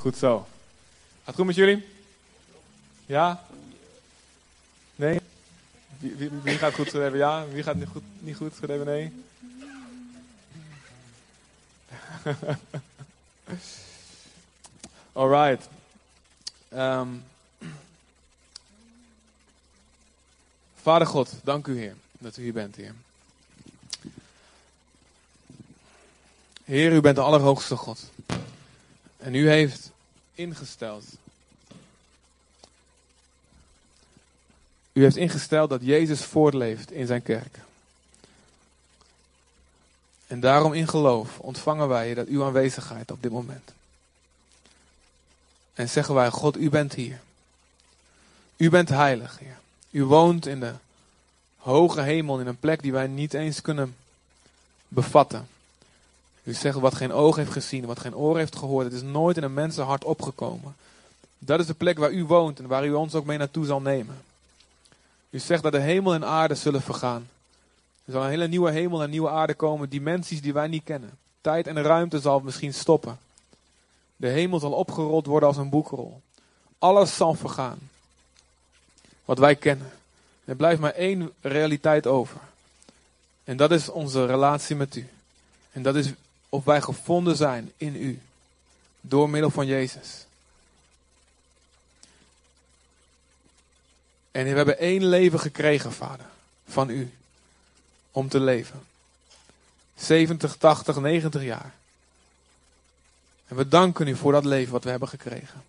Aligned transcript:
Goed 0.00 0.16
zo. 0.16 0.38
Gaat 0.38 0.46
het 1.24 1.34
goed 1.34 1.46
met 1.46 1.54
jullie? 1.54 1.88
Ja? 3.06 3.44
Nee? 4.96 5.20
Wie, 5.98 6.14
wie, 6.14 6.30
wie 6.42 6.58
gaat 6.58 6.74
goed 6.74 6.88
schrijven 6.88 7.18
ja? 7.18 7.46
Wie 7.46 7.62
gaat 7.62 7.76
niet 7.76 7.88
goed, 7.88 8.02
niet 8.18 8.36
goed 8.36 8.54
schrijven 8.54 8.86
nee? 8.86 9.12
Alright. 15.12 15.68
Um, 16.74 17.24
Vader 20.82 21.06
God, 21.06 21.34
dank 21.42 21.66
u 21.66 21.78
Heer 21.78 21.94
dat 22.18 22.36
u 22.36 22.42
hier 22.42 22.52
bent, 22.52 22.76
Heer. 22.76 22.94
Heer, 26.64 26.92
u 26.92 27.00
bent 27.00 27.16
de 27.16 27.22
Allerhoogste 27.22 27.76
God. 27.76 28.10
En 29.20 29.34
u 29.34 29.48
heeft 29.48 29.90
ingesteld. 30.34 31.04
U 34.92 35.02
heeft 35.02 35.16
ingesteld 35.16 35.70
dat 35.70 35.82
Jezus 35.82 36.24
voortleeft 36.24 36.90
in 36.90 37.06
zijn 37.06 37.22
kerk. 37.22 37.58
En 40.26 40.40
daarom 40.40 40.72
in 40.72 40.88
geloof 40.88 41.38
ontvangen 41.38 41.88
wij 41.88 42.14
dat 42.14 42.26
uw 42.26 42.44
aanwezigheid 42.44 43.10
op 43.10 43.22
dit 43.22 43.32
moment. 43.32 43.72
En 45.74 45.88
zeggen 45.88 46.14
wij, 46.14 46.30
God, 46.30 46.56
u 46.56 46.70
bent 46.70 46.94
hier. 46.94 47.20
U 48.56 48.70
bent 48.70 48.88
heilig. 48.88 49.40
U 49.90 50.04
woont 50.04 50.46
in 50.46 50.60
de 50.60 50.74
hoge 51.56 52.00
hemel, 52.00 52.40
in 52.40 52.46
een 52.46 52.58
plek 52.58 52.82
die 52.82 52.92
wij 52.92 53.06
niet 53.06 53.34
eens 53.34 53.62
kunnen 53.62 53.96
bevatten. 54.88 55.48
U 56.42 56.52
zegt 56.52 56.78
wat 56.78 56.94
geen 56.94 57.12
oog 57.12 57.36
heeft 57.36 57.52
gezien, 57.52 57.86
wat 57.86 58.00
geen 58.00 58.16
oor 58.16 58.36
heeft 58.36 58.56
gehoord. 58.56 58.84
Het 58.84 58.94
is 58.94 59.02
nooit 59.02 59.36
in 59.36 59.42
een 59.42 59.54
mensenhart 59.54 60.04
opgekomen. 60.04 60.76
Dat 61.38 61.60
is 61.60 61.66
de 61.66 61.74
plek 61.74 61.98
waar 61.98 62.12
u 62.12 62.24
woont 62.24 62.58
en 62.58 62.66
waar 62.66 62.86
u 62.86 62.92
ons 62.92 63.14
ook 63.14 63.24
mee 63.24 63.38
naartoe 63.38 63.64
zal 63.64 63.80
nemen. 63.80 64.22
U 65.30 65.38
zegt 65.38 65.62
dat 65.62 65.72
de 65.72 65.80
hemel 65.80 66.14
en 66.14 66.24
aarde 66.24 66.54
zullen 66.54 66.82
vergaan. 66.82 67.28
Er 68.04 68.12
zal 68.12 68.22
een 68.22 68.30
hele 68.30 68.48
nieuwe 68.48 68.70
hemel 68.70 69.02
en 69.02 69.10
nieuwe 69.10 69.30
aarde 69.30 69.54
komen, 69.54 69.88
dimensies 69.88 70.42
die 70.42 70.52
wij 70.52 70.68
niet 70.68 70.84
kennen. 70.84 71.18
Tijd 71.40 71.66
en 71.66 71.82
ruimte 71.82 72.20
zal 72.20 72.40
misschien 72.40 72.74
stoppen. 72.74 73.18
De 74.16 74.28
hemel 74.28 74.58
zal 74.58 74.72
opgerold 74.72 75.26
worden 75.26 75.48
als 75.48 75.56
een 75.56 75.70
boekrol. 75.70 76.20
Alles 76.78 77.16
zal 77.16 77.34
vergaan. 77.34 77.78
Wat 79.24 79.38
wij 79.38 79.56
kennen. 79.56 79.90
Er 80.44 80.56
blijft 80.56 80.80
maar 80.80 80.92
één 80.92 81.32
realiteit 81.40 82.06
over. 82.06 82.40
En 83.44 83.56
dat 83.56 83.70
is 83.70 83.88
onze 83.88 84.26
relatie 84.26 84.76
met 84.76 84.96
u. 84.96 85.08
En 85.72 85.82
dat 85.82 85.94
is 85.94 86.12
of 86.50 86.64
wij 86.64 86.80
gevonden 86.80 87.36
zijn 87.36 87.72
in 87.76 87.94
u. 87.96 88.20
Door 89.00 89.30
middel 89.30 89.50
van 89.50 89.66
Jezus. 89.66 90.26
En 94.30 94.44
we 94.44 94.48
hebben 94.48 94.78
één 94.78 95.04
leven 95.04 95.40
gekregen, 95.40 95.92
Vader. 95.92 96.26
Van 96.68 96.90
u. 96.90 97.12
Om 98.10 98.28
te 98.28 98.40
leven. 98.40 98.82
70, 99.96 100.56
80, 100.56 100.96
90 100.96 101.42
jaar. 101.42 101.74
En 103.46 103.56
we 103.56 103.68
danken 103.68 104.08
u 104.08 104.16
voor 104.16 104.32
dat 104.32 104.44
leven 104.44 104.72
wat 104.72 104.84
we 104.84 104.90
hebben 104.90 105.08
gekregen. 105.08 105.62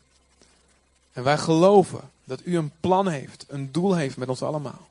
En 1.13 1.23
wij 1.23 1.37
geloven 1.37 2.09
dat 2.23 2.41
u 2.43 2.57
een 2.57 2.71
plan 2.79 3.07
heeft, 3.07 3.45
een 3.47 3.71
doel 3.71 3.95
heeft 3.95 4.17
met 4.17 4.29
ons 4.29 4.41
allemaal. 4.41 4.87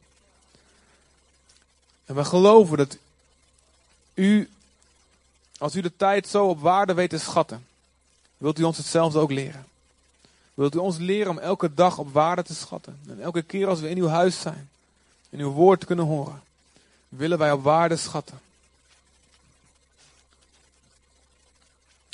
En 2.05 2.15
we 2.15 2.25
geloven 2.25 2.77
dat 2.77 2.97
u 4.15 4.51
als 5.61 5.75
u 5.75 5.81
de 5.81 5.97
tijd 5.97 6.29
zo 6.29 6.47
op 6.47 6.61
waarde 6.61 6.95
weet 6.95 7.11
te 7.11 7.19
schatten, 7.19 7.67
wilt 8.37 8.59
u 8.59 8.63
ons 8.63 8.77
hetzelfde 8.77 9.19
ook 9.19 9.31
leren. 9.31 9.67
Wilt 10.55 10.75
u 10.75 10.79
ons 10.79 10.97
leren 10.97 11.31
om 11.31 11.39
elke 11.39 11.75
dag 11.75 11.99
op 11.99 12.13
waarde 12.13 12.43
te 12.43 12.55
schatten. 12.55 12.99
En 13.09 13.21
elke 13.21 13.43
keer 13.43 13.69
als 13.69 13.81
we 13.81 13.89
in 13.89 13.99
uw 13.99 14.07
huis 14.07 14.41
zijn, 14.41 14.71
in 15.29 15.41
uw 15.41 15.51
woord 15.51 15.85
kunnen 15.85 16.05
horen, 16.05 16.43
willen 17.09 17.39
wij 17.39 17.53
op 17.53 17.63
waarde 17.63 17.97
schatten. 17.97 18.41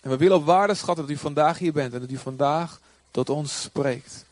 En 0.02 0.10
we 0.10 0.16
willen 0.16 0.36
op 0.36 0.44
waarde 0.44 0.74
schatten 0.74 1.06
dat 1.06 1.16
u 1.16 1.18
vandaag 1.18 1.58
hier 1.58 1.72
bent 1.72 1.94
en 1.94 2.00
dat 2.00 2.10
u 2.10 2.16
vandaag 2.16 2.80
tot 3.10 3.30
ons 3.30 3.62
spreekt. 3.62 4.24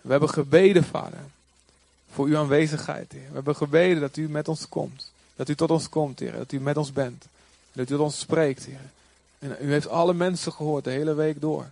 We 0.00 0.10
hebben 0.10 0.30
gebeden, 0.30 0.84
Vader, 0.84 1.24
voor 2.10 2.26
uw 2.26 2.38
aanwezigheid, 2.38 3.12
Heer. 3.12 3.28
We 3.28 3.34
hebben 3.34 3.56
gebeden 3.56 4.00
dat 4.00 4.16
u 4.16 4.28
met 4.28 4.48
ons 4.48 4.68
komt. 4.68 5.10
Dat 5.36 5.48
u 5.48 5.54
tot 5.54 5.70
ons 5.70 5.88
komt, 5.88 6.18
Heer. 6.18 6.32
Dat 6.32 6.52
u 6.52 6.60
met 6.60 6.76
ons 6.76 6.92
bent. 6.92 7.26
Dat 7.72 7.90
u 7.90 7.92
tot 7.92 8.00
ons 8.00 8.18
spreekt, 8.18 8.64
Heer. 8.64 8.90
En 9.38 9.56
u 9.60 9.72
heeft 9.72 9.88
alle 9.88 10.14
mensen 10.14 10.52
gehoord 10.52 10.84
de 10.84 10.90
hele 10.90 11.14
week 11.14 11.40
door. 11.40 11.66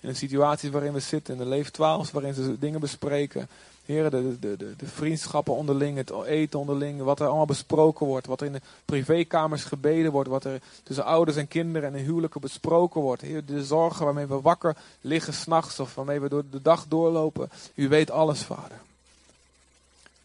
In 0.00 0.08
de 0.08 0.14
situaties 0.14 0.70
waarin 0.70 0.92
we 0.92 1.00
zitten, 1.00 1.34
in 1.34 1.40
de 1.40 1.48
leeftwaals 1.48 2.10
waarin 2.10 2.34
ze 2.34 2.58
dingen 2.58 2.80
bespreken. 2.80 3.48
Heer, 3.84 4.10
de, 4.10 4.38
de, 4.38 4.56
de, 4.56 4.76
de 4.76 4.86
vriendschappen 4.86 5.54
onderling, 5.54 5.96
het 5.96 6.10
eten 6.26 6.58
onderling, 6.58 7.02
wat 7.02 7.20
er 7.20 7.26
allemaal 7.26 7.46
besproken 7.46 8.06
wordt. 8.06 8.26
Wat 8.26 8.40
er 8.40 8.46
in 8.46 8.52
de 8.52 8.60
privékamers 8.84 9.64
gebeden 9.64 10.12
wordt, 10.12 10.28
wat 10.28 10.44
er 10.44 10.60
tussen 10.82 11.04
ouders 11.04 11.36
en 11.36 11.48
kinderen 11.48 11.88
en 11.92 11.98
in 11.98 12.04
huwelijken 12.04 12.40
besproken 12.40 13.00
wordt. 13.00 13.22
Heer, 13.22 13.44
de 13.44 13.64
zorgen 13.64 14.04
waarmee 14.04 14.26
we 14.26 14.40
wakker 14.40 14.76
liggen 15.00 15.32
s'nachts 15.32 15.80
of 15.80 15.94
waarmee 15.94 16.20
we 16.20 16.28
door 16.28 16.44
de 16.50 16.62
dag 16.62 16.84
doorlopen. 16.88 17.50
U 17.74 17.88
weet 17.88 18.10
alles, 18.10 18.42
Vader. 18.42 18.78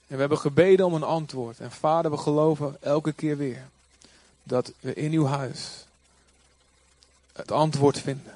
En 0.08 0.14
we 0.14 0.20
hebben 0.20 0.38
gebeden 0.38 0.86
om 0.86 0.94
een 0.94 1.04
antwoord. 1.04 1.60
En 1.60 1.72
Vader, 1.72 2.12
we 2.12 2.18
geloven 2.18 2.78
elke 2.82 3.14
keer 3.14 3.38
weer 3.38 3.68
dat 4.48 4.72
we 4.80 4.94
in 4.94 5.12
uw 5.12 5.26
huis 5.26 5.86
het 7.34 7.52
antwoord 7.52 8.00
vinden. 8.00 8.34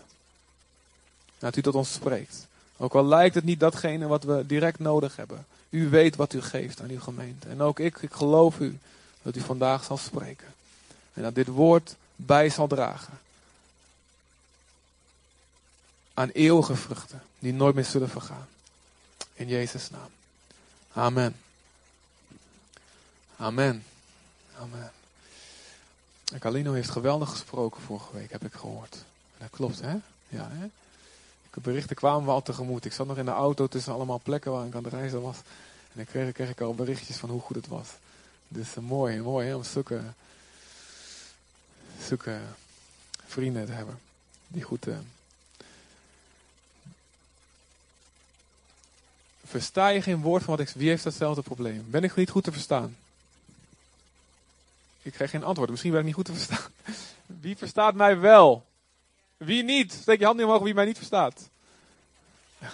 Dat 1.37 1.55
u 1.55 1.61
tot 1.61 1.75
ons 1.75 1.93
spreekt. 1.93 2.47
Ook 2.77 2.95
al 2.95 3.05
lijkt 3.05 3.35
het 3.35 3.43
niet 3.43 3.59
datgene 3.59 4.07
wat 4.07 4.23
we 4.23 4.45
direct 4.45 4.79
nodig 4.79 5.15
hebben. 5.15 5.45
U 5.69 5.89
weet 5.89 6.15
wat 6.15 6.33
u 6.33 6.41
geeft 6.41 6.81
aan 6.81 6.89
uw 6.89 6.99
gemeente. 6.99 7.47
En 7.47 7.61
ook 7.61 7.79
ik, 7.79 7.97
ik 7.97 8.11
geloof 8.11 8.59
u 8.59 8.79
dat 9.21 9.35
u 9.35 9.41
vandaag 9.41 9.83
zal 9.83 9.97
spreken. 9.97 10.53
En 11.13 11.21
dat 11.21 11.35
dit 11.35 11.47
woord 11.47 11.95
bij 12.15 12.49
zal 12.49 12.67
dragen. 12.67 13.19
Aan 16.13 16.29
eeuwige 16.29 16.75
vruchten 16.75 17.21
die 17.39 17.53
nooit 17.53 17.75
meer 17.75 17.85
zullen 17.85 18.09
vergaan. 18.09 18.47
In 19.33 19.47
Jezus' 19.47 19.89
naam. 19.89 20.09
Amen. 20.93 21.35
Amen. 23.37 23.83
Amen. 24.57 24.91
En 26.31 26.73
heeft 26.73 26.89
geweldig 26.89 27.29
gesproken 27.29 27.81
vorige 27.81 28.13
week, 28.13 28.31
heb 28.31 28.43
ik 28.43 28.53
gehoord. 28.53 28.97
Dat 29.37 29.49
klopt, 29.49 29.81
hè? 29.81 29.95
Ja, 30.27 30.49
hè? 30.51 30.67
De 31.53 31.61
berichten 31.61 31.95
kwamen 31.95 32.25
we 32.25 32.31
al 32.31 32.41
tegemoet. 32.41 32.85
Ik 32.85 32.93
zat 32.93 33.07
nog 33.07 33.17
in 33.17 33.25
de 33.25 33.31
auto 33.31 33.67
tussen 33.67 33.93
allemaal 33.93 34.19
plekken 34.23 34.51
waar 34.51 34.65
ik 34.65 34.75
aan 34.75 34.83
het 34.83 34.93
reizen 34.93 35.21
was. 35.21 35.37
En 35.37 35.93
dan 35.93 36.05
kreeg, 36.05 36.31
kreeg 36.31 36.49
ik 36.49 36.61
al 36.61 36.75
berichtjes 36.75 37.17
van 37.17 37.29
hoe 37.29 37.41
goed 37.41 37.55
het 37.55 37.67
was. 37.67 37.87
Dus 38.47 38.75
uh, 38.75 38.83
mooi, 38.83 39.21
mooi 39.21 39.47
hè, 39.47 39.55
om 39.55 39.63
zulke 41.99 42.39
vrienden 43.25 43.65
te 43.65 43.71
hebben. 43.71 43.99
Die 44.47 44.63
goed... 44.63 44.87
Uh, 44.87 44.97
Versta 49.45 49.87
je 49.87 50.01
geen 50.01 50.21
woord 50.21 50.43
van 50.43 50.57
wat 50.57 50.67
ik... 50.67 50.73
Wie 50.75 50.89
heeft 50.89 51.03
datzelfde 51.03 51.41
probleem? 51.41 51.85
Ben 51.89 52.03
ik 52.03 52.15
niet 52.15 52.29
goed 52.29 52.43
te 52.43 52.51
verstaan? 52.51 52.97
Ik 55.01 55.11
krijg 55.11 55.29
geen 55.29 55.43
antwoord. 55.43 55.69
Misschien 55.69 55.91
ben 55.91 55.99
ik 55.99 56.05
niet 56.05 56.15
goed 56.15 56.25
te 56.25 56.33
verstaan. 56.33 56.71
Wie 57.41 57.57
verstaat 57.57 57.93
mij 57.95 58.19
wel? 58.19 58.67
Wie 59.37 59.63
niet? 59.63 59.93
Steek 59.93 60.19
je 60.19 60.25
hand 60.25 60.37
niet 60.37 60.45
omhoog 60.45 60.61
wie 60.61 60.73
mij 60.73 60.85
niet 60.85 60.97
verstaat. 60.97 61.49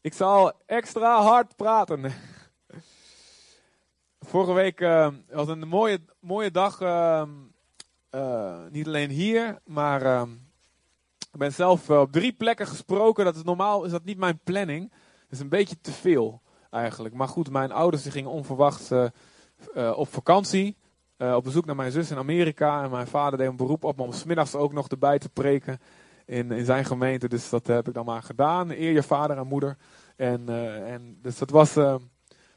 Ik 0.00 0.12
zal 0.12 0.52
extra 0.66 1.22
hard 1.22 1.56
praten. 1.56 2.12
Vorige 4.20 4.52
week 4.52 4.80
uh, 4.80 5.08
was 5.30 5.48
een 5.48 5.68
mooie, 5.68 6.00
mooie 6.20 6.50
dag. 6.50 6.80
Uh, 6.80 7.22
uh, 8.10 8.66
niet 8.70 8.86
alleen 8.86 9.10
hier, 9.10 9.60
maar 9.64 10.02
ehm, 10.02 10.30
ik 11.34 11.40
ben 11.40 11.52
zelf 11.52 11.90
op 11.90 12.12
drie 12.12 12.32
plekken 12.32 12.66
gesproken. 12.66 13.24
Dat 13.24 13.36
is 13.36 13.42
normaal 13.42 13.84
is 13.84 13.90
dat 13.90 14.04
niet 14.04 14.18
mijn 14.18 14.40
planning. 14.44 14.90
Dat 14.90 15.30
is 15.30 15.40
een 15.40 15.48
beetje 15.48 15.80
te 15.80 15.92
veel 15.92 16.42
eigenlijk. 16.70 17.14
Maar 17.14 17.28
goed, 17.28 17.50
mijn 17.50 17.72
ouders 17.72 18.02
die 18.02 18.12
gingen 18.12 18.30
onverwacht 18.30 18.90
uh, 18.90 19.08
op 19.96 20.08
vakantie. 20.08 20.76
Op 21.18 21.44
bezoek 21.44 21.64
naar 21.64 21.76
mijn 21.76 21.92
zus 21.92 22.10
in 22.10 22.16
Amerika. 22.16 22.82
En 22.82 22.90
mijn 22.90 23.06
vader 23.06 23.38
deed 23.38 23.48
een 23.48 23.56
beroep 23.56 23.84
op 23.84 23.96
me 23.96 24.02
om 24.02 24.12
smiddags 24.12 24.54
ook 24.54 24.72
nog 24.72 24.88
erbij 24.88 25.18
te 25.18 25.28
preken 25.28 25.80
in, 26.26 26.52
in 26.52 26.64
zijn 26.64 26.84
gemeente. 26.84 27.28
Dus 27.28 27.50
dat 27.50 27.66
heb 27.66 27.88
ik 27.88 27.94
dan 27.94 28.04
maar 28.04 28.22
gedaan. 28.22 28.70
Eer 28.70 28.92
je 28.92 29.02
vader 29.02 29.36
en 29.36 29.46
moeder. 29.46 29.76
En, 30.16 30.48
en 30.86 31.18
dus 31.22 31.38
dat 31.38 31.50
was 31.50 31.76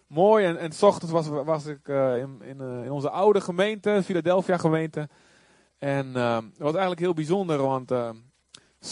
mooi. 0.08 0.46
En, 0.46 0.58
en 0.58 0.72
s 0.72 0.84
ochtends 0.84 1.14
was, 1.14 1.28
was 1.28 1.66
ik 1.66 1.88
in, 1.88 2.42
in, 2.42 2.62
in, 2.62 2.92
onze 2.92 3.10
oude 3.10 3.42
gemeente, 3.42 4.02
Philadelphia 4.04 4.58
gemeente. 4.58 5.10
En 5.78 6.14
het 6.16 6.58
was 6.58 6.72
eigenlijk 6.72 7.00
heel 7.00 7.14
bijzonder, 7.14 7.62
want 7.62 7.92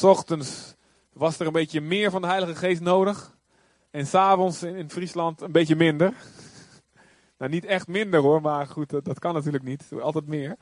ochtends 0.03 0.75
was 1.13 1.39
er 1.39 1.47
een 1.47 1.53
beetje 1.53 1.81
meer 1.81 2.11
van 2.11 2.21
de 2.21 2.27
Heilige 2.27 2.55
Geest 2.55 2.81
nodig. 2.81 3.37
En 3.91 4.07
s'avonds 4.07 4.63
in, 4.63 4.75
in 4.75 4.89
Friesland 4.89 5.41
een 5.41 5.51
beetje 5.51 5.75
minder. 5.75 6.13
Nou, 7.37 7.51
niet 7.51 7.65
echt 7.65 7.87
minder 7.87 8.19
hoor, 8.19 8.41
maar 8.41 8.67
goed, 8.67 8.89
dat, 9.05 9.19
kan 9.19 9.33
natuurlijk 9.33 9.63
niet. 9.63 9.83
Altijd 10.01 10.27
meer. 10.27 10.55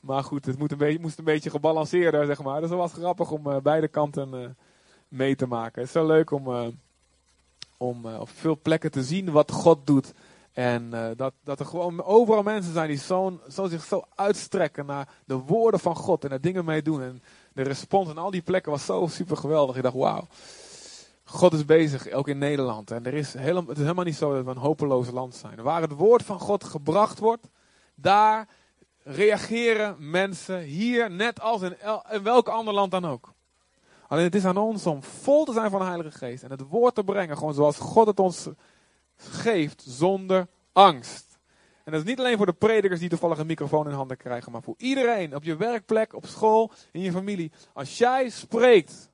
Maar 0.00 0.24
goed, 0.24 0.46
het 0.46 0.58
moet 0.58 0.72
een 0.72 0.78
beetje, 0.78 1.00
moest 1.00 1.18
een 1.18 1.24
beetje 1.24 1.50
gebalanceerder, 1.50 2.26
zeg 2.26 2.42
maar. 2.42 2.60
Dus 2.60 2.70
dat 2.70 2.78
was 2.78 2.92
grappig 2.92 3.30
om 3.30 3.46
uh, 3.46 3.56
beide 3.56 3.88
kanten 3.88 4.34
uh, 4.34 4.48
mee 5.08 5.36
te 5.36 5.46
maken. 5.46 5.80
Het 5.80 5.90
is 5.90 5.92
zo 5.92 6.06
leuk 6.06 6.30
om, 6.30 6.48
uh, 6.48 6.66
om 7.76 8.04
op 8.06 8.28
veel 8.28 8.58
plekken 8.62 8.90
te 8.90 9.02
zien 9.02 9.30
wat 9.30 9.50
God 9.50 9.86
doet. 9.86 10.12
En 10.52 10.90
dat, 11.16 11.34
dat 11.44 11.60
er 11.60 11.66
gewoon 11.66 12.04
overal 12.04 12.42
mensen 12.42 12.72
zijn 12.72 12.88
die 12.88 12.98
zo, 12.98 13.40
zo 13.48 13.66
zich 13.66 13.84
zo 13.84 14.02
uitstrekken 14.14 14.86
naar 14.86 15.08
de 15.24 15.36
woorden 15.36 15.80
van 15.80 15.96
God 15.96 16.24
en 16.24 16.30
er 16.30 16.40
dingen 16.40 16.64
mee 16.64 16.82
doen. 16.82 17.02
En 17.02 17.22
de 17.52 17.62
respons 17.62 18.08
aan 18.08 18.18
al 18.18 18.30
die 18.30 18.42
plekken 18.42 18.72
was 18.72 18.84
zo 18.84 19.06
super 19.06 19.36
geweldig. 19.36 19.76
Ik 19.76 19.82
dacht, 19.82 19.94
wauw. 19.94 20.26
God 21.24 21.52
is 21.52 21.64
bezig, 21.64 22.10
ook 22.10 22.28
in 22.28 22.38
Nederland. 22.38 22.90
En 22.90 23.06
er 23.06 23.14
is 23.14 23.34
helemaal, 23.34 23.68
het 23.68 23.76
is 23.76 23.82
helemaal 23.82 24.04
niet 24.04 24.16
zo 24.16 24.34
dat 24.34 24.44
we 24.44 24.50
een 24.50 24.56
hopeloos 24.56 25.10
land 25.10 25.34
zijn. 25.34 25.62
Waar 25.62 25.80
het 25.80 25.92
woord 25.92 26.22
van 26.22 26.40
God 26.40 26.64
gebracht 26.64 27.18
wordt, 27.18 27.48
daar 27.94 28.48
reageren 29.02 30.10
mensen 30.10 30.60
hier 30.60 31.10
net 31.10 31.40
als 31.40 31.62
in, 31.62 31.76
in 32.10 32.22
welk 32.22 32.48
ander 32.48 32.74
land 32.74 32.90
dan 32.90 33.04
ook. 33.04 33.32
Alleen 34.08 34.24
het 34.24 34.34
is 34.34 34.44
aan 34.44 34.56
ons 34.56 34.86
om 34.86 35.02
vol 35.02 35.44
te 35.44 35.52
zijn 35.52 35.70
van 35.70 35.80
de 35.80 35.86
Heilige 35.86 36.18
Geest 36.18 36.42
en 36.42 36.50
het 36.50 36.68
woord 36.68 36.94
te 36.94 37.04
brengen, 37.04 37.36
gewoon 37.36 37.54
zoals 37.54 37.78
God 37.78 38.06
het 38.06 38.20
ons 38.20 38.48
geeft, 39.16 39.82
zonder 39.86 40.46
angst. 40.72 41.29
En 41.90 41.96
dat 41.96 42.04
is 42.04 42.10
niet 42.10 42.20
alleen 42.20 42.36
voor 42.36 42.46
de 42.46 42.52
predikers 42.52 43.00
die 43.00 43.08
toevallig 43.08 43.38
een 43.38 43.46
microfoon 43.46 43.88
in 43.88 43.94
handen 43.94 44.16
krijgen, 44.16 44.52
maar 44.52 44.62
voor 44.62 44.74
iedereen 44.76 45.34
op 45.34 45.44
je 45.44 45.56
werkplek, 45.56 46.14
op 46.14 46.26
school, 46.26 46.72
in 46.92 47.00
je 47.00 47.12
familie. 47.12 47.52
Als 47.72 47.98
jij 47.98 48.28
spreekt 48.28 49.10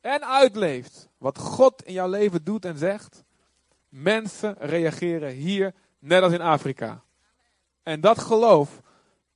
en 0.00 0.26
uitleeft 0.26 1.08
wat 1.18 1.38
God 1.38 1.82
in 1.82 1.92
jouw 1.92 2.08
leven 2.08 2.44
doet 2.44 2.64
en 2.64 2.78
zegt, 2.78 3.24
mensen 3.88 4.54
reageren 4.58 5.30
hier 5.30 5.74
net 5.98 6.22
als 6.22 6.32
in 6.32 6.40
Afrika. 6.40 7.02
En 7.82 8.00
dat 8.00 8.18
geloof 8.18 8.80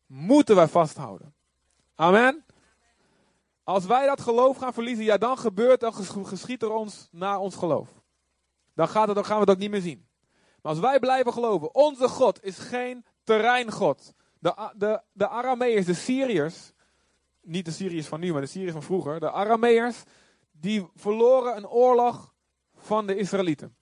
moeten 0.07 0.57
wij 0.57 0.69
vasthouden. 0.69 1.35
Amen. 1.95 2.45
Als 3.65 3.85
wij 3.85 4.07
dat 4.07 4.21
geloof 4.21 4.57
gaan 4.57 4.73
verliezen, 4.73 5.05
ja, 5.05 5.19
dan 5.19 5.39
gebeurt, 5.39 5.81
dan 5.81 5.95
geschiet 6.27 6.63
er 6.63 6.73
ons 6.73 7.09
naar 7.11 7.39
ons 7.39 7.55
geloof. 7.55 7.89
Dan, 8.75 8.89
gaat 8.89 9.07
het, 9.07 9.15
dan 9.15 9.25
gaan 9.25 9.41
we 9.41 9.47
dat 9.47 9.59
niet 9.59 9.71
meer 9.71 9.81
zien. 9.81 10.07
Maar 10.63 10.73
als 10.73 10.81
wij 10.81 10.99
blijven 10.99 11.33
geloven, 11.33 11.75
onze 11.75 12.09
God 12.09 12.45
is 12.45 12.59
geen 12.59 13.05
terreingod. 13.25 14.13
De, 14.39 14.71
de, 14.77 15.01
de 15.13 15.29
Arameërs, 15.29 15.87
de 15.87 15.95
Syriërs, 15.95 16.73
niet 17.41 17.65
de 17.65 17.71
Syriërs 17.71 18.07
van 18.07 18.21
nu, 18.21 18.33
maar 18.33 18.41
de 18.41 18.47
Syriërs 18.47 18.73
van 18.73 18.83
vroeger, 18.83 19.21
de 19.21 19.31
Arameërs, 19.31 20.03
die 20.51 20.89
verloren 20.95 21.57
een 21.57 21.69
oorlog 21.69 22.35
van 22.77 23.07
de 23.07 23.17
Israëlieten. 23.17 23.77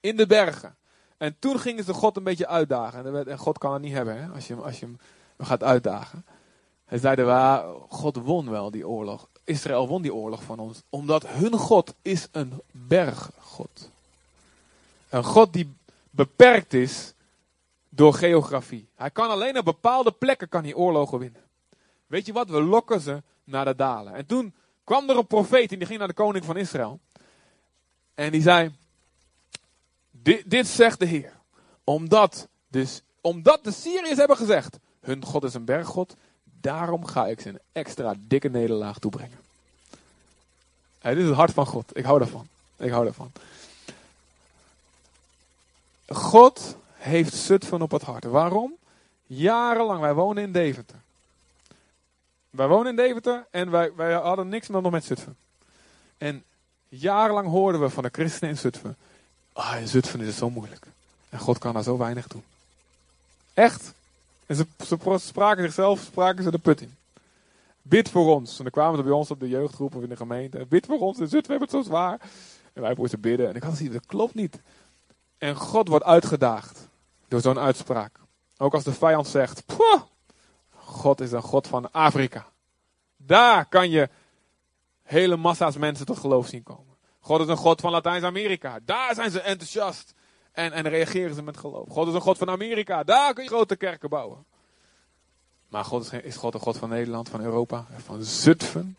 In 0.00 0.16
de 0.16 0.26
bergen. 0.26 0.76
En 1.16 1.36
toen 1.38 1.58
gingen 1.58 1.84
ze 1.84 1.92
God 1.92 2.16
een 2.16 2.24
beetje 2.24 2.46
uitdagen. 2.46 3.26
En 3.28 3.38
God 3.38 3.58
kan 3.58 3.72
het 3.72 3.82
niet 3.82 3.92
hebben 3.92 4.22
hè, 4.22 4.28
als, 4.28 4.46
je, 4.46 4.54
als 4.54 4.80
je 4.80 4.86
hem 4.86 4.98
gaat 5.38 5.62
uitdagen. 5.62 6.24
Hij 6.84 6.98
zeiden, 6.98 7.26
waar 7.26 7.64
God 7.88 8.16
won 8.16 8.50
wel 8.50 8.70
die 8.70 8.88
oorlog. 8.88 9.28
Israël 9.44 9.88
won 9.88 10.02
die 10.02 10.14
oorlog 10.14 10.42
van 10.42 10.58
ons. 10.58 10.82
Omdat 10.88 11.26
hun 11.26 11.52
God 11.52 11.94
is 12.02 12.28
een 12.32 12.60
berggod. 12.70 13.90
Een 15.08 15.24
God 15.24 15.52
die 15.52 15.74
beperkt 16.14 16.72
is 16.72 17.14
door 17.88 18.14
geografie. 18.14 18.88
Hij 18.94 19.10
kan 19.10 19.30
alleen 19.30 19.58
op 19.58 19.64
bepaalde 19.64 20.12
plekken 20.12 20.48
kan 20.48 20.62
hij 20.62 20.74
oorlogen 20.74 21.18
winnen. 21.18 21.42
Weet 22.06 22.26
je 22.26 22.32
wat? 22.32 22.48
We 22.48 22.62
lokken 22.62 23.00
ze 23.00 23.22
naar 23.44 23.64
de 23.64 23.74
dalen. 23.74 24.14
En 24.14 24.26
toen 24.26 24.54
kwam 24.84 25.10
er 25.10 25.16
een 25.16 25.26
profeet 25.26 25.72
en 25.72 25.78
die 25.78 25.86
ging 25.86 25.98
naar 25.98 26.08
de 26.08 26.14
koning 26.14 26.44
van 26.44 26.56
Israël. 26.56 27.00
En 28.14 28.32
die 28.32 28.42
zei, 28.42 28.72
dit, 30.10 30.50
dit 30.50 30.66
zegt 30.66 30.98
de 30.98 31.06
Heer. 31.06 31.32
Omdat, 31.84 32.48
dus, 32.68 33.02
omdat 33.20 33.64
de 33.64 33.72
Syriërs 33.72 34.18
hebben 34.18 34.36
gezegd, 34.36 34.78
hun 35.00 35.24
God 35.24 35.44
is 35.44 35.54
een 35.54 35.64
berggod, 35.64 36.16
daarom 36.60 37.06
ga 37.06 37.26
ik 37.26 37.40
ze 37.40 37.48
een 37.48 37.60
extra 37.72 38.14
dikke 38.18 38.48
nederlaag 38.48 38.98
toebrengen. 38.98 39.38
Hey, 40.98 41.14
dit 41.14 41.22
is 41.22 41.28
het 41.28 41.38
hart 41.38 41.52
van 41.52 41.66
God. 41.66 41.96
Ik 41.96 42.04
hou 42.04 42.18
daarvan. 42.18 42.48
Ik 42.76 42.90
hou 42.90 43.04
daarvan. 43.04 43.32
God 46.06 46.76
heeft 46.92 47.34
Zutphen 47.34 47.82
op 47.82 47.90
het 47.90 48.02
hart. 48.02 48.24
Waarom? 48.24 48.74
Jarenlang, 49.26 50.00
wij 50.00 50.14
wonen 50.14 50.42
in 50.42 50.52
Deventer. 50.52 50.96
Wij 52.50 52.66
wonen 52.66 52.90
in 52.90 52.96
Deventer 52.96 53.46
en 53.50 53.70
wij, 53.70 53.94
wij 53.94 54.12
hadden 54.12 54.48
niks 54.48 54.68
meer 54.68 54.82
nog 54.82 54.92
met 54.92 55.04
Zutphen. 55.04 55.36
En 56.18 56.44
jarenlang 56.88 57.48
hoorden 57.48 57.80
we 57.80 57.90
van 57.90 58.02
de 58.02 58.08
christenen 58.12 58.50
in 58.50 58.58
Zutphen. 58.58 58.96
Ah, 59.52 59.80
in 59.80 59.88
Zutphen 59.88 60.20
is 60.20 60.26
het 60.26 60.36
zo 60.36 60.50
moeilijk. 60.50 60.86
En 61.28 61.38
God 61.38 61.58
kan 61.58 61.74
daar 61.74 61.82
zo 61.82 61.98
weinig 61.98 62.26
doen. 62.26 62.44
Echt. 63.54 63.92
En 64.46 64.56
ze, 64.56 64.66
spraken 65.18 65.62
zichzelf, 65.62 66.00
spraken 66.00 66.44
ze 66.44 66.50
de 66.50 66.58
put 66.58 66.80
in. 66.80 66.96
Bid 67.82 68.10
voor 68.10 68.34
ons. 68.34 68.56
En 68.56 68.62
dan 68.62 68.72
kwamen 68.72 68.96
ze 68.96 69.02
bij 69.02 69.12
ons 69.12 69.30
op 69.30 69.40
de 69.40 69.48
jeugdgroep 69.48 69.94
of 69.94 70.02
in 70.02 70.08
de 70.08 70.16
gemeente. 70.16 70.66
Bid 70.68 70.86
voor 70.86 70.98
ons, 70.98 71.18
in 71.18 71.28
Zutphen 71.28 71.50
hebben 71.50 71.68
het 71.68 71.84
zo 71.84 71.90
zwaar. 71.90 72.20
En 72.72 72.82
wij 72.82 72.94
moesten 72.96 73.20
bidden. 73.20 73.48
En 73.48 73.54
ik 73.54 73.62
had 73.62 73.72
gezien, 73.72 73.92
dat 73.92 74.06
klopt 74.06 74.34
niet. 74.34 74.60
En 75.44 75.56
God 75.56 75.88
wordt 75.88 76.04
uitgedaagd 76.04 76.88
door 77.28 77.40
zo'n 77.40 77.58
uitspraak. 77.58 78.20
Ook 78.56 78.74
als 78.74 78.84
de 78.84 78.92
vijand 78.92 79.26
zegt, 79.26 79.62
God 80.74 81.20
is 81.20 81.32
een 81.32 81.42
God 81.42 81.66
van 81.66 81.92
Afrika. 81.92 82.46
Daar 83.16 83.66
kan 83.66 83.90
je 83.90 84.08
hele 85.02 85.36
massa's 85.36 85.76
mensen 85.76 86.06
tot 86.06 86.18
geloof 86.18 86.46
zien 86.46 86.62
komen. 86.62 86.96
God 87.20 87.40
is 87.40 87.48
een 87.48 87.56
God 87.56 87.80
van 87.80 87.90
Latijns-Amerika. 87.90 88.78
Daar 88.84 89.14
zijn 89.14 89.30
ze 89.30 89.40
enthousiast. 89.40 90.14
En, 90.52 90.72
en 90.72 90.88
reageren 90.88 91.34
ze 91.34 91.42
met 91.42 91.56
geloof. 91.56 91.88
God 91.88 92.08
is 92.08 92.14
een 92.14 92.20
God 92.20 92.38
van 92.38 92.50
Amerika. 92.50 93.02
Daar 93.02 93.34
kun 93.34 93.42
je 93.42 93.50
grote 93.50 93.76
kerken 93.76 94.08
bouwen. 94.08 94.44
Maar 95.68 95.84
God 95.84 96.12
is, 96.12 96.20
is 96.22 96.36
God 96.36 96.54
een 96.54 96.60
God 96.60 96.76
van 96.76 96.88
Nederland, 96.88 97.28
van 97.28 97.40
Europa, 97.40 97.86
van 97.96 98.22
Zutphen. 98.22 98.96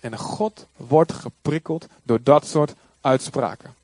En 0.00 0.18
God 0.18 0.66
wordt 0.76 1.12
geprikkeld 1.12 1.86
door 2.02 2.22
dat 2.22 2.46
soort 2.46 2.74
uitspraken. 3.00 3.74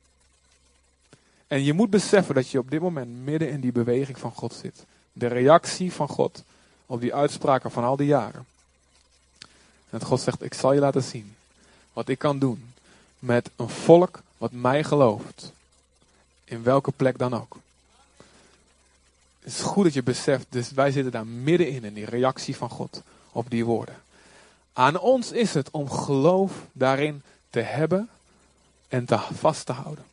En 1.53 1.63
je 1.63 1.73
moet 1.73 1.89
beseffen 1.89 2.35
dat 2.35 2.49
je 2.49 2.59
op 2.59 2.71
dit 2.71 2.81
moment 2.81 3.23
midden 3.23 3.49
in 3.49 3.59
die 3.61 3.71
beweging 3.71 4.19
van 4.19 4.31
God 4.31 4.53
zit. 4.53 4.85
De 5.11 5.27
reactie 5.27 5.93
van 5.93 6.07
God 6.07 6.43
op 6.85 7.01
die 7.01 7.13
uitspraken 7.13 7.71
van 7.71 7.83
al 7.83 7.95
die 7.95 8.07
jaren. 8.07 8.45
En 9.39 9.99
dat 9.99 10.03
God 10.03 10.21
zegt, 10.21 10.43
ik 10.43 10.53
zal 10.53 10.73
je 10.73 10.79
laten 10.79 11.03
zien 11.03 11.35
wat 11.93 12.09
ik 12.09 12.17
kan 12.19 12.39
doen 12.39 12.73
met 13.19 13.49
een 13.55 13.69
volk 13.69 14.21
wat 14.37 14.51
mij 14.51 14.83
gelooft. 14.83 15.51
In 16.43 16.63
welke 16.63 16.91
plek 16.91 17.17
dan 17.17 17.33
ook. 17.33 17.57
Het 19.39 19.53
is 19.53 19.59
goed 19.59 19.83
dat 19.83 19.93
je 19.93 20.03
beseft, 20.03 20.45
dus 20.49 20.71
wij 20.71 20.91
zitten 20.91 21.11
daar 21.11 21.27
middenin 21.27 21.83
in 21.83 21.93
die 21.93 22.05
reactie 22.05 22.55
van 22.55 22.69
God 22.69 23.01
op 23.31 23.49
die 23.49 23.65
woorden. 23.65 23.95
Aan 24.73 24.99
ons 24.99 25.31
is 25.31 25.53
het 25.53 25.71
om 25.71 25.89
geloof 25.89 26.53
daarin 26.71 27.21
te 27.49 27.59
hebben 27.59 28.09
en 28.87 29.05
te 29.05 29.17
vast 29.17 29.65
te 29.65 29.71
houden. 29.71 30.11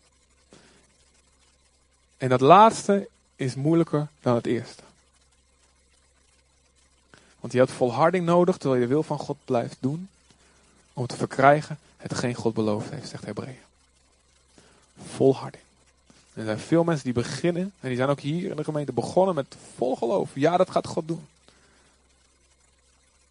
En 2.20 2.28
dat 2.28 2.40
laatste 2.40 3.08
is 3.36 3.54
moeilijker 3.54 4.08
dan 4.20 4.34
het 4.34 4.46
eerste. 4.46 4.82
Want 7.40 7.52
je 7.52 7.58
hebt 7.58 7.70
volharding 7.70 8.24
nodig 8.24 8.56
terwijl 8.56 8.80
je 8.80 8.86
de 8.86 8.92
wil 8.92 9.02
van 9.02 9.18
God 9.18 9.36
blijft 9.44 9.76
doen. 9.80 10.08
Om 10.92 11.06
te 11.06 11.16
verkrijgen 11.16 11.78
hetgeen 11.96 12.34
God 12.34 12.54
beloofd 12.54 12.90
heeft, 12.90 13.08
zegt 13.08 13.24
Hebreeën. 13.24 13.58
Volharding. 15.06 15.62
Er 16.32 16.44
zijn 16.44 16.58
veel 16.58 16.84
mensen 16.84 17.04
die 17.04 17.12
beginnen, 17.12 17.72
en 17.80 17.88
die 17.88 17.96
zijn 17.96 18.08
ook 18.08 18.20
hier 18.20 18.50
in 18.50 18.56
de 18.56 18.64
gemeente 18.64 18.92
begonnen 18.92 19.34
met 19.34 19.56
vol 19.76 19.96
geloof. 19.96 20.30
Ja, 20.34 20.56
dat 20.56 20.70
gaat 20.70 20.86
God 20.86 21.08
doen. 21.08 21.26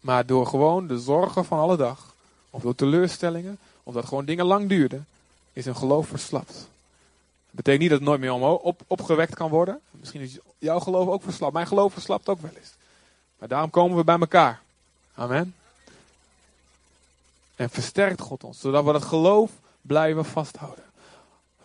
Maar 0.00 0.26
door 0.26 0.46
gewoon 0.46 0.86
de 0.86 0.98
zorgen 0.98 1.44
van 1.44 1.58
alle 1.58 1.76
dag, 1.76 2.14
of 2.50 2.62
door 2.62 2.74
teleurstellingen, 2.74 3.58
of 3.82 3.94
dat 3.94 4.04
gewoon 4.04 4.24
dingen 4.24 4.46
lang 4.46 4.68
duurden, 4.68 5.06
is 5.52 5.66
een 5.66 5.76
geloof 5.76 6.08
verslapt. 6.08 6.68
Dat 7.50 7.64
betekent 7.64 7.80
niet 7.80 7.90
dat 7.90 7.98
het 7.98 8.08
nooit 8.08 8.20
meer 8.20 8.32
op, 8.62 8.80
opgewekt 8.86 9.34
kan 9.34 9.50
worden. 9.50 9.80
Misschien 9.90 10.20
is 10.20 10.38
jouw 10.58 10.80
geloof 10.80 11.08
ook 11.08 11.22
verslapt. 11.22 11.52
Mijn 11.52 11.66
geloof 11.66 11.92
verslapt 11.92 12.28
ook 12.28 12.40
wel 12.40 12.50
eens. 12.56 12.72
Maar 13.38 13.48
daarom 13.48 13.70
komen 13.70 13.96
we 13.96 14.04
bij 14.04 14.18
elkaar. 14.18 14.60
Amen. 15.14 15.54
En 17.56 17.70
versterkt 17.70 18.20
God 18.20 18.44
ons, 18.44 18.60
zodat 18.60 18.84
we 18.84 18.92
dat 18.92 19.04
geloof 19.04 19.50
blijven 19.80 20.24
vasthouden. 20.24 20.84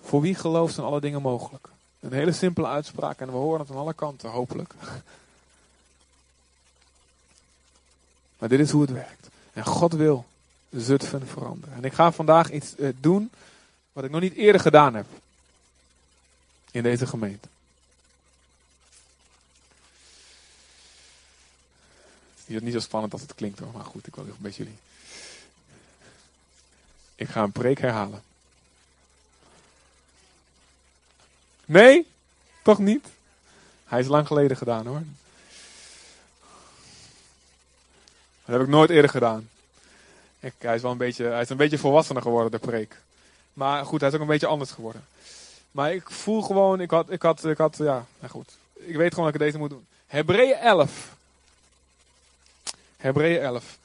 Voor 0.01 0.21
wie 0.21 0.35
gelooft 0.35 0.73
zijn 0.73 0.85
alle 0.85 1.01
dingen 1.01 1.21
mogelijk? 1.21 1.67
Een 1.99 2.13
hele 2.13 2.31
simpele 2.31 2.67
uitspraak 2.67 3.19
en 3.19 3.27
we 3.27 3.37
horen 3.37 3.59
het 3.59 3.69
aan 3.69 3.77
alle 3.77 3.93
kanten, 3.93 4.29
hopelijk. 4.29 4.73
Maar 8.37 8.49
dit 8.49 8.59
is 8.59 8.71
hoe 8.71 8.81
het 8.81 8.91
werkt. 8.91 9.27
En 9.53 9.65
God 9.65 9.93
wil 9.93 10.25
Zutphen 10.69 11.27
veranderen. 11.27 11.75
En 11.75 11.83
ik 11.83 11.93
ga 11.93 12.11
vandaag 12.11 12.51
iets 12.51 12.75
eh, 12.75 12.89
doen 12.99 13.31
wat 13.93 14.03
ik 14.03 14.11
nog 14.11 14.21
niet 14.21 14.33
eerder 14.33 14.61
gedaan 14.61 14.95
heb. 14.95 15.05
In 16.75 16.83
deze 16.83 17.07
gemeente. 17.07 17.47
Het 22.45 22.55
is 22.55 22.61
niet 22.61 22.73
zo 22.73 22.79
spannend 22.79 23.13
als 23.13 23.21
het 23.21 23.35
klinkt 23.35 23.59
hoor, 23.59 23.71
maar 23.71 23.83
goed, 23.83 24.07
ik 24.07 24.15
wil 24.15 24.25
een 24.25 24.35
beetje 24.37 24.63
jullie. 24.63 24.79
Ik 27.15 27.29
ga 27.29 27.43
een 27.43 27.51
preek 27.51 27.79
herhalen. 27.79 28.23
Nee? 31.65 32.07
Toch 32.61 32.79
niet? 32.79 33.07
Hij 33.85 33.99
is 33.99 34.07
lang 34.07 34.27
geleden 34.27 34.57
gedaan 34.57 34.87
hoor. 34.87 35.03
Dat 38.45 38.55
heb 38.55 38.61
ik 38.61 38.67
nooit 38.67 38.89
eerder 38.89 39.11
gedaan. 39.11 39.49
Ik, 40.39 40.53
hij, 40.57 40.75
is 40.75 40.81
wel 40.81 40.91
een 40.91 40.97
beetje, 40.97 41.25
hij 41.25 41.41
is 41.41 41.49
een 41.49 41.57
beetje 41.57 41.77
volwassener 41.77 42.21
geworden, 42.21 42.51
de 42.51 42.67
preek. 42.67 43.01
Maar 43.53 43.85
goed, 43.85 43.99
hij 43.99 44.09
is 44.09 44.15
ook 44.15 44.21
een 44.21 44.27
beetje 44.27 44.47
anders 44.47 44.71
geworden. 44.71 45.05
Maar 45.75 45.93
ik 45.93 46.09
voel 46.09 46.41
gewoon, 46.41 46.81
ik 46.81 46.91
had, 46.91 47.11
ik 47.11 47.21
had, 47.21 47.45
ik 47.45 47.57
had 47.57 47.77
ja, 47.77 48.05
nou 48.19 48.31
goed. 48.31 48.57
Ik 48.73 48.95
weet 48.95 49.13
gewoon 49.13 49.25
dat 49.25 49.33
ik 49.33 49.45
deze 49.45 49.57
moet 49.57 49.69
doen. 49.69 49.85
Hebreeën 50.07 50.55
11. 50.55 51.15
Hebreeën 52.97 53.41
11. 53.41 53.77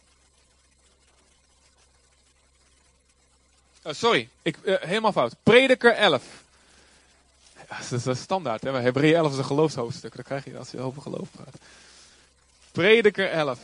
Uh, 3.87 3.92
sorry, 3.92 4.28
ik, 4.42 4.56
uh, 4.62 4.76
helemaal 4.80 5.12
fout. 5.12 5.35
Prediker 5.42 5.92
11. 5.92 6.25
Ja, 7.68 7.78
dat 7.90 8.06
is 8.06 8.20
standaard. 8.20 8.62
Hè? 8.62 8.70
Hebreeën 8.70 9.16
11 9.16 9.32
is 9.32 9.38
een 9.38 9.44
geloofshoofdstuk. 9.44 10.16
Dat 10.16 10.25
krijg 10.25 10.44
je 10.44 10.59
als 10.59 10.70
je 10.70 10.80
over 10.80 11.02
geloof 11.02 11.28
praat. 11.30 11.56
Prediker 12.73 13.30
11. 13.30 13.59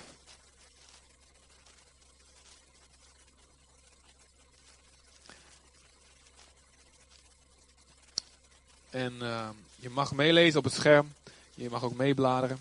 En 8.97 9.15
uh, 9.23 9.49
je 9.77 9.91
mag 9.91 10.13
meelezen 10.13 10.59
op 10.59 10.65
het 10.65 10.73
scherm. 10.73 11.15
Je 11.55 11.71
mag 11.71 11.83
ook 11.83 11.95
meebladeren. 11.95 12.59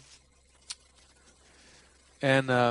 En 2.17 2.45
uh, 2.45 2.69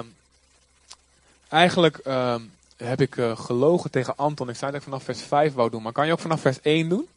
eigenlijk 1.48 2.00
uh, 2.06 2.36
heb 2.76 3.00
ik 3.00 3.16
uh, 3.16 3.38
gelogen 3.38 3.90
tegen 3.90 4.16
Anton. 4.16 4.48
Ik 4.48 4.56
zei 4.56 4.70
dat 4.70 4.80
ik 4.80 4.86
vanaf 4.86 5.04
vers 5.04 5.22
5 5.22 5.52
wou 5.52 5.70
doen. 5.70 5.82
Maar 5.82 5.92
kan 5.92 6.06
je 6.06 6.12
ook 6.12 6.20
vanaf 6.20 6.40
vers 6.40 6.60
1 6.60 6.88
doen? 6.88 7.08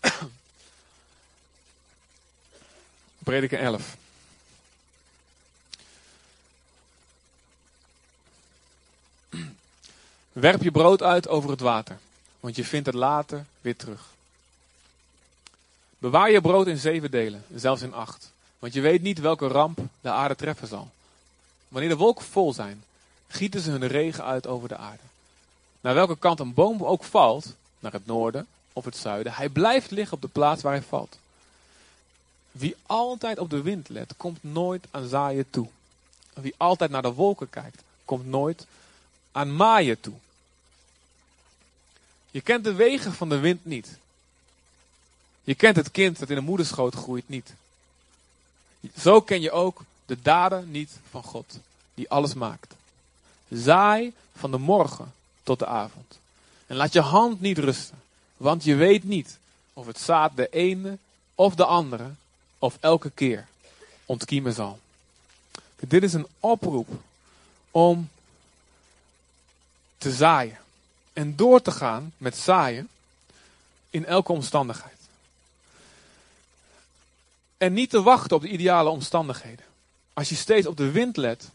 Prediker 3.24 3.58
11. 3.58 3.96
Werp 10.36 10.62
je 10.62 10.70
brood 10.70 11.02
uit 11.02 11.28
over 11.28 11.50
het 11.50 11.60
water, 11.60 11.98
want 12.40 12.56
je 12.56 12.64
vindt 12.64 12.86
het 12.86 12.94
later 12.94 13.44
weer 13.60 13.76
terug. 13.76 14.00
Bewaar 15.98 16.30
je 16.30 16.40
brood 16.40 16.66
in 16.66 16.78
zeven 16.78 17.10
delen, 17.10 17.44
zelfs 17.54 17.82
in 17.82 17.94
acht, 17.94 18.32
want 18.58 18.72
je 18.72 18.80
weet 18.80 19.02
niet 19.02 19.18
welke 19.20 19.46
ramp 19.46 19.78
de 20.00 20.10
aarde 20.10 20.36
treffen 20.36 20.68
zal. 20.68 20.90
Wanneer 21.68 21.90
de 21.90 21.96
wolken 21.96 22.24
vol 22.24 22.52
zijn, 22.52 22.84
gieten 23.28 23.60
ze 23.60 23.70
hun 23.70 23.86
regen 23.86 24.24
uit 24.24 24.46
over 24.46 24.68
de 24.68 24.76
aarde. 24.76 25.02
Naar 25.80 25.94
welke 25.94 26.18
kant 26.18 26.40
een 26.40 26.54
boom 26.54 26.84
ook 26.84 27.04
valt, 27.04 27.54
naar 27.78 27.92
het 27.92 28.06
noorden 28.06 28.46
of 28.72 28.84
het 28.84 28.96
zuiden, 28.96 29.32
hij 29.32 29.48
blijft 29.48 29.90
liggen 29.90 30.16
op 30.16 30.22
de 30.22 30.28
plaats 30.28 30.62
waar 30.62 30.72
hij 30.72 30.82
valt. 30.82 31.18
Wie 32.52 32.76
altijd 32.86 33.38
op 33.38 33.50
de 33.50 33.62
wind 33.62 33.88
let, 33.88 34.14
komt 34.16 34.38
nooit 34.42 34.86
aan 34.90 35.08
zaaien 35.08 35.50
toe. 35.50 35.68
Wie 36.32 36.54
altijd 36.56 36.90
naar 36.90 37.02
de 37.02 37.12
wolken 37.12 37.50
kijkt, 37.50 37.82
komt 38.04 38.26
nooit 38.26 38.66
aan 39.32 39.56
maaien 39.56 40.00
toe. 40.00 40.14
Je 42.30 42.40
kent 42.40 42.64
de 42.64 42.72
wegen 42.72 43.12
van 43.12 43.28
de 43.28 43.38
wind 43.38 43.64
niet. 43.64 43.98
Je 45.44 45.54
kent 45.54 45.76
het 45.76 45.90
kind 45.90 46.18
dat 46.18 46.30
in 46.30 46.34
de 46.34 46.40
moederschoot 46.40 46.94
groeit 46.94 47.28
niet. 47.28 47.54
Zo 48.98 49.20
ken 49.20 49.40
je 49.40 49.50
ook 49.50 49.84
de 50.06 50.22
daden 50.22 50.70
niet 50.70 50.90
van 51.10 51.22
God, 51.22 51.58
die 51.94 52.10
alles 52.10 52.34
maakt. 52.34 52.74
Zaai 53.48 54.12
van 54.36 54.50
de 54.50 54.58
morgen 54.58 55.14
tot 55.42 55.58
de 55.58 55.66
avond. 55.66 56.18
En 56.66 56.76
laat 56.76 56.92
je 56.92 57.00
hand 57.00 57.40
niet 57.40 57.58
rusten, 57.58 58.02
want 58.36 58.64
je 58.64 58.74
weet 58.74 59.04
niet 59.04 59.38
of 59.72 59.86
het 59.86 59.98
zaad 59.98 60.36
de 60.36 60.48
ene 60.48 60.98
of 61.34 61.54
de 61.54 61.64
andere 61.64 62.10
of 62.58 62.76
elke 62.80 63.10
keer 63.10 63.46
ontkiemen 64.04 64.52
zal. 64.52 64.78
Dit 65.76 66.02
is 66.02 66.12
een 66.12 66.26
oproep 66.40 66.88
om 67.70 68.08
te 69.98 70.12
zaaien 70.12 70.58
en 71.16 71.36
door 71.36 71.62
te 71.62 71.70
gaan 71.70 72.12
met 72.16 72.36
zaaien 72.36 72.88
in 73.90 74.04
elke 74.04 74.32
omstandigheid. 74.32 74.98
En 77.56 77.72
niet 77.72 77.90
te 77.90 78.02
wachten 78.02 78.36
op 78.36 78.42
de 78.42 78.48
ideale 78.48 78.88
omstandigheden. 78.88 79.64
Als 80.12 80.28
je 80.28 80.34
steeds 80.34 80.66
op 80.66 80.76
de 80.76 80.90
wind 80.90 81.16
let, 81.16 81.48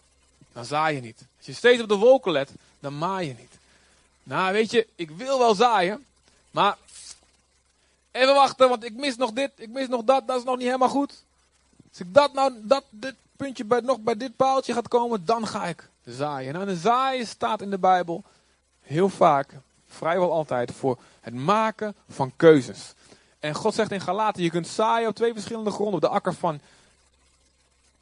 dan 0.53 0.65
zaai 0.65 0.95
je 0.95 1.01
niet. 1.01 1.25
Als 1.37 1.45
je 1.45 1.53
steeds 1.53 1.81
op 1.81 1.89
de 1.89 1.95
wolken 1.95 2.31
let, 2.31 2.51
dan 2.79 2.97
maai 2.97 3.27
je 3.27 3.35
niet. 3.39 3.57
Nou, 4.23 4.53
weet 4.53 4.71
je, 4.71 4.87
ik 4.95 5.11
wil 5.11 5.39
wel 5.39 5.55
zaaien, 5.55 6.05
maar 6.51 6.77
even 8.11 8.33
wachten, 8.33 8.69
want 8.69 8.83
ik 8.83 8.93
mis 8.93 9.15
nog 9.15 9.31
dit, 9.31 9.51
ik 9.55 9.69
mis 9.69 9.87
nog 9.87 10.03
dat, 10.03 10.27
dat 10.27 10.37
is 10.37 10.43
nog 10.43 10.55
niet 10.55 10.65
helemaal 10.65 10.89
goed. 10.89 11.23
Als 11.89 11.99
ik 11.99 12.13
dat 12.13 12.33
nou, 12.33 12.53
dat, 12.61 12.83
dit 12.89 13.15
puntje 13.35 13.65
bij, 13.65 13.79
nog 13.79 13.99
bij 13.99 14.17
dit 14.17 14.35
paaltje 14.35 14.73
gaat 14.73 14.87
komen, 14.87 15.25
dan 15.25 15.47
ga 15.47 15.65
ik 15.65 15.89
zaaien. 16.05 16.53
Nou, 16.53 16.65
de 16.65 16.77
zaaien 16.77 17.27
staat 17.27 17.61
in 17.61 17.69
de 17.69 17.79
Bijbel 17.79 18.23
heel 18.91 19.09
vaak, 19.09 19.57
vrijwel 19.87 20.31
altijd, 20.31 20.71
voor 20.71 20.99
het 21.21 21.33
maken 21.33 21.95
van 22.09 22.33
keuzes. 22.35 22.93
En 23.39 23.53
God 23.53 23.73
zegt 23.73 23.91
in 23.91 24.01
Galaten, 24.01 24.43
je 24.43 24.49
kunt 24.49 24.67
zaaien 24.67 25.09
op 25.09 25.15
twee 25.15 25.33
verschillende 25.33 25.71
gronden. 25.71 25.95
Op 25.95 26.01
de 26.01 26.07
akker 26.07 26.33
van 26.33 26.61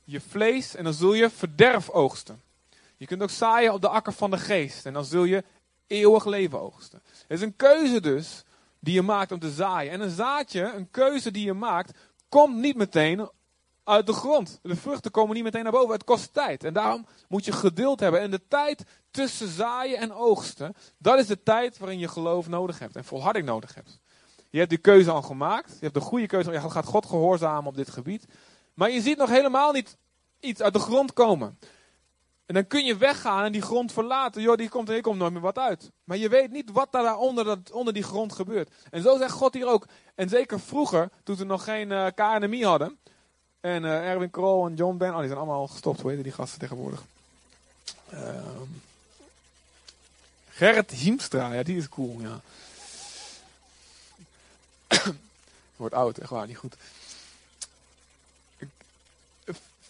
je 0.04 0.22
vlees 0.22 0.76
en 0.76 0.84
dan 0.84 0.94
zul 0.94 1.14
je 1.14 1.30
verderf 1.30 1.90
oogsten. 1.90 2.42
Je 2.98 3.06
kunt 3.06 3.22
ook 3.22 3.30
zaaien 3.30 3.74
op 3.74 3.82
de 3.82 3.88
akker 3.88 4.14
van 4.14 4.32
de 4.32 4.38
geest 4.38 4.86
en 4.86 4.94
dan 4.94 5.06
zul 5.06 5.24
je 5.24 5.44
eeuwig 5.88 6.26
leven 6.26 6.60
oogsten. 6.60 7.02
Het 7.06 7.38
is 7.38 7.42
een 7.42 7.56
keuze 7.56 8.02
dus 8.02 8.44
die 8.80 8.94
je 8.94 9.02
maakt 9.02 9.32
om 9.32 9.40
te 9.40 9.52
zaaien. 9.52 9.92
En 9.92 10.02
een 10.02 10.10
zaadje, 10.10 10.74
een 10.76 10.92
keuze 10.92 11.32
die 11.32 11.46
je 11.46 11.54
maakt, 11.54 11.98
komt 12.30 12.56
niet 12.56 12.76
meteen 12.76 13.30
uit 13.90 14.06
de 14.06 14.14
grond. 14.14 14.60
De 14.62 14.76
vruchten 14.76 15.12
komen 15.12 15.36
niet 15.36 15.44
meteen 15.44 15.64
naar 15.64 15.72
boven. 15.72 15.94
Het 15.94 16.04
kost 16.04 16.34
tijd. 16.34 16.64
En 16.64 16.74
daarom 16.74 17.06
moet 17.28 17.46
je 17.46 17.52
geduld 17.52 18.00
hebben. 18.00 18.22
En 18.22 18.32
de 18.32 18.42
tijd 18.48 18.84
tussen 19.12 19.48
zaaien 19.48 19.98
en 19.98 20.14
oogsten, 20.14 20.76
dat 20.98 21.20
is 21.20 21.28
de 21.28 21.44
tijd 21.44 21.78
waarin 21.78 22.00
je 22.00 22.08
geloof 22.08 22.48
nodig 22.48 22.80
hebt 22.80 22.96
en 22.96 23.04
volharding 23.04 23.46
nodig 23.46 23.76
hebt. 23.76 24.00
Je 24.50 24.58
hebt 24.58 24.70
die 24.70 24.80
keuze 24.80 25.12
al 25.12 25.22
gemaakt. 25.22 25.72
Je 25.72 25.80
hebt 25.80 25.94
de 25.94 26.00
goede 26.00 26.28
keuze. 26.28 26.52
Je 26.52 26.70
gaat 26.70 26.86
God 26.86 27.06
gehoorzamen 27.06 27.66
op 27.66 27.76
dit 27.76 27.90
gebied. 27.90 28.26
Maar 28.74 28.92
je 28.92 29.02
ziet 29.02 29.18
nog 29.18 29.30
helemaal 29.30 29.72
niet 29.72 29.98
iets 30.40 30.62
uit 30.62 30.74
de 30.74 30.80
grond 30.80 31.14
komen. 31.14 31.58
En 32.46 32.56
dan 32.56 32.68
kun 32.68 32.86
je 32.86 32.98
weggaan 32.98 33.44
en 33.44 33.52
die 33.52 33.62
grond 33.62 33.92
verlaten. 33.92 34.42
Joh, 34.42 34.58
die 34.58 34.70
komt, 34.70 34.90
er 34.90 35.02
komt 35.02 35.18
nooit 35.18 35.32
meer 35.32 35.42
wat 35.42 35.58
uit. 35.58 35.92
Maar 36.04 36.18
je 36.18 36.30
weet 36.30 36.52
niet 36.52 36.72
wat 36.72 36.92
daar 36.92 37.18
onder, 37.18 37.46
dat, 37.46 37.72
onder 37.72 37.94
die 37.94 38.04
grond 38.04 38.34
gebeurt. 38.34 38.74
En 38.90 39.02
zo 39.02 39.18
zegt 39.18 39.32
God 39.32 39.54
hier 39.54 39.68
ook. 39.68 39.86
En 40.16 40.30
zeker 40.30 40.60
vroeger, 40.60 41.10
toen 41.24 41.36
we 41.36 41.44
nog 41.44 41.64
geen 41.64 41.90
uh, 41.90 42.08
eh, 42.08 42.14
KNMI 42.14 42.64
hadden. 42.64 43.00
En 43.60 43.84
uh, 43.84 44.10
Erwin 44.10 44.30
Krol 44.30 44.68
en 44.68 44.76
John 44.76 44.98
Ben, 44.98 45.12
oh 45.12 45.18
die 45.18 45.28
zijn 45.28 45.40
allemaal 45.40 45.68
gestopt. 45.68 46.02
Hoe 46.02 46.12
heet 46.12 46.24
die 46.24 46.32
gasten 46.32 46.60
tegenwoordig? 46.60 47.04
Uh, 48.14 48.62
Gerrit 50.50 50.92
Hiemstra, 50.92 51.54
ja 51.54 51.64
die 51.64 51.78
is 51.78 51.90
cool, 51.90 52.22
ja. 52.22 52.42
Wordt 55.76 55.96
oud, 55.96 56.18
echt 56.18 56.30
waar, 56.30 56.48
niet 56.48 56.58
goed. 56.58 56.76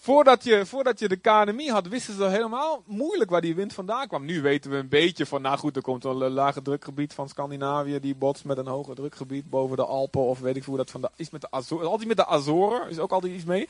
Voordat 0.09 0.43
je, 0.43 0.65
voordat 0.65 0.99
je 0.99 1.07
de 1.07 1.15
KNMI 1.15 1.69
had, 1.69 1.87
wisten 1.87 2.15
ze 2.15 2.23
helemaal 2.23 2.83
moeilijk 2.85 3.29
waar 3.29 3.41
die 3.41 3.55
wind 3.55 3.73
vandaan 3.73 4.07
kwam. 4.07 4.25
Nu 4.25 4.41
weten 4.41 4.71
we 4.71 4.77
een 4.77 4.89
beetje 4.89 5.25
van, 5.25 5.41
nou 5.41 5.57
goed, 5.57 5.75
er 5.75 5.81
komt 5.81 6.03
een 6.03 6.15
lage 6.15 6.61
drukgebied 6.61 7.13
van 7.13 7.29
Scandinavië 7.29 7.99
die 7.99 8.15
botst 8.15 8.45
met 8.45 8.57
een 8.57 8.67
hoger 8.67 8.95
drukgebied 8.95 9.49
boven 9.49 9.77
de 9.77 9.85
Alpen 9.85 10.21
of 10.21 10.39
weet 10.39 10.55
ik 10.55 10.63
hoe 10.63 10.77
dat 10.77 10.91
van 10.91 11.01
de, 11.01 11.09
is 11.15 11.29
met 11.29 11.41
de 11.41 11.51
Azoren. 11.51 11.89
Altijd 11.89 12.07
met 12.07 12.17
de 12.17 12.25
Azoren, 12.25 12.89
is 12.89 12.99
ook 12.99 13.11
altijd 13.11 13.33
iets 13.33 13.43
mee. 13.43 13.69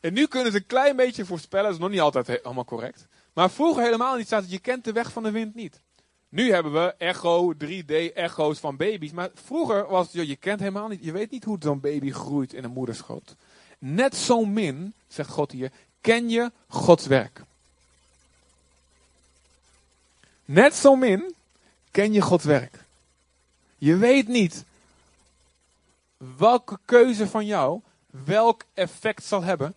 En 0.00 0.12
nu 0.12 0.26
kunnen 0.26 0.52
ze 0.52 0.58
een 0.58 0.66
klein 0.66 0.96
beetje 0.96 1.24
voorspellen, 1.24 1.64
dat 1.64 1.74
is 1.74 1.80
nog 1.80 1.90
niet 1.90 2.00
altijd 2.00 2.26
helemaal 2.26 2.64
correct. 2.64 3.06
Maar 3.32 3.50
vroeger 3.50 3.82
helemaal 3.82 4.16
niet, 4.16 4.26
staat 4.26 4.50
je 4.50 4.58
kent 4.58 4.84
de 4.84 4.92
weg 4.92 5.12
van 5.12 5.22
de 5.22 5.30
wind 5.30 5.54
niet. 5.54 5.80
Nu 6.28 6.52
hebben 6.52 6.72
we 6.72 6.94
echo, 6.98 7.54
3D-echo's 7.64 8.58
van 8.58 8.76
baby's. 8.76 9.12
Maar 9.12 9.30
vroeger 9.34 9.88
was 9.88 10.12
het, 10.12 10.26
je 10.28 10.36
kent 10.36 10.60
helemaal 10.60 10.88
niet, 10.88 11.04
je 11.04 11.12
weet 11.12 11.30
niet 11.30 11.44
hoe 11.44 11.56
zo'n 11.60 11.80
baby 11.80 12.10
groeit 12.10 12.52
in 12.52 12.64
een 12.64 12.70
moederschoot. 12.70 13.36
Net 13.78 14.16
zo 14.16 14.44
min, 14.44 14.94
zegt 15.08 15.30
God 15.30 15.50
hier, 15.50 15.72
ken 16.00 16.28
je 16.28 16.52
Gods 16.68 17.06
werk. 17.06 17.42
Net 20.44 20.74
zo 20.74 20.96
min 20.96 21.34
ken 21.90 22.12
je 22.12 22.20
Gods 22.20 22.44
werk. 22.44 22.84
Je 23.78 23.96
weet 23.96 24.28
niet 24.28 24.64
welke 26.36 26.78
keuze 26.84 27.26
van 27.26 27.46
jou 27.46 27.80
welk 28.24 28.64
effect 28.74 29.24
zal 29.24 29.42
hebben 29.42 29.74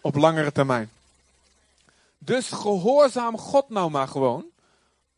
op 0.00 0.14
langere 0.14 0.52
termijn. 0.52 0.90
Dus 2.18 2.48
gehoorzaam 2.48 3.38
God 3.38 3.68
nou 3.68 3.90
maar 3.90 4.08
gewoon. 4.08 4.44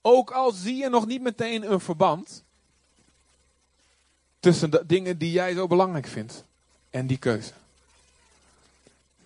Ook 0.01 0.31
al 0.31 0.51
zie 0.53 0.77
je 0.77 0.89
nog 0.89 1.07
niet 1.07 1.23
meteen 1.23 1.73
een 1.73 1.81
verband 1.81 2.43
tussen 4.41 4.71
de 4.71 4.87
dingen 4.87 5.19
die 5.19 5.31
jij 5.31 5.55
zo 5.55 5.67
belangrijk 5.67 6.07
vindt 6.07 6.45
en 6.93 7.07
die 7.07 7.19
keuze. 7.19 7.53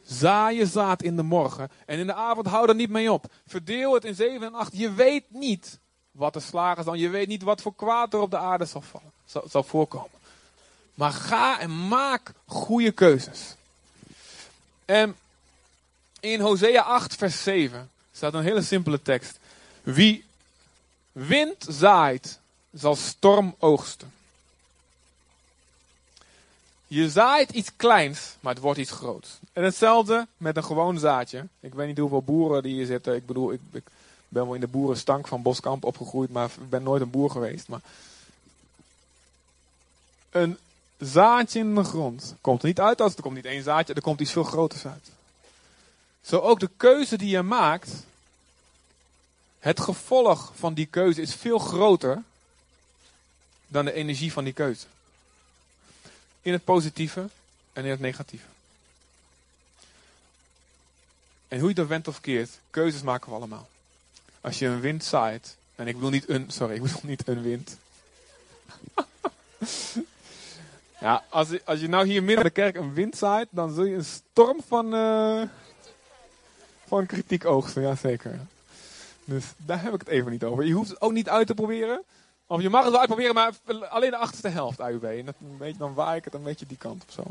Zaai 0.05 0.57
je 0.57 0.67
zaad 0.67 1.03
in 1.03 1.17
de 1.17 1.23
morgen 1.23 1.71
en 1.87 1.99
in 1.99 2.07
de 2.07 2.15
avond 2.15 2.47
hou 2.47 2.69
er 2.69 2.75
niet 2.75 2.91
mee 2.91 3.13
op. 3.13 3.27
Verdeel 3.47 3.95
het 3.95 4.05
in 4.05 4.15
7 4.15 4.47
en 4.47 4.55
8. 4.55 4.77
Je 4.77 4.93
weet 4.93 5.25
niet 5.29 5.79
wat 6.11 6.33
de 6.33 6.41
slagers 6.41 6.87
dan. 6.87 6.99
Je 6.99 7.09
weet 7.09 7.29
niet 7.29 7.43
wat 7.43 7.63
voor 7.63 7.75
kwaad 7.75 8.13
er 8.13 8.21
op 8.21 8.31
de 8.31 8.39
aarde 8.39 8.65
zal, 8.65 8.81
vallen, 8.81 9.13
zal, 9.25 9.45
zal 9.49 9.63
voorkomen. 9.63 10.11
Maar 10.95 11.13
ga 11.13 11.61
en 11.61 11.89
maak 11.89 12.33
goede 12.47 12.93
keuzes. 12.93 13.55
En 14.85 15.17
in 16.21 16.41
Hosea 16.41 16.83
8, 16.83 17.15
vers 17.15 17.43
7 17.43 17.91
staat 18.13 18.35
een 18.35 18.43
hele 18.43 18.63
simpele 18.63 19.03
tekst. 19.03 19.39
Wie 19.83 20.25
wind 21.13 21.67
zaait, 21.69 22.39
zal 22.73 22.97
storm 22.97 23.55
oogsten. 23.59 24.13
Je 26.87 27.11
zaait 27.11 27.51
iets 27.51 27.71
kleins, 27.77 28.37
maar 28.41 28.55
het 28.55 28.63
wordt 28.63 28.79
iets 28.79 28.91
groots. 28.91 29.39
En 29.53 29.65
hetzelfde 29.65 30.27
met 30.37 30.57
een 30.57 30.65
gewoon 30.65 30.99
zaadje. 30.99 31.47
Ik 31.61 31.75
weet 31.75 31.87
niet 31.87 31.99
hoeveel 31.99 32.23
boeren 32.23 32.63
die 32.63 32.75
hier 32.75 32.87
zitten. 32.87 33.15
Ik 33.15 33.27
bedoel, 33.27 33.53
ik, 33.53 33.61
ik 33.73 33.85
ben 34.29 34.45
wel 34.45 34.55
in 34.55 34.61
de 34.61 34.67
boerenstank 34.67 35.29
van 35.29 35.43
Boskamp 35.43 35.85
opgegroeid, 35.85 36.31
maar 36.31 36.45
ik 36.45 36.71
ben 36.71 36.83
nooit 36.83 37.03
een 37.03 37.11
boer 37.11 37.31
geweest. 37.31 37.69
Maar 37.69 37.81
een 40.31 40.59
zaadje 40.99 41.59
in 41.59 41.75
de 41.75 41.85
grond 41.85 42.35
komt 42.41 42.63
er 42.63 42.69
niet 42.69 42.81
uit 42.81 43.01
als 43.01 43.15
er 43.15 43.23
komt 43.23 43.35
niet 43.35 43.45
één 43.45 43.63
zaadje, 43.63 43.95
er 43.95 44.03
komt 44.03 44.21
iets 44.21 44.33
veel 44.33 44.45
groters 44.45 44.87
uit. 44.87 45.11
Zo 46.21 46.39
ook 46.39 46.61
de 46.61 46.71
keuze 46.77 47.17
die 47.17 47.29
je 47.29 47.43
maakt, 47.43 47.91
het 49.59 49.81
gevolg 49.81 50.53
van 50.55 50.75
die 50.75 50.87
keuze 50.87 51.21
is 51.21 51.35
veel 51.35 51.59
groter 51.59 52.23
dan 53.67 53.85
de 53.85 53.93
energie 53.93 54.33
van 54.33 54.45
die 54.45 54.53
keuze. 54.53 54.87
In 56.47 56.53
het 56.53 56.65
positieve 56.65 57.29
en 57.73 57.85
in 57.85 57.91
het 57.91 58.01
negatieve. 58.01 58.47
En 61.49 61.59
hoe 61.59 61.69
je 61.69 61.75
dat 61.75 61.87
went 61.87 62.09
of 62.09 62.21
keert, 62.21 62.59
keuzes 62.71 63.03
maken 63.03 63.29
we 63.29 63.37
allemaal. 63.37 63.69
Als 64.41 64.59
je 64.59 64.67
een 64.67 64.81
wind 64.81 65.05
zaait, 65.05 65.57
en 65.75 65.87
ik 65.87 65.95
bedoel 65.95 66.11
niet 66.11 66.29
een, 66.29 66.51
sorry, 66.51 66.75
ik 66.75 66.83
bedoel 66.83 67.01
niet 67.03 67.29
een 67.29 67.43
wind. 67.43 67.77
ja, 71.01 71.25
als, 71.29 71.65
als 71.65 71.81
je 71.81 71.89
nou 71.89 72.07
hier 72.07 72.23
midden 72.23 72.45
in 72.45 72.51
de 72.55 72.61
kerk 72.61 72.77
een 72.77 72.95
wind 72.95 73.17
zaait, 73.17 73.49
dan 73.51 73.75
zul 73.75 73.85
je 73.85 73.97
een 73.97 74.05
storm 74.05 74.61
van, 74.67 74.95
uh, 74.95 75.43
van 76.87 77.07
kritiek 77.07 77.45
oogsten, 77.45 77.83
ja 77.83 77.95
zeker. 77.95 78.41
Dus 79.25 79.45
daar 79.57 79.83
heb 79.83 79.95
ik 79.95 80.01
het 80.01 80.09
even 80.09 80.31
niet 80.31 80.45
over. 80.45 80.65
Je 80.65 80.73
hoeft 80.73 80.91
het 80.91 81.01
ook 81.01 81.13
niet 81.13 81.29
uit 81.29 81.47
te 81.47 81.55
proberen. 81.55 82.03
Of 82.47 82.63
je 82.63 82.71
mag 82.71 82.83
het 82.83 82.91
wel 82.91 83.01
uitproberen, 83.01 83.35
maar 83.35 83.53
alleen 83.89 84.11
de 84.11 84.17
achterste 84.17 84.49
helft 84.49 84.81
AUB. 84.81 85.05
En 85.05 85.25
dat, 85.25 85.35
een 85.41 85.57
beetje, 85.57 85.79
dan 85.79 85.95
waai 85.95 86.19
ik 86.19 86.25
het 86.25 86.35
een 86.35 86.43
beetje 86.43 86.67
die 86.67 86.77
kant 86.77 87.03
op 87.03 87.11
zo. 87.11 87.23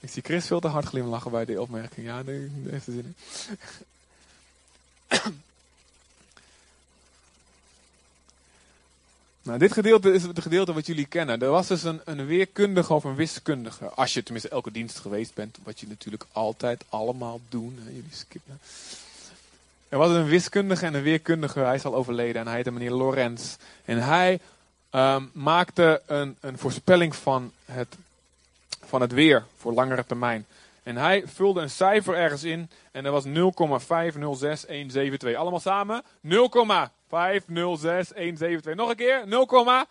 Ik 0.00 0.10
zie 0.10 0.22
Chris 0.22 0.46
veel 0.46 0.60
te 0.60 0.68
hard 0.68 0.86
glimlachen 0.86 1.30
bij 1.30 1.44
die 1.44 1.60
opmerking. 1.60 2.06
Ja, 2.06 2.22
daar 2.22 2.34
heeft 2.64 2.86
er 2.86 2.92
zin 2.92 3.14
in. 3.14 3.16
Nou, 9.42 9.60
dit 9.60 9.72
gedeelte 9.72 10.12
is 10.12 10.22
het 10.22 10.40
gedeelte 10.40 10.72
wat 10.72 10.86
jullie 10.86 11.06
kennen. 11.06 11.42
Er 11.42 11.50
was 11.50 11.66
dus 11.66 11.82
een, 11.82 12.00
een 12.04 12.26
weerkundige 12.26 12.94
of 12.94 13.04
een 13.04 13.14
wiskundige. 13.14 13.88
Als 13.88 14.14
je 14.14 14.22
tenminste 14.22 14.50
elke 14.50 14.70
dienst 14.70 14.98
geweest 14.98 15.34
bent, 15.34 15.58
wat 15.62 15.80
je 15.80 15.86
natuurlijk 15.86 16.26
altijd 16.32 16.84
allemaal 16.88 17.40
doen. 17.48 17.78
Jullie 17.84 18.04
skippen. 18.10 18.60
Er 19.88 19.98
was 19.98 20.10
een 20.10 20.26
wiskundige 20.26 20.86
en 20.86 20.94
een 20.94 21.02
weerkundige, 21.02 21.60
hij 21.60 21.74
is 21.74 21.84
al 21.84 21.94
overleden 21.94 22.40
en 22.40 22.46
hij 22.46 22.56
heette 22.56 22.70
meneer 22.70 22.90
Lorenz. 22.90 23.56
En 23.84 23.98
hij 23.98 24.40
ehm, 24.90 25.24
maakte 25.32 26.02
een, 26.06 26.36
een 26.40 26.58
voorspelling 26.58 27.16
van 27.16 27.52
het, 27.64 27.96
van 28.84 29.00
het 29.00 29.12
weer 29.12 29.44
voor 29.56 29.72
langere 29.72 30.06
termijn. 30.06 30.46
En 30.82 30.96
hij 30.96 31.22
vulde 31.26 31.60
een 31.60 31.70
cijfer 31.70 32.14
ergens 32.14 32.44
in 32.44 32.70
en 32.92 33.04
dat 33.04 33.12
was 33.12 33.26
0,506172. 33.26 33.30
Allemaal 35.36 35.60
samen 35.60 36.02
0,506172. 36.02 36.08
Nog 38.74 38.88
een 38.88 38.96
keer 38.96 39.22
0, 39.26 39.86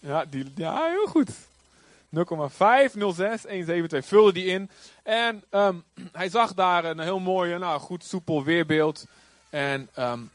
ja, 0.00 0.24
die, 0.24 0.52
ja, 0.54 0.86
heel 0.86 1.06
goed. 1.06 1.30
0,506172 2.16 2.20
vulde 4.06 4.32
die 4.32 4.44
in. 4.44 4.70
En 5.08 5.44
um, 5.50 5.84
hij 6.12 6.28
zag 6.28 6.54
daar 6.54 6.84
een 6.84 7.00
heel 7.00 7.18
mooi, 7.18 7.58
nou, 7.58 7.80
goed 7.80 8.04
soepel 8.04 8.44
weerbeeld. 8.44 9.04
En 9.50 9.88
um, 9.98 10.30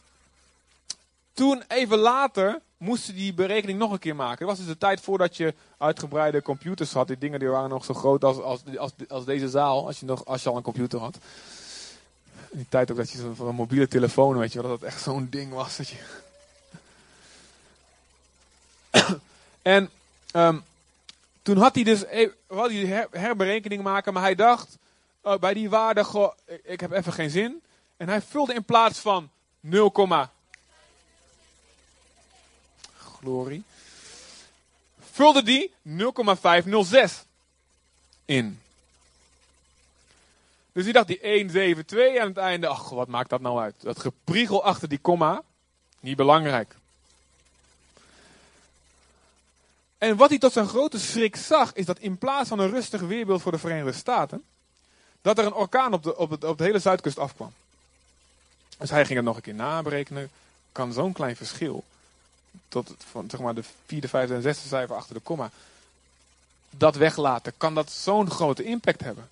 toen, 1.33 1.63
even 1.67 1.97
later, 1.97 2.59
moesten 2.77 3.15
die 3.15 3.33
berekening 3.33 3.79
nog 3.79 3.91
een 3.91 3.99
keer 3.99 4.15
maken. 4.15 4.38
Het 4.38 4.47
was 4.47 4.57
dus 4.57 4.73
de 4.73 4.77
tijd 4.77 5.01
voordat 5.01 5.38
je 5.38 5.53
uitgebreide 5.77 6.41
computers 6.41 6.93
had. 6.93 7.07
Die 7.07 7.17
dingen 7.17 7.39
die 7.39 7.47
waren 7.47 7.69
nog 7.69 7.86
zo 7.86 7.93
groot 7.93 8.23
als, 8.23 8.41
als, 8.41 8.91
als, 9.07 9.25
deze 9.25 9.49
zaal, 9.49 9.86
als 9.86 9.99
je, 9.99 10.05
nog, 10.05 10.25
als 10.25 10.43
je 10.43 10.49
al 10.49 10.57
een 10.57 10.63
computer 10.63 10.99
had. 10.99 11.15
In 12.49 12.57
die 12.57 12.69
tijd 12.69 12.91
ook 12.91 12.97
dat 12.97 13.12
je 13.12 13.17
zo'n 13.17 13.47
een 13.47 13.55
mobiele 13.55 13.88
telefoon, 13.88 14.38
weet 14.38 14.53
je 14.53 14.62
dat 14.62 14.71
het 14.71 14.83
echt 14.83 15.01
zo'n 15.01 15.27
ding 15.29 15.53
was. 15.53 15.77
Dat 15.77 15.89
je... 15.89 15.97
en 19.62 19.89
um, 20.36 20.63
toen 21.43 21.58
had 21.58 21.75
hij 21.75 21.84
dus 21.84 22.03
e- 22.03 22.32
had 22.47 22.69
hij 22.69 22.86
her, 22.86 23.08
herberekening 23.12 23.84
maken, 23.84 24.13
maar 24.13 24.23
hij 24.23 24.36
dacht 24.36 24.77
uh, 25.23 25.38
bij 25.38 25.53
die 25.53 25.69
waarde, 25.69 26.03
goh, 26.03 26.34
ik 26.63 26.79
heb 26.79 26.91
even 26.91 27.13
geen 27.13 27.29
zin. 27.29 27.63
En 27.97 28.10
hij 28.10 28.21
vulde 28.21 28.53
in 28.53 28.63
plaats 28.63 28.99
van 28.99 29.29
0, 29.60 29.91
glorie, 32.97 33.63
vulde 34.99 35.43
die 35.43 35.73
0,506 35.82 37.23
in. 38.25 38.62
Dus 40.71 40.84
hij 40.84 40.93
dacht 40.93 41.08
die 41.08 41.19
172 41.21 42.17
aan 42.17 42.27
het 42.27 42.38
einde, 42.38 42.67
ach, 42.67 42.89
wat 42.89 43.08
maakt 43.08 43.29
dat 43.29 43.41
nou 43.41 43.60
uit? 43.60 43.75
Dat 43.82 43.99
gepriegel 43.99 44.63
achter 44.63 44.89
die 44.89 44.97
komma, 44.97 45.43
niet 45.99 46.15
belangrijk. 46.15 46.75
En 50.03 50.15
wat 50.15 50.29
hij 50.29 50.37
tot 50.37 50.53
zijn 50.53 50.67
grote 50.67 50.99
schrik 50.99 51.35
zag, 51.35 51.73
is 51.73 51.85
dat 51.85 51.99
in 51.99 52.17
plaats 52.17 52.49
van 52.49 52.59
een 52.59 52.69
rustig 52.69 53.01
weerbeeld 53.01 53.41
voor 53.41 53.51
de 53.51 53.57
Verenigde 53.57 53.93
Staten, 53.93 54.43
dat 55.21 55.37
er 55.37 55.45
een 55.45 55.53
orkaan 55.53 55.93
op 55.93 56.03
de, 56.03 56.17
op, 56.17 56.29
het, 56.29 56.43
op 56.43 56.57
de 56.57 56.63
hele 56.63 56.79
zuidkust 56.79 57.19
afkwam. 57.19 57.53
Dus 58.77 58.89
hij 58.89 59.05
ging 59.05 59.15
het 59.15 59.25
nog 59.25 59.35
een 59.35 59.41
keer 59.41 59.53
naberekenen. 59.53 60.29
Kan 60.71 60.93
zo'n 60.93 61.13
klein 61.13 61.35
verschil, 61.35 61.83
tot 62.67 62.95
van 63.11 63.29
zeg 63.29 63.39
maar 63.39 63.55
de 63.55 63.63
vierde, 63.85 64.07
vijfde 64.07 64.35
en 64.35 64.41
zesde 64.41 64.67
cijfer 64.67 64.95
achter 64.95 65.15
de 65.15 65.21
komma, 65.21 65.51
dat 66.69 66.95
weglaten? 66.95 67.53
Kan 67.57 67.75
dat 67.75 67.91
zo'n 67.91 68.31
grote 68.31 68.63
impact 68.63 69.01
hebben? 69.01 69.29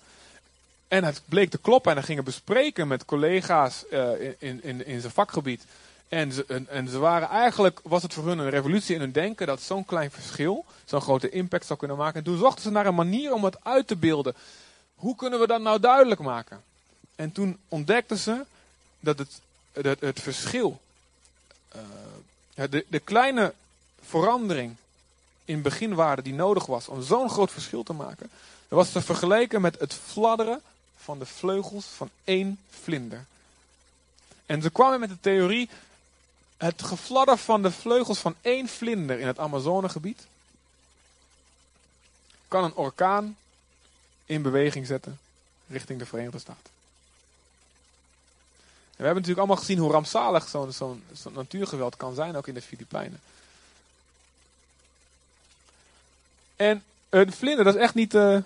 En 0.88 1.04
het 1.04 1.22
bleek 1.24 1.50
te 1.50 1.58
kloppen 1.58 1.90
en 1.90 1.96
hij 1.96 2.06
gingen 2.06 2.24
bespreken 2.24 2.88
met 2.88 3.04
collega's 3.04 3.84
uh, 3.90 4.20
in, 4.38 4.62
in, 4.62 4.86
in 4.86 5.00
zijn 5.00 5.12
vakgebied. 5.12 5.64
En 6.12 6.32
ze, 6.32 6.64
en, 6.68 6.88
ze 6.88 6.98
waren 6.98 7.28
eigenlijk, 7.28 7.80
was 7.82 8.02
het 8.02 8.14
voor 8.14 8.26
hun 8.26 8.38
een 8.38 8.50
revolutie 8.50 8.94
in 8.94 9.00
hun 9.00 9.12
denken 9.12 9.46
dat 9.46 9.60
zo'n 9.60 9.84
klein 9.84 10.10
verschil 10.10 10.64
zo'n 10.84 11.00
grote 11.00 11.30
impact 11.30 11.66
zou 11.66 11.78
kunnen 11.78 11.96
maken. 11.96 12.18
En 12.18 12.24
toen 12.24 12.38
zochten 12.38 12.62
ze 12.62 12.70
naar 12.70 12.86
een 12.86 12.94
manier 12.94 13.32
om 13.32 13.44
het 13.44 13.64
uit 13.64 13.86
te 13.86 13.96
beelden. 13.96 14.34
Hoe 14.94 15.16
kunnen 15.16 15.40
we 15.40 15.46
dat 15.46 15.60
nou 15.60 15.80
duidelijk 15.80 16.20
maken? 16.20 16.62
En 17.16 17.32
toen 17.32 17.58
ontdekten 17.68 18.18
ze 18.18 18.44
dat 19.00 19.18
het, 19.18 19.40
het, 19.72 20.00
het 20.00 20.20
verschil, 20.20 20.80
uh, 21.76 22.64
de, 22.70 22.84
de 22.88 23.00
kleine 23.00 23.54
verandering 24.02 24.76
in 25.44 25.62
beginwaarde 25.62 26.22
die 26.22 26.34
nodig 26.34 26.66
was 26.66 26.88
om 26.88 27.02
zo'n 27.02 27.30
groot 27.30 27.50
verschil 27.50 27.82
te 27.82 27.92
maken, 27.92 28.30
dat 28.68 28.78
was 28.78 28.90
te 28.90 29.02
vergelijken 29.02 29.60
met 29.60 29.80
het 29.80 29.94
fladderen 29.94 30.60
van 30.96 31.18
de 31.18 31.26
vleugels 31.26 31.84
van 31.84 32.10
één 32.24 32.58
vlinder. 32.70 33.24
En 34.46 34.62
ze 34.62 34.70
kwamen 34.70 35.00
met 35.00 35.08
de 35.08 35.20
theorie 35.20 35.68
het 36.64 36.82
gefladder 36.82 37.36
van 37.36 37.62
de 37.62 37.70
vleugels 37.70 38.18
van 38.18 38.34
één 38.40 38.68
vlinder 38.68 39.18
in 39.18 39.26
het 39.26 39.38
Amazonegebied 39.38 40.26
kan 42.48 42.64
een 42.64 42.74
orkaan 42.74 43.36
in 44.26 44.42
beweging 44.42 44.86
zetten 44.86 45.18
richting 45.66 45.98
de 45.98 46.06
Verenigde 46.06 46.38
Staten. 46.38 46.70
En 48.90 48.98
we 48.98 49.04
hebben 49.04 49.14
natuurlijk 49.14 49.38
allemaal 49.38 49.56
gezien 49.56 49.78
hoe 49.78 49.92
rampzalig 49.92 50.48
zo'n 50.48 50.72
zo'n 50.72 51.02
natuurgeweld 51.32 51.96
kan 51.96 52.14
zijn, 52.14 52.36
ook 52.36 52.46
in 52.46 52.54
de 52.54 52.62
Filipijnen. 52.62 53.20
En 56.56 56.82
een 57.08 57.32
vlinder, 57.32 57.64
dat 57.64 57.74
is 57.74 57.80
echt 57.80 57.94
niet, 57.94 58.14
uh, 58.14 58.38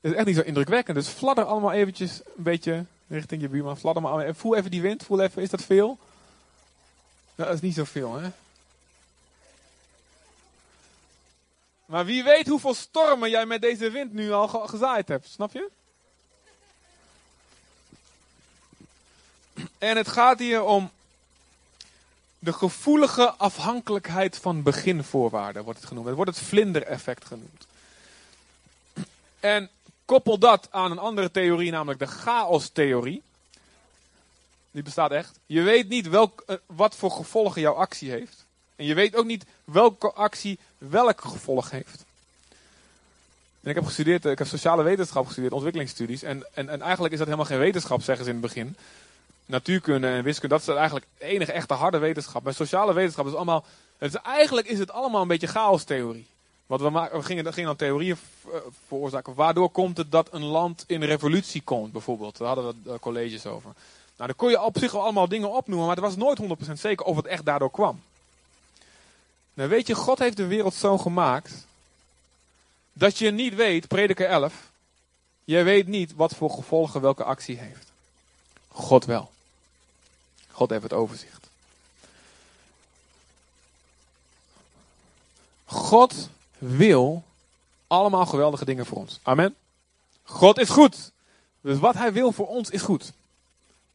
is 0.00 0.12
echt 0.12 0.26
niet 0.26 0.36
zo 0.36 0.42
indrukwekkend. 0.42 0.96
Dus 0.96 1.08
fladder 1.08 1.44
allemaal 1.44 1.72
eventjes 1.72 2.20
een 2.36 2.42
beetje 2.42 2.84
richting 3.06 3.42
je 3.42 3.48
buurman. 3.48 3.78
Fladder 3.78 4.02
maar. 4.02 4.34
Voel 4.34 4.56
even 4.56 4.70
die 4.70 4.82
wind, 4.82 5.04
voel 5.04 5.20
even, 5.20 5.42
is 5.42 5.50
dat 5.50 5.62
veel? 5.62 5.98
Dat 7.34 7.54
is 7.54 7.60
niet 7.60 7.74
zoveel, 7.74 8.14
hè? 8.14 8.30
Maar 11.86 12.04
wie 12.04 12.24
weet 12.24 12.46
hoeveel 12.46 12.74
stormen 12.74 13.30
jij 13.30 13.46
met 13.46 13.60
deze 13.60 13.90
wind 13.90 14.12
nu 14.12 14.32
al 14.32 14.48
gezaaid 14.48 15.08
hebt, 15.08 15.28
snap 15.28 15.52
je? 15.52 15.70
En 19.78 19.96
het 19.96 20.08
gaat 20.08 20.38
hier 20.38 20.62
om 20.62 20.90
de 22.38 22.52
gevoelige 22.52 23.30
afhankelijkheid 23.30 24.38
van 24.38 24.62
beginvoorwaarden, 24.62 25.64
wordt 25.64 25.78
het 25.78 25.88
genoemd. 25.88 26.06
Het 26.06 26.16
wordt 26.16 26.36
het 26.36 26.46
vlindereffect 26.46 27.24
genoemd. 27.24 27.66
En 29.40 29.70
koppel 30.04 30.38
dat 30.38 30.68
aan 30.70 30.90
een 30.90 30.98
andere 30.98 31.30
theorie, 31.30 31.70
namelijk 31.70 31.98
de 31.98 32.06
chaos-theorie. 32.06 33.22
Die 34.74 34.82
bestaat 34.82 35.10
echt. 35.10 35.38
Je 35.46 35.62
weet 35.62 35.88
niet 35.88 36.08
welk, 36.08 36.42
eh, 36.46 36.56
wat 36.66 36.96
voor 36.96 37.10
gevolgen 37.10 37.60
jouw 37.60 37.74
actie 37.74 38.10
heeft. 38.10 38.44
En 38.76 38.84
je 38.84 38.94
weet 38.94 39.16
ook 39.16 39.24
niet 39.24 39.44
welke 39.64 40.12
actie 40.12 40.58
welk 40.78 41.20
gevolg 41.20 41.70
heeft. 41.70 42.04
En 43.60 43.70
ik 43.70 43.74
heb 43.74 43.84
gestudeerd, 43.84 44.24
eh, 44.24 44.32
ik 44.32 44.38
heb 44.38 44.46
sociale 44.46 44.82
wetenschap 44.82 45.26
gestudeerd, 45.26 45.52
ontwikkelingsstudies. 45.52 46.22
En, 46.22 46.46
en, 46.54 46.68
en 46.68 46.80
eigenlijk 46.80 47.12
is 47.12 47.18
dat 47.18 47.26
helemaal 47.26 47.48
geen 47.48 47.58
wetenschap, 47.58 48.02
zeggen 48.02 48.24
ze 48.24 48.30
in 48.30 48.36
het 48.36 48.46
begin. 48.46 48.76
Natuurkunde 49.46 50.06
en 50.06 50.22
wiskunde, 50.22 50.54
dat 50.54 50.68
is 50.68 50.74
eigenlijk 50.74 51.06
de 51.18 51.24
enige 51.24 51.52
echte 51.52 51.74
harde 51.74 51.98
wetenschap. 51.98 52.42
Maar 52.42 52.54
sociale 52.54 52.92
wetenschap 52.92 53.26
is 53.26 53.34
allemaal. 53.34 53.64
Het 53.98 54.14
is, 54.14 54.20
eigenlijk 54.20 54.66
is 54.66 54.78
het 54.78 54.90
allemaal 54.90 55.22
een 55.22 55.28
beetje 55.28 55.46
chaos-theorie. 55.46 56.26
Want 56.66 56.80
we, 56.80 56.90
maken, 56.90 57.18
we 57.18 57.24
gingen, 57.24 57.52
gingen 57.52 57.68
dan 57.68 57.76
theorieën 57.76 58.16
eh, 58.52 58.58
veroorzaken. 58.86 59.34
Waardoor 59.34 59.70
komt 59.70 59.96
het 59.96 60.12
dat 60.12 60.28
een 60.32 60.44
land 60.44 60.84
in 60.86 61.02
revolutie 61.02 61.62
komt, 61.62 61.92
bijvoorbeeld? 61.92 62.38
Daar 62.38 62.46
hadden 62.46 62.82
we 62.84 62.98
colleges 62.98 63.46
over. 63.46 63.72
Nou, 64.16 64.28
dan 64.28 64.36
kon 64.36 64.50
je 64.50 64.62
op 64.62 64.78
zich 64.78 64.96
allemaal 64.96 65.28
dingen 65.28 65.50
opnoemen, 65.50 65.86
maar 65.86 65.96
het 65.96 66.04
was 66.04 66.16
nooit 66.16 66.68
100% 66.68 66.72
zeker 66.72 67.06
of 67.06 67.16
het 67.16 67.26
echt 67.26 67.44
daardoor 67.44 67.70
kwam. 67.70 68.02
Nou, 69.54 69.68
weet 69.68 69.86
je, 69.86 69.94
God 69.94 70.18
heeft 70.18 70.36
de 70.36 70.46
wereld 70.46 70.74
zo 70.74 70.98
gemaakt 70.98 71.66
dat 72.92 73.18
je 73.18 73.30
niet 73.30 73.54
weet, 73.54 73.88
prediker 73.88 74.26
11, 74.26 74.70
je 75.44 75.62
weet 75.62 75.86
niet 75.86 76.14
wat 76.14 76.34
voor 76.34 76.50
gevolgen 76.50 77.00
welke 77.00 77.24
actie 77.24 77.58
heeft. 77.58 77.92
God 78.68 79.04
wel. 79.04 79.30
God 80.50 80.70
heeft 80.70 80.82
het 80.82 80.92
overzicht. 80.92 81.48
God 85.64 86.28
wil 86.58 87.22
allemaal 87.86 88.26
geweldige 88.26 88.64
dingen 88.64 88.86
voor 88.86 88.98
ons. 88.98 89.18
Amen. 89.22 89.54
God 90.22 90.58
is 90.58 90.68
goed. 90.68 91.12
Dus 91.60 91.78
wat 91.78 91.94
hij 91.94 92.12
wil 92.12 92.32
voor 92.32 92.48
ons 92.48 92.70
is 92.70 92.82
goed. 92.82 93.12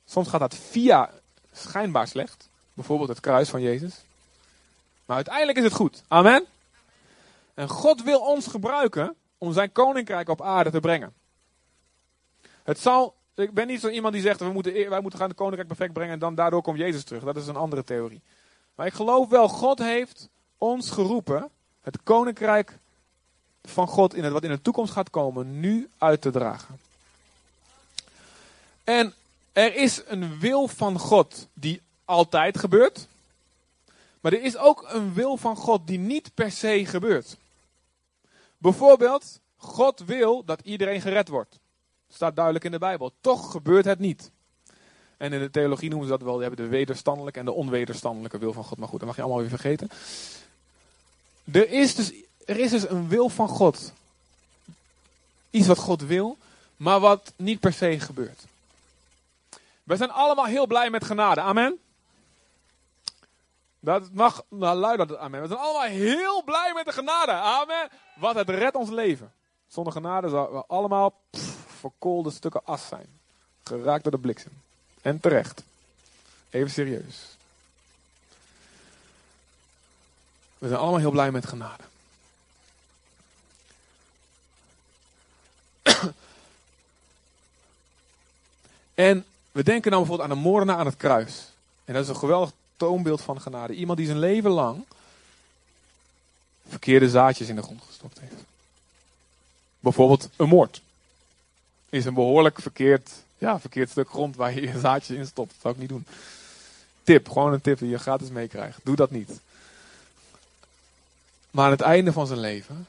Soms 0.09 0.27
gaat 0.27 0.39
dat 0.39 0.55
via 0.55 1.09
schijnbaar 1.51 2.07
slecht. 2.07 2.49
Bijvoorbeeld 2.73 3.09
het 3.09 3.19
kruis 3.19 3.49
van 3.49 3.61
Jezus. 3.61 4.01
Maar 5.05 5.15
uiteindelijk 5.15 5.57
is 5.57 5.63
het 5.63 5.73
goed. 5.73 6.03
Amen. 6.07 6.45
En 7.53 7.67
God 7.67 8.03
wil 8.03 8.19
ons 8.19 8.47
gebruiken 8.47 9.15
om 9.37 9.53
zijn 9.53 9.71
koninkrijk 9.71 10.29
op 10.29 10.41
aarde 10.41 10.69
te 10.69 10.79
brengen. 10.79 11.13
Het 12.63 12.79
zal, 12.79 13.15
ik 13.35 13.53
ben 13.53 13.67
niet 13.67 13.79
zo 13.79 13.89
iemand 13.89 14.13
die 14.13 14.21
zegt, 14.21 14.39
we 14.39 14.51
moeten, 14.51 14.89
wij 14.89 15.01
moeten 15.01 15.19
gaan 15.19 15.27
het 15.27 15.37
koninkrijk 15.37 15.67
perfect 15.67 15.93
brengen 15.93 16.13
en 16.13 16.19
dan 16.19 16.35
daardoor 16.35 16.61
komt 16.61 16.77
Jezus 16.77 17.03
terug. 17.03 17.23
Dat 17.23 17.37
is 17.37 17.47
een 17.47 17.55
andere 17.55 17.83
theorie. 17.83 18.21
Maar 18.75 18.85
ik 18.85 18.93
geloof 18.93 19.29
wel, 19.29 19.47
God 19.47 19.79
heeft 19.79 20.29
ons 20.57 20.91
geroepen 20.91 21.49
het 21.81 22.03
koninkrijk 22.03 22.77
van 23.63 23.87
God 23.87 24.13
in 24.13 24.23
het, 24.23 24.33
wat 24.33 24.43
in 24.43 24.49
de 24.49 24.61
toekomst 24.61 24.93
gaat 24.93 25.09
komen, 25.09 25.59
nu 25.59 25.89
uit 25.97 26.21
te 26.21 26.31
dragen. 26.31 26.79
En 28.83 29.13
er 29.51 29.75
is 29.75 30.01
een 30.05 30.39
wil 30.39 30.67
van 30.67 30.99
God 30.99 31.47
die 31.53 31.81
altijd 32.05 32.57
gebeurt. 32.57 33.07
Maar 34.21 34.33
er 34.33 34.43
is 34.43 34.57
ook 34.57 34.85
een 34.88 35.13
wil 35.13 35.38
van 35.38 35.55
God 35.55 35.88
die 35.88 35.99
niet 35.99 36.33
per 36.33 36.51
se 36.51 36.85
gebeurt. 36.85 37.38
Bijvoorbeeld, 38.57 39.39
God 39.57 39.99
wil 39.99 40.45
dat 40.45 40.62
iedereen 40.63 41.01
gered 41.01 41.27
wordt. 41.27 41.59
Staat 42.09 42.35
duidelijk 42.35 42.65
in 42.65 42.71
de 42.71 42.77
Bijbel. 42.77 43.12
Toch 43.21 43.51
gebeurt 43.51 43.85
het 43.85 43.99
niet. 43.99 44.31
En 45.17 45.33
in 45.33 45.39
de 45.39 45.49
theologie 45.49 45.89
noemen 45.89 46.07
ze 46.07 46.17
dat 46.17 46.21
wel, 46.21 46.55
de 46.55 46.67
wederstandelijke 46.67 47.39
en 47.39 47.45
de 47.45 47.51
onwederstandelijke 47.51 48.38
wil 48.38 48.53
van 48.53 48.63
God. 48.63 48.77
Maar 48.77 48.88
goed, 48.88 48.99
dat 48.99 49.07
mag 49.07 49.15
je 49.15 49.21
allemaal 49.21 49.41
weer 49.41 49.49
vergeten. 49.49 49.89
Er 51.51 51.69
is 51.69 51.95
dus, 51.95 52.13
er 52.45 52.59
is 52.59 52.71
dus 52.71 52.89
een 52.89 53.07
wil 53.07 53.29
van 53.29 53.47
God. 53.47 53.93
Iets 55.49 55.67
wat 55.67 55.77
God 55.77 56.01
wil, 56.01 56.38
maar 56.75 56.99
wat 56.99 57.33
niet 57.35 57.59
per 57.59 57.73
se 57.73 57.99
gebeurt. 57.99 58.43
We 59.89 59.95
zijn 59.95 60.12
allemaal 60.12 60.45
heel 60.45 60.67
blij 60.67 60.89
met 60.89 61.06
genade. 61.06 61.41
Amen. 61.41 61.80
Dat 63.80 64.12
mag, 64.12 64.43
nou 64.49 64.78
luid 64.78 64.97
dat 64.97 65.17
amen. 65.17 65.41
We 65.41 65.47
zijn 65.47 65.60
allemaal 65.60 65.88
heel 65.88 66.43
blij 66.43 66.71
met 66.73 66.86
de 66.86 66.91
genade. 66.91 67.32
Amen. 67.32 67.89
Wat 68.15 68.36
het 68.36 68.49
redt 68.49 68.75
ons 68.75 68.89
leven. 68.89 69.34
Zonder 69.67 69.93
genade 69.93 70.30
zouden 70.30 70.56
we 70.56 70.65
allemaal 70.67 71.13
pff, 71.30 71.56
verkoolde 71.80 72.32
stukken 72.32 72.65
as 72.65 72.88
zijn. 72.88 73.19
Geraakt 73.63 74.04
door 74.04 74.12
de 74.12 74.17
bliksem. 74.17 74.52
En 75.02 75.19
terecht. 75.19 75.63
Even 76.49 76.69
serieus. 76.69 77.38
We 80.58 80.67
zijn 80.67 80.80
allemaal 80.80 80.99
heel 80.99 81.12
blij 81.12 81.32
met 81.32 81.47
genade. 81.47 81.84
en 88.93 89.25
we 89.51 89.63
denken 89.63 89.91
nou 89.91 90.03
bijvoorbeeld 90.03 90.29
aan 90.29 90.38
de 90.38 90.49
moordenaar 90.49 90.77
aan 90.77 90.85
het 90.85 90.97
kruis. 90.97 91.51
En 91.85 91.93
dat 91.93 92.03
is 92.03 92.09
een 92.09 92.15
geweldig 92.15 92.51
toonbeeld 92.77 93.21
van 93.21 93.41
genade. 93.41 93.73
Iemand 93.73 93.97
die 93.97 94.07
zijn 94.07 94.19
leven 94.19 94.51
lang 94.51 94.85
verkeerde 96.67 97.09
zaadjes 97.09 97.49
in 97.49 97.55
de 97.55 97.62
grond 97.62 97.81
gestopt 97.88 98.19
heeft. 98.19 98.43
Bijvoorbeeld 99.79 100.29
een 100.35 100.47
moord. 100.47 100.81
Is 101.89 102.05
een 102.05 102.13
behoorlijk 102.13 102.62
verkeerd, 102.62 103.12
ja, 103.38 103.59
verkeerd 103.59 103.89
stuk 103.89 104.09
grond 104.09 104.35
waar 104.35 104.53
je 104.53 104.62
je 104.62 104.79
zaadjes 104.79 105.17
in 105.17 105.25
stopt. 105.25 105.51
Dat 105.51 105.62
zou 105.62 105.73
ik 105.73 105.79
niet 105.79 105.89
doen. 105.89 106.05
Tip, 107.03 107.29
gewoon 107.29 107.53
een 107.53 107.62
tip 107.62 107.79
die 107.79 107.89
je 107.89 107.99
gratis 107.99 108.29
meekrijgt. 108.29 108.79
Doe 108.83 108.95
dat 108.95 109.12
niet. 109.12 109.39
Maar 111.51 111.65
aan 111.65 111.71
het 111.71 111.81
einde 111.81 112.12
van 112.12 112.27
zijn 112.27 112.39
leven 112.39 112.88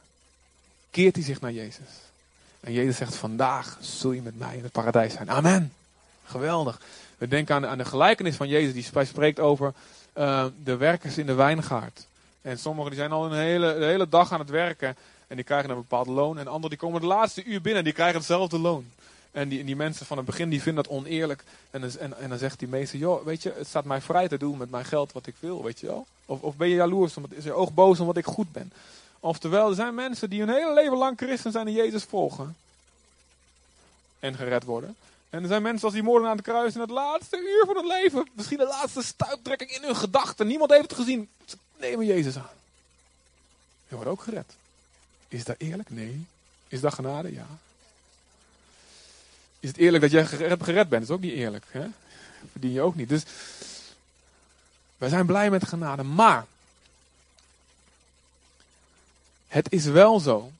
keert 0.90 1.14
hij 1.14 1.24
zich 1.24 1.40
naar 1.40 1.52
Jezus. 1.52 1.88
En 2.60 2.72
Jezus 2.72 2.96
zegt, 2.96 3.14
vandaag 3.14 3.78
zul 3.80 4.12
je 4.12 4.22
met 4.22 4.38
mij 4.38 4.56
in 4.56 4.62
het 4.62 4.72
paradijs 4.72 5.12
zijn. 5.12 5.30
Amen. 5.30 5.72
Geweldig. 6.30 6.80
We 7.18 7.28
denken 7.28 7.54
aan, 7.54 7.66
aan 7.66 7.78
de 7.78 7.84
gelijkenis 7.84 8.36
van 8.36 8.48
Jezus, 8.48 8.72
die 8.72 9.04
spreekt 9.04 9.40
over 9.40 9.72
uh, 10.16 10.44
de 10.64 10.76
werkers 10.76 11.18
in 11.18 11.26
de 11.26 11.34
wijngaard. 11.34 12.06
En 12.42 12.58
sommigen 12.58 12.90
die 12.90 13.00
zijn 13.00 13.12
al 13.12 13.24
een 13.24 13.38
hele, 13.38 13.84
hele 13.84 14.08
dag 14.08 14.32
aan 14.32 14.38
het 14.38 14.50
werken 14.50 14.96
en 15.26 15.36
die 15.36 15.44
krijgen 15.44 15.70
een 15.70 15.76
bepaald 15.76 16.06
loon. 16.06 16.38
En 16.38 16.46
anderen 16.46 16.70
die 16.70 16.78
komen 16.78 17.00
de 17.00 17.06
laatste 17.06 17.44
uur 17.44 17.60
binnen 17.60 17.78
en 17.78 17.84
die 17.84 17.92
krijgen 17.92 18.16
hetzelfde 18.16 18.58
loon. 18.58 18.90
En 19.30 19.48
die, 19.48 19.64
die 19.64 19.76
mensen 19.76 20.06
van 20.06 20.16
het 20.16 20.26
begin 20.26 20.48
die 20.48 20.62
vinden 20.62 20.84
dat 20.84 20.92
oneerlijk. 20.92 21.44
En, 21.70 21.82
en, 21.98 22.18
en 22.18 22.28
dan 22.28 22.38
zegt 22.38 22.58
die 22.58 22.68
meester, 22.68 22.98
joh, 22.98 23.24
weet 23.24 23.42
je, 23.42 23.52
het 23.56 23.66
staat 23.66 23.84
mij 23.84 24.00
vrij 24.00 24.28
te 24.28 24.38
doen 24.38 24.58
met 24.58 24.70
mijn 24.70 24.84
geld 24.84 25.12
wat 25.12 25.26
ik 25.26 25.34
wil, 25.38 25.62
weet 25.62 25.80
je 25.80 25.86
wel. 25.86 26.06
Of, 26.26 26.40
of 26.40 26.56
ben 26.56 26.68
je 26.68 26.74
jaloers, 26.74 27.16
omdat, 27.16 27.32
is 27.32 27.44
je 27.44 27.52
oog 27.52 27.74
boos 27.74 28.00
omdat 28.00 28.16
ik 28.16 28.24
goed 28.24 28.52
ben. 28.52 28.72
Oftewel, 29.20 29.68
er 29.68 29.74
zijn 29.74 29.94
mensen 29.94 30.30
die 30.30 30.40
hun 30.40 30.54
hele 30.54 30.74
leven 30.74 30.96
lang 30.96 31.18
christen 31.18 31.52
zijn 31.52 31.66
en 31.66 31.72
Jezus 31.72 32.02
volgen. 32.04 32.56
En 34.18 34.34
gered 34.34 34.64
worden. 34.64 34.96
En 35.30 35.42
er 35.42 35.48
zijn 35.48 35.62
mensen 35.62 35.84
als 35.84 35.92
die 35.92 36.02
moorden 36.02 36.28
aan 36.28 36.36
het 36.36 36.44
kruis 36.44 36.74
in 36.74 36.80
het 36.80 36.90
laatste 36.90 37.38
uur 37.38 37.62
van 37.66 37.76
het 37.76 37.86
leven. 37.86 38.28
Misschien 38.32 38.58
de 38.58 38.66
laatste 38.66 39.02
stuiptrekking 39.02 39.70
in 39.70 39.82
hun 39.82 39.96
gedachten. 39.96 40.46
Niemand 40.46 40.70
heeft 40.70 40.82
het 40.82 40.94
gezien. 40.94 41.28
Ze 41.44 41.56
nemen 41.76 42.06
Jezus 42.06 42.36
aan. 42.36 42.58
Je 43.88 43.94
wordt 43.94 44.10
ook 44.10 44.22
gered. 44.22 44.54
Is 45.28 45.44
dat 45.44 45.56
eerlijk? 45.58 45.90
Nee. 45.90 46.26
Is 46.68 46.80
dat 46.80 46.94
genade? 46.94 47.32
Ja. 47.32 47.46
Is 49.60 49.68
het 49.68 49.78
eerlijk 49.78 50.02
dat 50.02 50.10
jij 50.10 50.26
gered, 50.26 50.88
bent? 50.88 50.90
Dat 50.90 51.02
is 51.02 51.10
ook 51.10 51.20
niet 51.20 51.32
eerlijk. 51.32 51.64
Hè? 51.70 51.86
Verdien 52.50 52.72
je 52.72 52.80
ook 52.80 52.94
niet. 52.94 53.08
Dus 53.08 53.22
wij 54.98 55.08
zijn 55.08 55.26
blij 55.26 55.50
met 55.50 55.68
genade. 55.68 56.02
Maar 56.02 56.46
het 59.48 59.72
is 59.72 59.84
wel 59.84 60.20
zo 60.20 60.50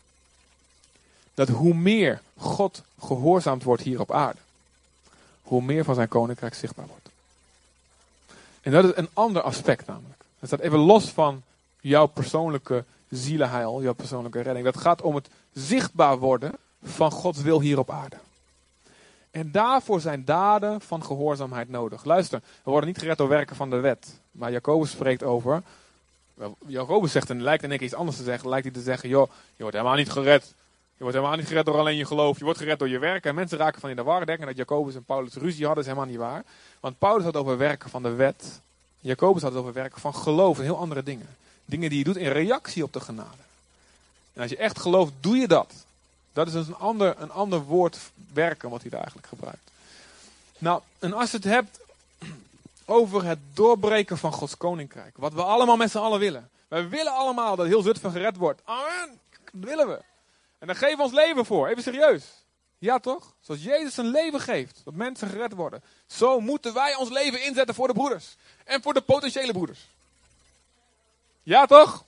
dat 1.35 1.49
hoe 1.49 1.75
meer 1.75 2.23
God 2.37 2.83
gehoorzaamd 3.01 3.63
wordt 3.63 3.83
hier 3.83 4.01
op 4.01 4.13
aarde, 4.13 4.39
hoe 5.51 5.63
meer 5.63 5.85
van 5.85 5.95
zijn 5.95 6.09
koninkrijk 6.09 6.55
zichtbaar 6.55 6.87
wordt. 6.87 7.09
En 8.61 8.73
dat 8.73 8.85
is 8.85 8.91
een 8.95 9.09
ander 9.13 9.43
aspect 9.43 9.87
namelijk. 9.87 10.25
Dat 10.39 10.49
staat 10.49 10.61
even 10.61 10.79
los 10.79 11.11
van 11.11 11.43
jouw 11.81 12.07
persoonlijke 12.07 12.85
zielenheil, 13.09 13.83
jouw 13.83 13.93
persoonlijke 13.93 14.41
redding. 14.41 14.65
Dat 14.65 14.77
gaat 14.77 15.03
om 15.03 15.15
het 15.15 15.29
zichtbaar 15.53 16.19
worden 16.19 16.53
van 16.83 17.11
Gods 17.11 17.43
wil 17.43 17.61
hier 17.61 17.79
op 17.79 17.91
aarde. 17.91 18.17
En 19.31 19.53
daarvoor 19.53 20.01
zijn 20.01 20.25
daden 20.25 20.81
van 20.81 21.05
gehoorzaamheid 21.05 21.69
nodig. 21.69 22.05
Luister, 22.05 22.41
we 22.63 22.71
worden 22.71 22.89
niet 22.89 22.99
gered 22.99 23.19
door 23.19 23.29
werken 23.29 23.57
van 23.57 23.71
de 23.71 23.77
wet. 23.81 24.21
Maar 24.31 24.53
Jacobus 24.53 24.91
spreekt 24.91 25.23
over. 25.23 25.63
Jacobus 26.67 27.13
zegt, 27.13 27.31
en 27.31 27.43
lijkt 27.43 27.63
in 27.63 27.69
één 27.69 27.79
keer 27.79 27.89
iets 27.89 27.97
anders 27.97 28.17
te 28.17 28.23
zeggen. 28.23 28.49
Lijkt 28.49 28.65
hij 28.65 28.75
te 28.75 28.83
zeggen: 28.83 29.09
joh, 29.09 29.31
je 29.57 29.63
wordt 29.63 29.77
helemaal 29.77 29.97
niet 29.97 30.11
gered 30.11 30.55
wordt 31.07 31.17
helemaal 31.17 31.37
niet 31.37 31.47
gered 31.47 31.65
door 31.65 31.79
alleen 31.79 31.97
je 31.97 32.07
geloof. 32.07 32.39
Je 32.39 32.45
wordt 32.45 32.59
gered 32.59 32.79
door 32.79 32.89
je 32.89 32.99
werken. 32.99 33.31
En 33.31 33.37
mensen 33.37 33.59
raken 33.59 33.81
van 33.81 33.91
in 33.91 33.97
de 33.97 34.03
war. 34.03 34.27
Denken 34.27 34.47
dat 34.47 34.57
Jacobus 34.57 34.95
en 34.95 35.05
Paulus 35.05 35.35
ruzie 35.35 35.67
hadden. 35.67 35.85
is 35.85 35.91
helemaal 35.91 36.11
niet 36.11 36.21
waar. 36.21 36.45
Want 36.81 36.99
Paulus 36.99 37.25
had 37.25 37.37
over 37.37 37.59
werken 37.59 37.91
van 37.91 38.03
de 38.03 38.13
wet. 38.13 38.61
Jacobus 39.01 39.43
had 39.43 39.53
het 39.53 39.61
over 39.61 39.73
werken 39.73 40.01
van 40.01 40.15
geloof 40.15 40.59
en 40.59 40.65
heel 40.65 40.79
andere 40.79 41.03
dingen. 41.03 41.37
Dingen 41.65 41.89
die 41.89 41.99
je 41.99 42.05
doet 42.05 42.17
in 42.17 42.31
reactie 42.31 42.83
op 42.83 42.93
de 42.93 43.01
genade. 43.01 43.43
En 44.33 44.43
als 44.43 44.51
je 44.51 44.57
echt 44.57 44.79
gelooft, 44.79 45.13
doe 45.21 45.37
je 45.37 45.49
dat. 45.49 45.73
Dat 46.33 46.47
is 46.47 46.53
dus 46.53 46.67
een 46.67 46.77
ander, 46.77 47.15
een 47.19 47.31
ander 47.31 47.63
woord 47.63 47.99
werken 48.33 48.71
wat 48.71 48.81
hij 48.81 48.91
daar 48.91 49.01
eigenlijk 49.01 49.29
gebruikt. 49.29 49.71
Nou, 50.59 50.81
en 50.99 51.13
als 51.13 51.31
je 51.31 51.37
het 51.37 51.47
hebt 51.47 51.81
over 52.85 53.25
het 53.25 53.39
doorbreken 53.55 54.19
van 54.19 54.33
Gods 54.33 54.57
koninkrijk. 54.57 55.17
Wat 55.17 55.33
we 55.33 55.43
allemaal 55.43 55.77
met 55.77 55.91
z'n 55.91 55.99
allen 55.99 56.19
willen. 56.19 56.49
Wij 56.69 56.89
willen 56.89 57.13
allemaal 57.13 57.57
dat 57.57 57.67
heel 57.67 57.83
Zutphen 57.83 58.11
gered 58.11 58.37
wordt. 58.37 58.61
Amen. 58.65 59.19
Dat 59.53 59.69
willen 59.69 59.89
we. 59.89 60.10
En 60.61 60.67
daar 60.67 60.77
geven 60.77 60.97
we 60.97 61.03
ons 61.03 61.13
leven 61.13 61.47
voor. 61.47 61.69
Even 61.69 61.83
serieus. 61.83 62.25
Ja 62.79 62.99
toch? 62.99 63.35
Zoals 63.41 63.63
Jezus 63.63 63.95
zijn 63.95 64.07
leven 64.07 64.41
geeft, 64.41 64.81
dat 64.85 64.95
mensen 64.95 65.29
gered 65.29 65.53
worden. 65.53 65.83
Zo 66.07 66.41
moeten 66.41 66.75
wij 66.75 66.95
ons 66.95 67.11
leven 67.11 67.45
inzetten 67.45 67.75
voor 67.75 67.87
de 67.87 67.95
broeders. 67.95 68.37
En 68.65 68.83
voor 68.83 68.95
de 68.95 69.01
potentiële 69.01 69.53
broeders. 69.53 69.87
Ja 71.43 71.67
toch? 71.67 72.05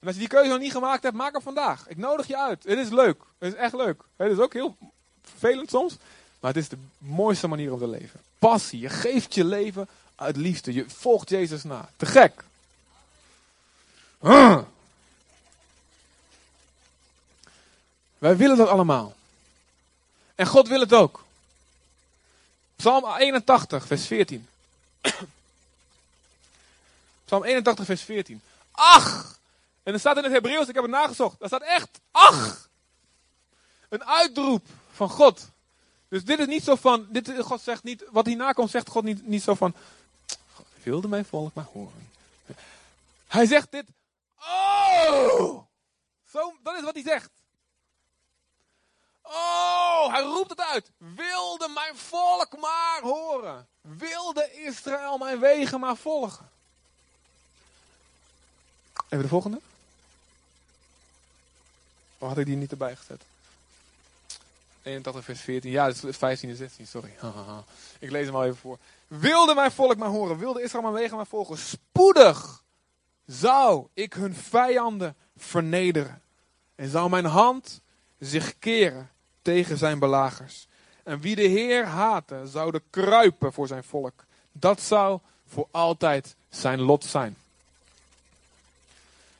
En 0.00 0.06
als 0.06 0.14
je 0.14 0.20
die 0.20 0.28
keuze 0.28 0.50
nog 0.50 0.58
niet 0.58 0.72
gemaakt 0.72 1.02
hebt, 1.02 1.16
maak 1.16 1.32
hem 1.32 1.42
vandaag. 1.42 1.88
Ik 1.88 1.96
nodig 1.96 2.26
je 2.26 2.36
uit. 2.38 2.64
Het 2.64 2.78
is 2.78 2.88
leuk. 2.88 3.22
Het 3.38 3.52
is 3.52 3.58
echt 3.58 3.74
leuk. 3.74 4.02
Het 4.16 4.32
is 4.32 4.38
ook 4.38 4.52
heel 4.52 4.76
vervelend 5.22 5.70
soms. 5.70 5.96
Maar 6.40 6.52
het 6.52 6.62
is 6.62 6.68
de 6.68 6.78
mooiste 6.98 7.48
manier 7.48 7.72
om 7.72 7.78
te 7.78 7.88
leven. 7.88 8.20
Passie. 8.38 8.80
Je 8.80 8.88
geeft 8.88 9.34
je 9.34 9.44
leven 9.44 9.88
uit 10.14 10.36
liefde. 10.36 10.72
Je 10.72 10.84
volgt 10.90 11.28
Jezus 11.28 11.62
na. 11.62 11.88
Te 11.96 12.06
gek. 12.06 12.44
Wij 18.18 18.36
willen 18.36 18.56
dat 18.56 18.68
allemaal. 18.68 19.16
En 20.34 20.46
God 20.46 20.68
wil 20.68 20.80
het 20.80 20.92
ook. 20.92 21.24
Psalm 22.76 23.16
81, 23.16 23.86
vers 23.86 24.06
14. 24.06 24.48
Psalm 27.24 27.44
81, 27.44 27.84
vers 27.84 28.02
14. 28.02 28.42
Ach! 28.70 29.38
En 29.82 29.92
er 29.92 29.98
staat 29.98 30.16
in 30.16 30.22
het 30.22 30.32
Hebreeuws, 30.32 30.68
ik 30.68 30.74
heb 30.74 30.82
het 30.82 30.92
nagezocht. 30.92 31.38
Daar 31.38 31.48
staat 31.48 31.62
echt, 31.62 32.00
ach! 32.10 32.68
Een 33.88 34.04
uitroep 34.04 34.66
van 34.92 35.10
God. 35.10 35.48
Dus 36.08 36.24
dit 36.24 36.38
is 36.38 36.46
niet 36.46 36.64
zo 36.64 36.74
van, 36.74 37.06
dit, 37.10 37.32
God 37.40 37.60
zegt 37.60 37.82
niet, 37.82 38.04
wat 38.10 38.26
hierna 38.26 38.52
komt 38.52 38.70
zegt 38.70 38.88
God 38.88 39.04
niet, 39.04 39.26
niet 39.26 39.42
zo 39.42 39.54
van, 39.54 39.74
God 40.54 40.66
wilde 40.82 41.08
mijn 41.08 41.24
volk 41.24 41.54
maar 41.54 41.68
horen. 41.72 42.10
Hij 43.26 43.46
zegt 43.46 43.70
dit, 43.70 43.84
oh! 44.38 45.62
Zo, 46.32 46.54
dat 46.62 46.76
is 46.76 46.82
wat 46.82 46.94
hij 46.94 47.02
zegt. 47.02 47.30
Oh, 49.30 50.12
hij 50.12 50.22
roept 50.22 50.50
het 50.50 50.60
uit. 50.60 50.90
Wilde 50.96 51.68
mijn 51.68 51.96
volk 51.96 52.58
maar 52.60 53.00
horen. 53.02 53.68
Wilde 53.80 54.52
Israël 54.52 55.18
mijn 55.18 55.40
wegen 55.40 55.80
maar 55.80 55.96
volgen. 55.96 56.50
Even 59.08 59.22
de 59.22 59.28
volgende. 59.28 59.60
Of 62.18 62.28
had 62.28 62.38
ik 62.38 62.46
die 62.46 62.56
niet 62.56 62.70
erbij 62.70 62.96
gezet? 62.96 63.22
81 64.82 65.24
vers 65.24 65.40
14. 65.40 65.70
Ja, 65.70 65.86
het 65.86 66.04
is 66.04 66.16
15 66.16 66.48
en 66.48 66.56
16, 66.56 66.86
sorry. 66.86 67.16
ik 67.98 68.10
lees 68.10 68.26
hem 68.26 68.34
al 68.34 68.44
even 68.44 68.56
voor. 68.56 68.78
Wilde 69.06 69.54
mijn 69.54 69.72
volk 69.72 69.96
maar 69.96 70.08
horen. 70.08 70.38
Wilde 70.38 70.62
Israël 70.62 70.82
mijn 70.82 70.94
wegen 70.94 71.16
maar 71.16 71.26
volgen. 71.26 71.58
Spoedig 71.58 72.62
zou 73.26 73.86
ik 73.94 74.12
hun 74.12 74.34
vijanden 74.34 75.16
vernederen. 75.36 76.22
En 76.74 76.88
zou 76.88 77.10
mijn 77.10 77.24
hand 77.24 77.80
zich 78.18 78.58
keren 78.58 79.10
tegen 79.48 79.78
zijn 79.78 79.98
belagers. 79.98 80.66
En 81.02 81.20
wie 81.20 81.36
de 81.36 81.42
Heer 81.42 81.84
haatte, 81.84 82.40
zou 82.44 82.80
kruipen 82.90 83.52
voor 83.52 83.66
zijn 83.66 83.84
volk. 83.84 84.24
Dat 84.52 84.80
zou 84.80 85.20
voor 85.48 85.66
altijd 85.70 86.34
zijn 86.50 86.80
lot 86.80 87.04
zijn. 87.04 87.36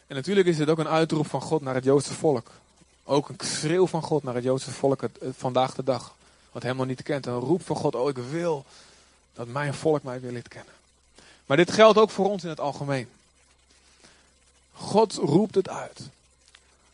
En 0.06 0.16
natuurlijk 0.16 0.46
is 0.46 0.58
het 0.58 0.68
ook 0.68 0.78
een 0.78 0.88
uitroep 0.88 1.26
van 1.26 1.40
God 1.40 1.62
naar 1.62 1.74
het 1.74 1.84
Joodse 1.84 2.14
volk. 2.14 2.50
Ook 3.04 3.28
een 3.28 3.36
schreeuw 3.38 3.86
van 3.86 4.02
God 4.02 4.22
naar 4.22 4.34
het 4.34 4.44
Joodse 4.44 4.70
volk 4.70 5.02
vandaag 5.36 5.74
de 5.74 5.84
dag. 5.84 6.14
Wat 6.52 6.62
helemaal 6.62 6.86
niet 6.86 7.02
kent. 7.02 7.26
Een 7.26 7.38
roep 7.38 7.66
van 7.66 7.76
God, 7.76 7.94
oh 7.94 8.08
ik 8.08 8.16
wil 8.16 8.64
dat 9.32 9.46
mijn 9.46 9.74
volk 9.74 10.02
mij 10.02 10.20
wil 10.20 10.32
lid 10.32 10.48
kennen. 10.48 10.74
Maar 11.46 11.56
dit 11.56 11.72
geldt 11.72 11.98
ook 11.98 12.10
voor 12.10 12.30
ons 12.30 12.42
in 12.42 12.48
het 12.48 12.60
algemeen. 12.60 13.08
God 14.72 15.14
roept 15.14 15.54
het 15.54 15.68
uit. 15.68 16.00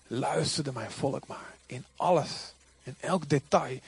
Luisterde 0.07 0.73
mijn 0.73 0.91
volk 0.91 1.27
maar 1.27 1.55
in 1.67 1.85
alles. 1.97 2.54
In 2.85 2.97
elk 3.01 3.29
detail. 3.29 3.79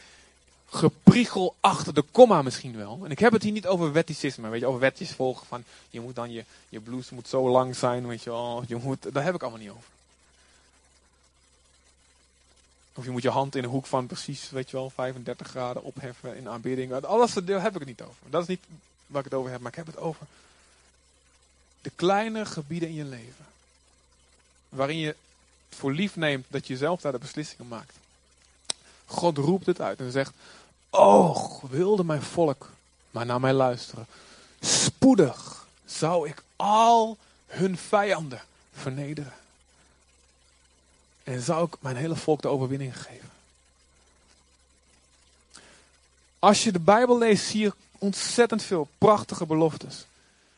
Gepriegel 0.68 1.54
achter 1.60 1.94
de 1.94 2.04
komma 2.10 2.42
misschien 2.42 2.76
wel. 2.76 3.00
En 3.04 3.10
ik 3.10 3.18
heb 3.18 3.32
het 3.32 3.42
hier 3.42 3.52
niet 3.52 3.66
over 3.66 3.92
wetticisme. 3.92 4.48
Weet 4.48 4.60
je, 4.60 4.66
over 4.66 4.80
wetjes 4.80 5.10
volgen 5.10 5.46
van 5.46 5.64
je 5.90 6.00
moet 6.00 6.14
dan 6.14 6.32
je, 6.32 6.44
je 6.68 6.80
blouse 6.80 7.14
moet 7.14 7.28
zo 7.28 7.48
lang 7.48 7.76
zijn. 7.76 8.06
Weet 8.06 8.22
je 8.22 8.30
wel. 8.30 8.64
Je 8.66 8.76
moet, 8.76 9.12
daar 9.12 9.24
heb 9.24 9.34
ik 9.34 9.42
allemaal 9.42 9.60
niet 9.60 9.70
over. 9.70 9.94
Of 12.94 13.04
je 13.04 13.10
moet 13.10 13.22
je 13.22 13.30
hand 13.30 13.54
in 13.54 13.62
de 13.62 13.68
hoek 13.68 13.86
van 13.86 14.06
precies, 14.06 14.50
weet 14.50 14.70
je 14.70 14.76
wel, 14.76 14.90
35 14.90 15.48
graden 15.48 15.82
opheffen 15.82 16.36
in 16.36 16.48
aanbidding. 16.48 16.92
Alles 17.04 17.32
deel 17.32 17.60
heb 17.60 17.72
ik 17.72 17.78
het 17.78 17.88
niet 17.88 18.02
over. 18.02 18.30
Dat 18.30 18.42
is 18.42 18.48
niet 18.48 18.64
waar 19.06 19.24
ik 19.24 19.30
het 19.30 19.38
over 19.38 19.50
heb, 19.50 19.60
maar 19.60 19.70
ik 19.70 19.76
heb 19.76 19.86
het 19.86 19.98
over 19.98 20.26
de 21.82 21.92
kleine 21.96 22.46
gebieden 22.46 22.88
in 22.88 22.94
je 22.94 23.04
leven. 23.04 23.46
Waarin 24.68 24.98
je 24.98 25.16
voor 25.70 25.92
lief 25.92 26.16
neemt 26.16 26.46
dat 26.48 26.66
je 26.66 26.76
zelf 26.76 27.00
daar 27.00 27.12
de 27.12 27.18
beslissingen 27.18 27.68
maakt. 27.68 27.94
God 29.06 29.38
roept 29.38 29.66
het 29.66 29.80
uit 29.80 30.00
en 30.00 30.10
zegt: 30.10 30.32
Oh, 30.90 31.62
wilde 31.64 32.04
mijn 32.04 32.22
volk 32.22 32.70
maar 33.10 33.26
naar 33.26 33.40
mij 33.40 33.52
luisteren. 33.52 34.06
Spoedig 34.60 35.66
zou 35.84 36.28
ik 36.28 36.42
al 36.56 37.16
hun 37.46 37.76
vijanden 37.76 38.40
vernederen. 38.72 39.32
En 41.24 41.40
zou 41.40 41.66
ik 41.66 41.76
mijn 41.80 41.96
hele 41.96 42.16
volk 42.16 42.42
de 42.42 42.48
overwinning 42.48 43.02
geven. 43.02 43.30
Als 46.38 46.64
je 46.64 46.72
de 46.72 46.80
Bijbel 46.80 47.18
leest, 47.18 47.46
zie 47.46 47.60
je 47.60 47.74
ontzettend 47.98 48.62
veel 48.62 48.88
prachtige 48.98 49.46
beloftes. 49.46 50.06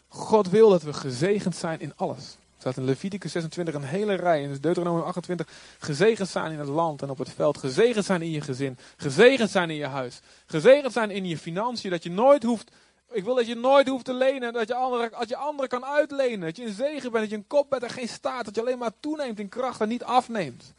God 0.09 0.49
wil 0.49 0.71
dat 0.71 0.83
we 0.83 0.93
gezegend 0.93 1.57
zijn 1.57 1.81
in 1.81 1.93
alles 1.97 2.37
staat 2.59 2.77
in 2.77 2.85
Leviticus 2.85 3.33
26 3.33 3.75
een 3.75 3.83
hele 3.83 4.15
rij. 4.15 4.43
In 4.43 4.59
Deuteronomium 4.61 5.05
28. 5.05 5.47
Gezegend 5.79 6.29
zijn 6.29 6.53
in 6.53 6.59
het 6.59 6.69
land 6.69 7.03
en 7.03 7.11
op 7.11 7.19
het 7.19 7.31
veld. 7.31 7.59
Gezegend 7.59 8.05
zijn 8.05 8.23
in 8.23 8.31
je 8.31 8.41
gezin. 8.41 8.79
Gezegend 8.97 9.51
zijn 9.51 9.71
in 9.71 9.77
je 9.77 9.87
huis. 9.87 10.21
Gezegend 10.47 10.93
zijn 10.93 11.11
in 11.11 11.27
je 11.27 11.39
financiën. 11.39 11.91
Dat 11.91 12.03
je 12.03 12.11
nooit 12.11 12.43
hoeft. 12.43 12.71
Ik 13.13 13.25
wil 13.25 13.35
dat 13.35 13.47
je 13.47 13.55
nooit 13.55 13.89
hoeft 13.89 14.05
te 14.05 14.15
lenen. 14.15 14.53
Dat 14.53 14.69
je 14.69 14.75
anderen, 14.75 15.11
dat 15.11 15.29
je 15.29 15.37
anderen 15.37 15.69
kan 15.69 15.85
uitlenen. 15.85 16.41
Dat 16.41 16.57
je 16.57 16.65
een 16.65 16.73
zegen 16.73 17.11
bent. 17.11 17.23
Dat 17.23 17.31
je 17.31 17.37
een 17.37 17.47
kop 17.47 17.71
bent 17.71 17.83
en 17.83 17.91
geen 17.91 18.09
staat. 18.09 18.45
Dat 18.45 18.55
je 18.55 18.61
alleen 18.61 18.79
maar 18.79 18.93
toeneemt 19.01 19.39
in 19.39 19.49
kracht 19.49 19.81
en 19.81 19.89
niet 19.89 20.05
afneemt. 20.05 20.75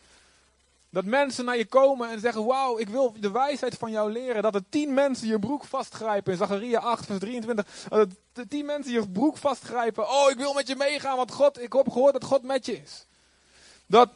Dat 0.90 1.06
mensen 1.06 1.46
naar 1.46 1.58
je 1.58 1.66
komen 1.66 2.10
en 2.10 2.20
zeggen: 2.20 2.46
Wauw, 2.46 2.78
ik 2.78 2.90
wil 2.90 3.14
de 3.20 3.32
wijsheid 3.32 3.76
van 3.76 3.92
jou 3.92 4.12
leren. 4.12 4.42
Dat 4.42 4.56
er 4.56 4.64
tien 4.70 4.94
mensen 4.94 5.28
je 5.28 5.40
broek 5.40 5.64
vastgrijpen. 5.64 6.32
In 6.32 6.38
Zacharia 6.38 6.80
8, 6.80 7.06
vers 7.06 7.20
23. 7.20 7.66
Dat 7.90 8.08
er 8.34 8.48
tien 8.48 8.66
mensen 8.66 8.92
je 8.92 9.10
broek 9.10 9.38
vastgrijpen. 9.38 10.10
Oh, 10.10 10.30
ik 10.30 10.38
wil 10.38 10.54
met 10.54 10.68
je 10.68 10.76
meegaan, 10.76 11.18
want 11.18 11.32
God, 11.32 11.62
ik 11.62 11.74
heb 11.74 11.90
gehoord 11.90 12.14
dat 12.14 12.24
God 12.24 12.44
met 12.44 12.66
je 12.66 12.82
is. 12.82 13.06
Dat 13.86 14.10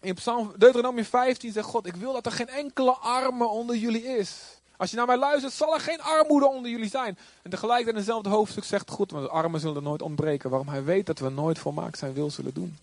in 0.00 0.14
Psalm 0.14 0.52
Deuteronomie 0.56 1.04
15 1.04 1.52
zegt 1.52 1.66
God: 1.66 1.86
Ik 1.86 1.96
wil 1.96 2.12
dat 2.12 2.26
er 2.26 2.32
geen 2.32 2.48
enkele 2.48 2.92
arme 2.92 3.46
onder 3.46 3.76
jullie 3.76 4.04
is. 4.04 4.32
Als 4.76 4.90
je 4.90 4.96
naar 4.96 5.06
mij 5.06 5.16
luistert, 5.16 5.52
zal 5.52 5.74
er 5.74 5.80
geen 5.80 6.02
armoede 6.02 6.48
onder 6.48 6.70
jullie 6.70 6.90
zijn. 6.90 7.18
En 7.42 7.50
tegelijk 7.50 7.86
in 7.86 7.96
hetzelfde 7.96 8.28
hoofdstuk 8.28 8.64
zegt 8.64 8.90
God: 8.90 9.10
Want 9.10 9.24
de 9.24 9.30
armen 9.30 9.60
zullen 9.60 9.76
er 9.76 9.82
nooit 9.82 10.02
ontbreken. 10.02 10.50
Waarom 10.50 10.68
hij 10.68 10.84
weet 10.84 11.06
dat 11.06 11.18
we 11.18 11.28
nooit 11.28 11.58
volmaakt 11.58 11.98
zijn 11.98 12.12
wil 12.12 12.30
zullen 12.30 12.54
doen. 12.54 12.78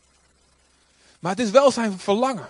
Maar 1.20 1.32
het 1.32 1.46
is 1.46 1.52
wel 1.52 1.72
zijn 1.72 2.00
verlangen. 2.00 2.48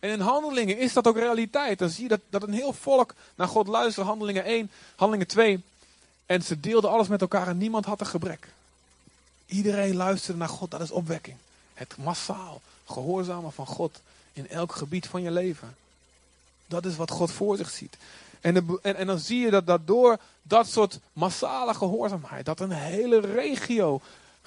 En 0.00 0.10
in 0.10 0.20
handelingen 0.20 0.78
is 0.78 0.92
dat 0.92 1.06
ook 1.06 1.16
realiteit. 1.16 1.78
Dan 1.78 1.88
zie 1.88 2.02
je 2.02 2.08
dat, 2.08 2.20
dat 2.30 2.42
een 2.42 2.52
heel 2.52 2.72
volk 2.72 3.14
naar 3.34 3.48
God 3.48 3.66
luistert. 3.66 4.06
Handelingen 4.06 4.44
1, 4.44 4.70
handelingen 4.96 5.26
2. 5.26 5.62
En 6.26 6.42
ze 6.42 6.60
deelden 6.60 6.90
alles 6.90 7.08
met 7.08 7.20
elkaar 7.20 7.48
en 7.48 7.58
niemand 7.58 7.84
had 7.84 8.00
een 8.00 8.06
gebrek. 8.06 8.48
Iedereen 9.46 9.96
luisterde 9.96 10.38
naar 10.38 10.48
God, 10.48 10.70
dat 10.70 10.80
is 10.80 10.90
opwekking. 10.90 11.36
Het 11.74 11.94
massaal 11.96 12.60
gehoorzamen 12.86 13.52
van 13.52 13.66
God 13.66 14.00
in 14.32 14.48
elk 14.48 14.72
gebied 14.72 15.06
van 15.06 15.22
je 15.22 15.30
leven. 15.30 15.76
Dat 16.66 16.84
is 16.84 16.96
wat 16.96 17.10
God 17.10 17.30
voor 17.30 17.56
zich 17.56 17.70
ziet. 17.70 17.96
En, 18.40 18.78
en, 18.82 18.96
en, 18.96 19.06
dan 19.06 19.18
zie 19.18 19.40
je 19.40 19.50
dat, 19.50 19.66
dat 19.66 19.86
door 19.86 20.18
dat 20.42 20.66
soort 20.66 20.98
massale 21.12 21.74
gehoorzaamheid, 21.74 22.46
dat 22.46 22.60
een 22.60 22.70
hele 22.70 23.20
regio 23.20 24.00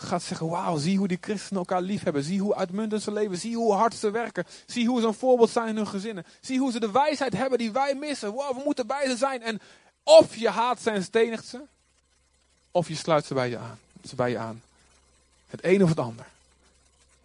gaat 0.04 0.24
zeggen: 0.24 0.50
Wauw, 0.50 0.78
zie 0.78 0.98
hoe 0.98 1.08
die 1.08 1.18
christenen 1.22 1.60
elkaar 1.60 1.82
lief 1.82 2.04
hebben. 2.04 2.24
Zie 2.24 2.42
hoe 2.42 2.56
uitmuntend 2.56 3.02
ze 3.02 3.12
leven. 3.12 3.38
Zie 3.38 3.56
hoe 3.56 3.74
hard 3.74 3.96
ze 3.96 4.12
werken. 4.12 4.46
Zie 4.66 4.88
hoe 4.88 5.02
ze 5.02 5.08
een 5.08 5.14
voorbeeld 5.14 5.50
zijn 5.50 5.68
in 5.68 5.76
hun 5.76 5.88
gezinnen. 5.88 6.26
Zie 6.42 6.60
hoe 6.60 6.72
ze 6.72 6.80
de 6.80 6.92
wijsheid 6.92 7.34
hebben 7.34 7.58
die 7.58 7.72
wij 7.72 7.96
missen. 7.96 8.32
Wow, 8.32 8.58
we 8.58 8.62
moeten 8.66 8.88
bij 8.88 9.10
ze 9.10 9.18
zijn. 9.18 9.42
En 9.42 9.62
of 10.04 10.36
je 10.36 10.50
haat 10.50 10.82
ze 10.82 10.90
en 10.90 11.04
stenigt 11.04 11.46
ze, 11.46 11.62
of 12.72 12.88
je 12.88 12.96
sluit 12.96 13.26
ze 13.26 13.34
bij 13.34 13.50
je 13.50 13.58
aan. 13.58 13.80
Ze 14.04 14.16
bij 14.16 14.30
je 14.30 14.38
aan. 14.38 14.62
Het 15.48 15.64
een 15.64 15.84
of 15.84 15.90
het 15.90 16.00
ander. 16.00 16.26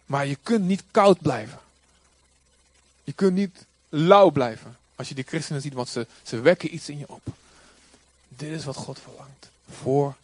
Maar 0.05 0.27
je 0.27 0.37
kunt 0.43 0.65
niet 0.65 0.83
koud 0.91 1.21
blijven. 1.21 1.59
Je 3.03 3.13
kunt 3.13 3.33
niet 3.33 3.65
lauw 3.89 4.29
blijven. 4.29 4.77
Als 4.95 5.09
je 5.09 5.15
die 5.15 5.23
christenen 5.23 5.61
ziet, 5.61 5.73
want 5.73 5.89
ze, 5.89 6.07
ze 6.23 6.39
wekken 6.39 6.73
iets 6.73 6.89
in 6.89 6.97
je 6.97 7.09
op. 7.09 7.21
Dit 8.27 8.51
is 8.51 8.65
wat 8.65 8.75
God 8.75 8.99
verlangt. 8.99 9.49
Voor 9.69 10.15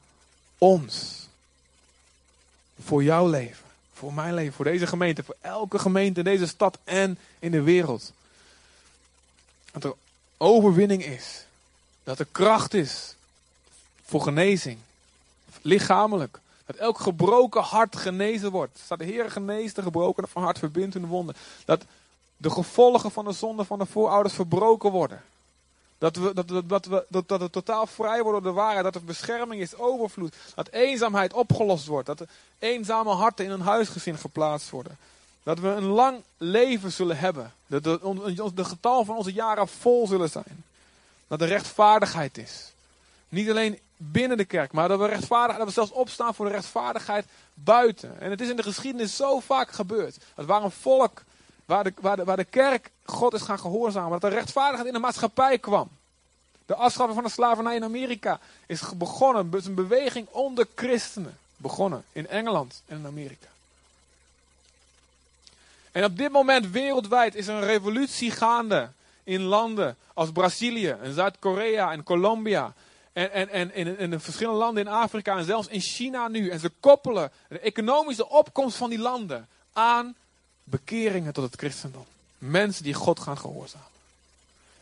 ons 0.58 1.23
voor 2.84 3.04
jouw 3.04 3.28
leven, 3.28 3.66
voor 3.94 4.14
mijn 4.14 4.34
leven, 4.34 4.54
voor 4.54 4.66
deze 4.66 4.88
gemeente, 4.88 5.24
voor 5.24 5.36
elke 5.42 5.80
gemeente 5.80 6.20
in 6.20 6.26
deze 6.26 6.48
stad 6.48 6.78
en 6.84 7.18
in 7.40 7.52
de 7.52 7.62
wereld. 7.62 8.12
Dat 9.72 9.84
er 9.84 9.94
overwinning 10.38 11.06
is. 11.06 11.46
Dat 12.04 12.20
er 12.20 12.28
kracht 12.32 12.74
is 12.74 13.16
voor 14.06 14.22
genezing. 14.22 14.78
Lichamelijk. 15.62 16.40
Dat 16.66 16.76
elk 16.76 17.00
gebroken 17.00 17.62
hart 17.62 17.96
genezen 17.96 18.52
wordt. 18.52 18.80
Staat 18.84 19.00
de 19.00 19.06
Heer 19.06 19.32
geneest 19.32 19.76
de 19.76 19.82
gebroken 19.82 20.28
van 20.28 20.44
hart 20.44 20.60
verbindt 20.60 20.94
hun 20.94 21.06
wonden. 21.06 21.36
Dat 21.66 21.86
de 22.38 22.50
gevolgen 22.50 23.12
van 23.12 23.26
de 23.26 23.32
zonde 23.32 23.64
van 23.66 23.80
de 23.80 23.86
voorouders 23.86 24.34
verbroken 24.34 24.92
worden. 24.92 25.24
Dat 26.04 26.16
we, 26.16 26.34
dat, 26.34 26.48
dat, 26.48 26.70
dat, 26.70 26.86
we, 26.86 27.06
dat, 27.08 27.28
dat 27.28 27.40
we 27.40 27.50
totaal 27.50 27.88
vrij 27.88 28.22
worden 28.24 28.44
door 28.44 28.52
de 28.52 28.60
waarheid. 28.60 28.84
Dat 28.84 28.96
er 28.96 29.04
bescherming 29.04 29.62
is, 29.62 29.78
overvloed. 29.78 30.36
Dat 30.56 30.70
eenzaamheid 30.70 31.34
opgelost 31.34 31.86
wordt. 31.86 32.08
Dat 32.08 32.24
eenzame 32.60 33.10
harten 33.10 33.46
in 33.46 33.52
een 33.52 33.62
huisgezin 33.62 34.18
geplaatst 34.18 34.70
worden. 34.70 34.98
Dat 35.44 35.60
we 35.60 35.68
een 35.68 35.86
lang 35.86 36.24
leven 36.38 36.92
zullen 36.92 37.18
hebben. 37.18 37.54
Dat 37.68 37.84
de, 37.84 38.52
de 38.54 38.64
getal 38.64 39.06
van 39.06 39.16
onze 39.16 39.34
jaren 39.34 39.68
vol 39.68 40.08
zullen 40.08 40.30
zijn. 40.30 40.64
Dat 41.28 41.42
er 41.42 41.48
rechtvaardigheid 41.48 42.38
is. 42.38 42.74
Niet 43.30 43.50
alleen 43.50 43.80
binnen 43.98 44.38
de 44.38 44.46
kerk, 44.46 44.72
maar 44.72 44.88
dat 44.88 45.00
we 45.00 45.06
rechtvaardig, 45.06 45.58
dat 45.58 45.68
we 45.68 45.74
zelfs 45.74 45.92
opstaan 45.92 46.36
voor 46.36 46.46
de 46.46 46.52
rechtvaardigheid 46.52 47.26
buiten. 47.54 48.22
En 48.22 48.30
het 48.30 48.42
is 48.42 48.50
in 48.50 48.56
de 48.56 48.64
geschiedenis 48.64 49.16
zo 49.16 49.40
vaak 49.40 49.72
gebeurd. 49.72 50.18
Het 50.36 50.46
waren 50.46 50.66
een 50.66 50.72
volk 50.72 51.24
waar 51.66 51.84
de, 51.84 51.94
waar 52.02 52.16
de, 52.16 52.24
waar 52.24 52.38
de 52.38 52.44
kerk 52.44 52.92
God 53.06 53.34
is 53.34 53.42
gaan 53.42 53.60
gehoorzamen. 53.60 54.12
Dat 54.12 54.24
er 54.24 54.38
rechtvaardigheid 54.38 54.88
in 54.88 54.94
de 54.94 55.00
maatschappij 55.00 55.58
kwam. 55.58 55.90
De 56.66 56.76
afschaffing 56.76 57.16
van 57.16 57.24
de 57.24 57.34
slavernij 57.34 57.76
in 57.76 57.84
Amerika 57.84 58.40
is 58.66 58.82
begonnen. 58.98 59.46
Het 59.46 59.62
is 59.62 59.66
een 59.66 59.76
beweging 59.76 60.28
onder 60.30 60.68
christenen. 60.76 61.38
Begonnen 61.58 62.04
in 62.12 62.28
Engeland 62.28 62.82
en 62.86 62.98
in 62.98 63.06
Amerika. 63.06 63.48
En 65.92 66.04
op 66.04 66.18
dit 66.18 66.32
moment 66.32 66.70
wereldwijd 66.70 67.36
is 67.36 67.48
er 67.48 67.56
een 67.56 67.66
revolutie 67.66 68.32
gaande 68.32 68.90
in 69.24 69.42
landen 69.42 69.98
als 70.14 70.32
Brazilië 70.32 70.90
en 70.90 71.14
Zuid-Korea 71.14 71.92
en 71.92 72.04
Colombia. 72.04 72.74
En, 73.14 73.32
en, 73.32 73.50
en 73.50 73.76
in, 73.76 73.98
in, 73.98 74.20
verschillende 74.20 74.60
landen 74.60 74.86
in 74.86 74.92
Afrika 74.92 75.38
en 75.38 75.46
zelfs 75.46 75.68
in 75.68 75.82
China 75.82 76.28
nu. 76.28 76.50
En 76.50 76.60
ze 76.60 76.72
koppelen 76.80 77.32
de 77.48 77.60
economische 77.60 78.30
opkomst 78.30 78.78
van 78.78 78.90
die 78.90 79.00
landen 79.00 79.48
aan 79.74 80.16
bekeringen 80.74 81.34
tot 81.34 81.44
het 81.44 81.56
christendom. 81.56 82.06
Mensen 82.38 82.84
die 82.84 82.94
God 82.94 83.20
gaan 83.20 83.38
gehoorzamen. 83.38 83.88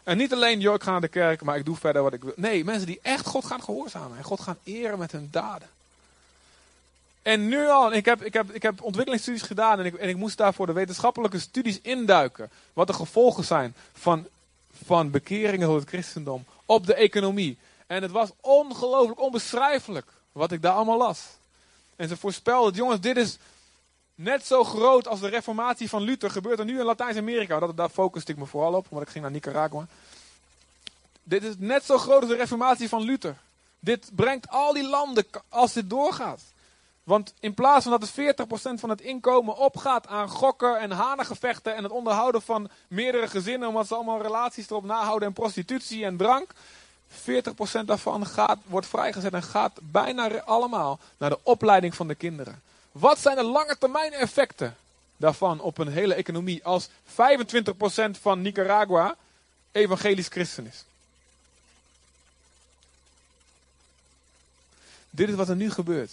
En 0.04 0.18
niet 0.18 0.34
alleen, 0.34 0.60
joh, 0.60 0.74
ik 0.74 0.84
ga 0.84 0.92
naar 0.92 1.02
de 1.02 1.08
kerk, 1.08 1.42
maar 1.42 1.58
ik 1.58 1.66
doe 1.66 1.76
verder 1.76 2.04
wat 2.04 2.14
ik 2.14 2.24
wil. 2.24 2.34
Nee, 2.36 2.64
mensen 2.64 2.88
die 2.88 3.00
echt 3.02 3.26
God 3.26 3.46
gaan 3.46 3.64
gehoorzamen. 3.64 4.18
En 4.18 4.24
God 4.24 4.40
gaan 4.40 4.58
eren 4.64 5.00
met 5.00 5.12
hun 5.12 5.28
daden. 5.32 5.70
En 7.22 7.48
nu 7.48 7.68
al, 7.68 7.94
ik 7.94 8.06
heb, 8.06 8.24
ik 8.24 8.34
heb, 8.34 8.52
ik 8.52 8.62
heb 8.62 8.82
ontwikkelingsstudies 8.82 9.42
gedaan 9.42 9.80
en 9.80 9.86
ik, 9.86 9.94
en 9.94 10.10
ik 10.10 10.16
moest 10.16 10.38
daarvoor 10.38 10.66
de 10.66 10.74
wetenschappelijke 10.74 11.40
studies 11.40 11.80
induiken. 11.82 12.50
Wat 12.74 12.88
de 12.88 12.94
gevolgen 12.94 13.44
zijn 13.44 13.76
van, 13.94 14.28
van 14.84 15.12
bekeringen 15.12 15.68
tot 15.68 15.80
het 15.80 15.90
christendom 15.90 16.46
op 16.66 16.86
de 16.86 16.94
economie. 16.94 17.58
En 17.88 18.02
het 18.02 18.12
was 18.12 18.30
ongelooflijk 18.40 19.22
onbeschrijfelijk 19.22 20.08
wat 20.32 20.52
ik 20.52 20.62
daar 20.62 20.74
allemaal 20.74 20.98
las. 20.98 21.22
En 21.96 22.08
ze 22.08 22.18
voorspelden, 22.18 22.74
jongens, 22.74 23.00
dit 23.00 23.18
is 23.18 23.38
net 24.24 24.46
zo 24.46 24.64
groot 24.64 25.08
als 25.08 25.20
de 25.20 25.28
reformatie 25.28 25.90
van 25.90 26.02
Luther. 26.02 26.32
Gebeurt 26.32 26.60
er 26.60 26.66
nu 26.66 26.80
in 26.80 26.86
Latijns-Amerika. 26.86 27.60
Dat, 27.60 27.78
daar 27.78 27.90
focuste 27.90 28.32
ik 28.32 28.38
me 28.38 28.46
vooral 28.46 28.74
op, 28.74 28.88
want 28.90 29.04
ik 29.04 29.10
ging 29.10 29.24
naar 29.24 29.34
Nicaragua. 29.34 29.88
Dit 31.24 31.44
is 31.44 31.54
net 31.58 31.84
zo 31.84 31.98
groot 31.98 32.22
als 32.22 32.30
de 32.30 32.36
reformatie 32.36 32.90
van 32.90 33.02
Luther. 33.02 33.38
Dit 33.80 34.10
brengt 34.16 34.50
al 34.50 34.74
die 34.74 34.88
landen, 34.88 35.26
als 35.50 35.74
dit 35.74 35.90
doorgaat. 35.90 36.42
Want 37.04 37.34
in 37.40 37.54
plaats 37.54 37.84
van 37.86 38.00
dat 38.00 38.10
het 38.16 38.48
40% 38.72 38.80
van 38.80 38.90
het 38.90 39.02
inkomen 39.02 39.58
opgaat 39.58 40.08
aan 40.08 40.30
gokken 40.30 40.80
en 40.80 40.92
hanengevechten 40.92 41.76
en 41.76 41.84
het 41.84 41.92
onderhouden 41.92 42.42
van 42.42 42.70
meerdere 42.88 43.28
gezinnen, 43.28 43.68
omdat 43.68 43.88
ze 43.88 43.96
allemaal 43.96 44.22
relaties 44.22 44.70
erop 44.70 44.84
nahouden 44.84 45.28
en 45.28 45.34
prostitutie 45.34 46.06
en 46.06 46.18
drank, 46.18 46.52
40% 47.12 47.86
daarvan 47.86 48.26
gaat, 48.26 48.58
wordt 48.66 48.88
vrijgezet 48.88 49.34
en 49.34 49.44
gaat 49.44 49.80
bijna 49.82 50.42
allemaal 50.42 51.00
naar 51.18 51.30
de 51.30 51.40
opleiding 51.44 51.96
van 51.96 52.08
de 52.08 52.16
kinderen. 52.16 52.62
Wat 52.92 53.20
zijn 53.20 53.36
de 53.36 53.44
lange 53.44 53.78
termijn 53.78 54.14
effecten 54.14 54.78
daarvan 55.18 55.60
op 55.60 55.78
een 55.78 55.88
hele 55.88 56.14
economie 56.14 56.66
als 56.66 56.90
25% 56.90 56.92
van 58.22 58.42
Nicaragua 58.42 59.16
evangelisch 59.72 60.28
christen 60.28 60.68
is? 60.68 60.84
Dit 65.10 65.30
is 65.30 65.36
wat 65.36 65.50
er 65.50 65.56
nu 65.56 65.72
gebeurt. 65.72 66.12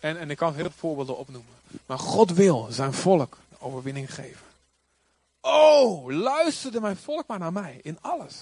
En, 0.00 0.18
en 0.18 0.30
ik 0.30 0.36
kan 0.36 0.54
heel 0.54 0.62
veel 0.64 0.72
voorbeelden 0.76 1.16
opnoemen. 1.16 1.54
Maar 1.86 1.98
God 1.98 2.30
wil 2.30 2.66
zijn 2.70 2.92
volk 2.92 3.38
de 3.48 3.56
overwinning 3.60 4.14
geven. 4.14 4.46
Oh, 5.40 6.08
luisterde 6.08 6.80
mijn 6.80 6.96
volk 6.96 7.26
maar 7.26 7.38
naar 7.38 7.52
mij 7.52 7.80
in 7.82 7.98
alles. 8.00 8.34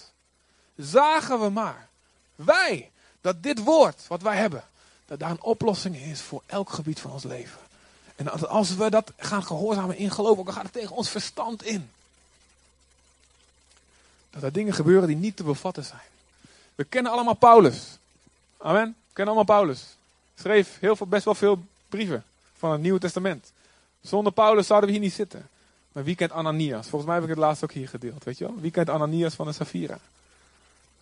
Zagen 0.76 1.40
we 1.40 1.48
maar, 1.48 1.88
wij, 2.34 2.90
dat 3.20 3.42
dit 3.42 3.58
woord 3.58 4.06
wat 4.08 4.22
wij 4.22 4.36
hebben, 4.36 4.64
dat 5.06 5.18
daar 5.18 5.30
een 5.30 5.42
oplossing 5.42 5.96
is 5.96 6.20
voor 6.20 6.42
elk 6.46 6.70
gebied 6.70 7.00
van 7.00 7.10
ons 7.10 7.22
leven. 7.22 7.60
En 8.16 8.48
als 8.48 8.74
we 8.74 8.90
dat 8.90 9.12
gaan 9.16 9.44
gehoorzamen 9.44 9.96
in 9.96 10.10
geloof, 10.10 10.36
dan 10.36 10.52
gaat 10.52 10.62
het 10.62 10.72
tegen 10.72 10.96
ons 10.96 11.08
verstand 11.08 11.64
in. 11.64 11.90
Dat 14.30 14.42
er 14.42 14.52
dingen 14.52 14.74
gebeuren 14.74 15.08
die 15.08 15.16
niet 15.16 15.36
te 15.36 15.42
bevatten 15.42 15.84
zijn. 15.84 16.00
We 16.74 16.84
kennen 16.84 17.12
allemaal 17.12 17.34
Paulus. 17.34 17.98
Amen. 18.58 18.86
We 18.86 19.12
kennen 19.12 19.34
allemaal 19.34 19.56
Paulus. 19.56 19.84
Schreef 20.38 20.78
heel 20.78 20.96
veel, 20.96 21.06
best 21.06 21.24
wel 21.24 21.34
veel 21.34 21.64
brieven 21.88 22.24
van 22.58 22.72
het 22.72 22.80
Nieuwe 22.80 22.98
Testament. 22.98 23.52
Zonder 24.00 24.32
Paulus 24.32 24.66
zouden 24.66 24.88
we 24.88 24.94
hier 24.94 25.04
niet 25.04 25.14
zitten. 25.14 25.48
Maar 25.92 26.04
wie 26.04 26.14
kent 26.14 26.32
Ananias? 26.32 26.88
Volgens 26.88 27.04
mij 27.04 27.14
heb 27.14 27.24
ik 27.24 27.30
het 27.30 27.38
laatst 27.38 27.64
ook 27.64 27.72
hier 27.72 27.88
gedeeld. 27.88 28.24
Weet 28.24 28.38
je 28.38 28.44
wel? 28.44 28.60
Wie 28.60 28.70
kent 28.70 28.88
Ananias 28.88 29.34
van 29.34 29.46
de 29.46 29.52
Safira? 29.52 29.98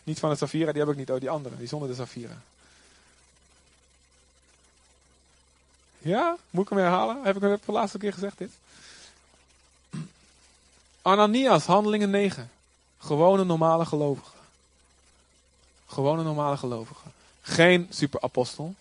Niet 0.04 0.18
van 0.18 0.30
de 0.30 0.36
Safira, 0.36 0.72
die 0.72 0.80
heb 0.80 0.90
ik 0.90 0.96
niet. 0.96 1.10
Oh, 1.10 1.20
die 1.20 1.30
andere. 1.30 1.56
Die 1.56 1.68
zonder 1.68 1.88
de 1.88 1.94
Safira. 1.94 2.42
Ja? 6.02 6.36
Moet 6.50 6.62
ik 6.62 6.70
hem 6.70 6.78
herhalen? 6.78 7.24
Heb 7.24 7.36
ik 7.36 7.42
hem 7.42 7.58
de 7.64 7.72
laatste 7.72 7.98
keer 7.98 8.12
gezegd 8.12 8.38
dit? 8.38 8.50
Ananias, 11.02 11.66
handelingen 11.66 12.10
9. 12.10 12.50
Gewone 12.98 13.44
normale 13.44 13.86
gelovigen. 13.86 14.38
Gewone 15.86 16.22
normale 16.22 16.56
gelovigen. 16.56 17.12
Geen 17.40 17.86
superapostel. 17.90 18.74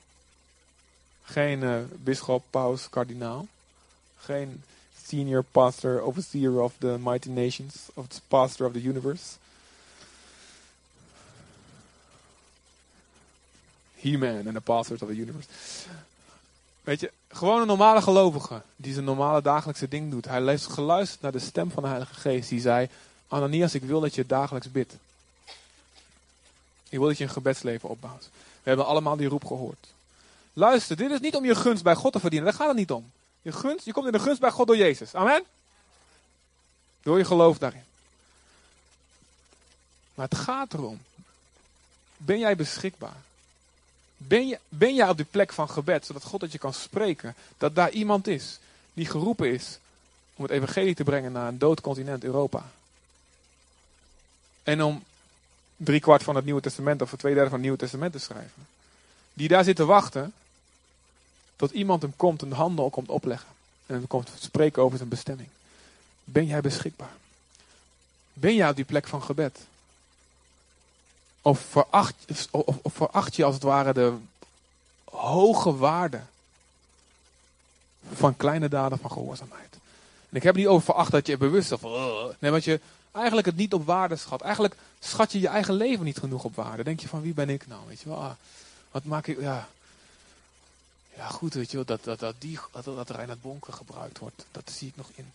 Geen 1.24 1.62
uh, 1.62 1.80
bisschop, 1.96 2.44
paus, 2.50 2.90
kardinaal. 2.90 3.48
Geen 4.18 4.64
senior 5.06 5.44
pastor, 5.44 6.02
overseer 6.02 6.62
of 6.62 6.74
the 6.78 6.98
mighty 7.00 7.30
nations, 7.30 7.76
of 7.94 8.08
the 8.08 8.22
pastor 8.28 8.66
of 8.66 8.74
the 8.74 8.82
universe. 8.82 9.38
He-Man 13.96 14.48
and 14.48 14.56
the 14.56 14.62
pastors 14.62 15.02
of 15.02 15.08
the 15.08 15.16
universe. 15.16 15.48
Weet 16.82 17.00
je, 17.00 17.12
gewoon 17.28 17.62
een 17.62 17.68
normale 17.68 18.02
gelovige 18.02 18.62
die 18.76 18.94
zijn 18.94 19.06
normale 19.06 19.42
dagelijkse 19.42 19.88
ding 19.88 20.12
doet. 20.12 20.26
Hij 20.26 20.42
heeft 20.42 20.68
geluisterd 20.68 21.22
naar 21.22 21.32
de 21.32 21.40
stem 21.40 21.72
van 21.72 21.84
de 21.84 21.90
Heilige 21.90 22.14
Geest. 22.14 22.50
Die 22.50 22.62
zei, 22.62 22.90
Ananias, 23.28 23.74
ik 23.74 23.84
wil 23.84 24.00
dat 24.00 24.16
je 24.16 24.26
dagelijks 24.26 24.72
bidt. 24.72 24.94
Ik 26.90 26.98
wil 26.98 27.08
dat 27.08 27.18
je 27.18 27.24
een 27.24 27.30
gebedsleven 27.30 27.90
opbouwt. 27.90 28.30
We 28.36 28.70
hebben 28.70 28.86
allemaal 28.86 29.16
die 29.16 29.28
roep 29.28 29.46
gehoord. 29.46 29.88
Luister, 30.54 30.96
dit 30.96 31.12
is 31.12 31.20
niet 31.20 31.36
om 31.36 31.46
je 31.46 31.56
gunst 31.56 31.84
bij 31.84 31.96
God 31.96 32.14
te 32.14 32.20
verdienen. 32.20 32.50
Daar 32.50 32.60
gaat 32.60 32.68
het 32.68 32.78
niet 32.78 32.92
om. 32.92 33.12
Je, 33.42 33.52
gunst, 33.52 33.86
je 33.86 33.92
komt 33.92 34.06
in 34.06 34.12
de 34.12 34.20
gunst 34.20 34.40
bij 34.40 34.52
God 34.52 34.68
door 34.68 34.78
Jezus. 34.78 35.16
Amen? 35.16 35.44
Door 37.04 37.18
je 37.18 37.26
geloof 37.26 37.58
daarin. 37.58 37.84
Maar 40.14 40.28
het 40.30 40.38
gaat 40.38 40.74
erom. 40.74 41.00
Ben 42.18 42.40
jij 42.40 42.56
beschikbaar? 42.56 43.22
Ben, 44.22 44.48
je, 44.48 44.60
ben 44.70 44.96
jij 44.96 45.10
op 45.10 45.18
die 45.18 45.26
plek 45.26 45.54
van 45.54 45.70
gebed, 45.70 46.06
zodat 46.06 46.24
God 46.24 46.40
dat 46.40 46.52
je 46.52 46.58
kan 46.58 46.74
spreken? 46.74 47.36
Dat 47.58 47.76
daar 47.76 47.92
iemand 47.92 48.28
is 48.28 48.60
die 48.94 49.06
geroepen 49.06 49.54
is 49.54 49.80
om 50.36 50.44
het 50.44 50.54
evangelie 50.54 50.96
te 50.96 51.04
brengen 51.04 51.32
naar 51.32 51.48
een 51.48 51.58
dood 51.58 51.82
continent 51.82 52.24
Europa. 52.24 52.72
En 54.64 54.84
om 54.84 55.04
drie 55.76 56.00
kwart 56.00 56.24
van 56.24 56.36
het 56.36 56.46
Nieuwe 56.46 56.62
Testament 56.62 57.02
of 57.02 57.14
twee 57.18 57.34
derde 57.34 57.50
van 57.50 57.58
het 57.58 57.62
Nieuwe 57.62 57.78
Testament 57.78 58.12
te 58.12 58.20
schrijven. 58.20 58.68
Die 59.34 59.48
daar 59.48 59.64
zit 59.64 59.76
te 59.76 59.86
wachten 59.86 60.34
tot 61.56 61.72
iemand 61.72 62.02
hem 62.02 62.14
komt 62.16 62.42
en 62.42 62.50
de 62.50 62.56
handen 62.56 62.90
komt 62.90 63.10
opleggen. 63.10 63.50
En 63.86 63.96
hem 63.96 64.08
komt 64.08 64.30
spreken 64.40 64.84
over 64.84 64.98
zijn 64.98 65.10
bestemming. 65.10 65.50
Ben 66.24 66.46
jij 66.46 66.62
beschikbaar? 66.62 67.14
Ben 68.34 68.56
jij 68.56 68.70
op 68.70 68.76
die 68.76 68.86
plek 68.86 69.08
van 69.08 69.24
gebed? 69.24 69.60
Of 71.42 71.60
veracht, 71.60 72.16
of, 72.52 72.78
of 72.82 72.94
veracht 72.94 73.36
je 73.36 73.44
als 73.44 73.54
het 73.54 73.64
ware 73.64 73.94
de 73.94 74.14
hoge 75.04 75.76
waarde 75.76 76.22
van 78.14 78.38
kleine 78.38 78.70
daden 78.70 79.00
van 79.00 79.12
gehoorzaamheid? 79.12 79.74
En 80.30 80.36
ik 80.36 80.44
heb 80.44 80.54
het 80.54 80.64
niet 80.64 80.72
over 80.72 80.86
veracht 80.86 81.12
dat 81.12 81.28
je 81.28 81.38
bewust. 81.38 81.72
Uh, 81.72 82.24
nee, 82.40 82.52
want 82.52 82.64
je 82.64 82.80
eigenlijk 83.12 83.48
het 83.48 83.56
niet 83.56 83.74
op 83.74 83.86
waarde 83.86 84.16
schat. 84.16 84.42
Eigenlijk 84.42 84.76
schat 85.00 85.32
je 85.32 85.40
je 85.40 85.48
eigen 85.48 85.74
leven 85.74 86.06
niet 86.06 86.18
genoeg 86.18 86.44
op 86.44 86.56
waarde. 86.56 86.84
Denk 86.84 87.00
je 87.00 87.08
van 87.08 87.22
wie 87.22 87.34
ben 87.34 87.50
ik 87.50 87.68
nou? 87.68 87.82
Weet 87.88 88.02
je 88.02 88.10
wel, 88.10 88.18
ah, 88.18 88.32
wat 88.92 89.04
maak 89.04 89.28
ik. 89.28 89.42
Ja, 89.42 89.68
ja, 91.16 91.28
goed, 91.28 91.54
weet 91.54 91.72
je 91.72 91.76
wel, 91.76 91.86
dat, 91.86 92.04
dat, 92.04 92.20
dat, 92.20 92.36
die, 92.38 92.60
dat, 92.72 92.86
dat 92.86 93.10
Reinhard 93.10 93.42
Bonker 93.42 93.74
gebruikt 93.74 94.20
wordt, 94.20 94.46
dat 94.52 94.72
zie 94.72 94.88
ik 94.88 94.96
nog 94.96 95.10
in. 95.16 95.32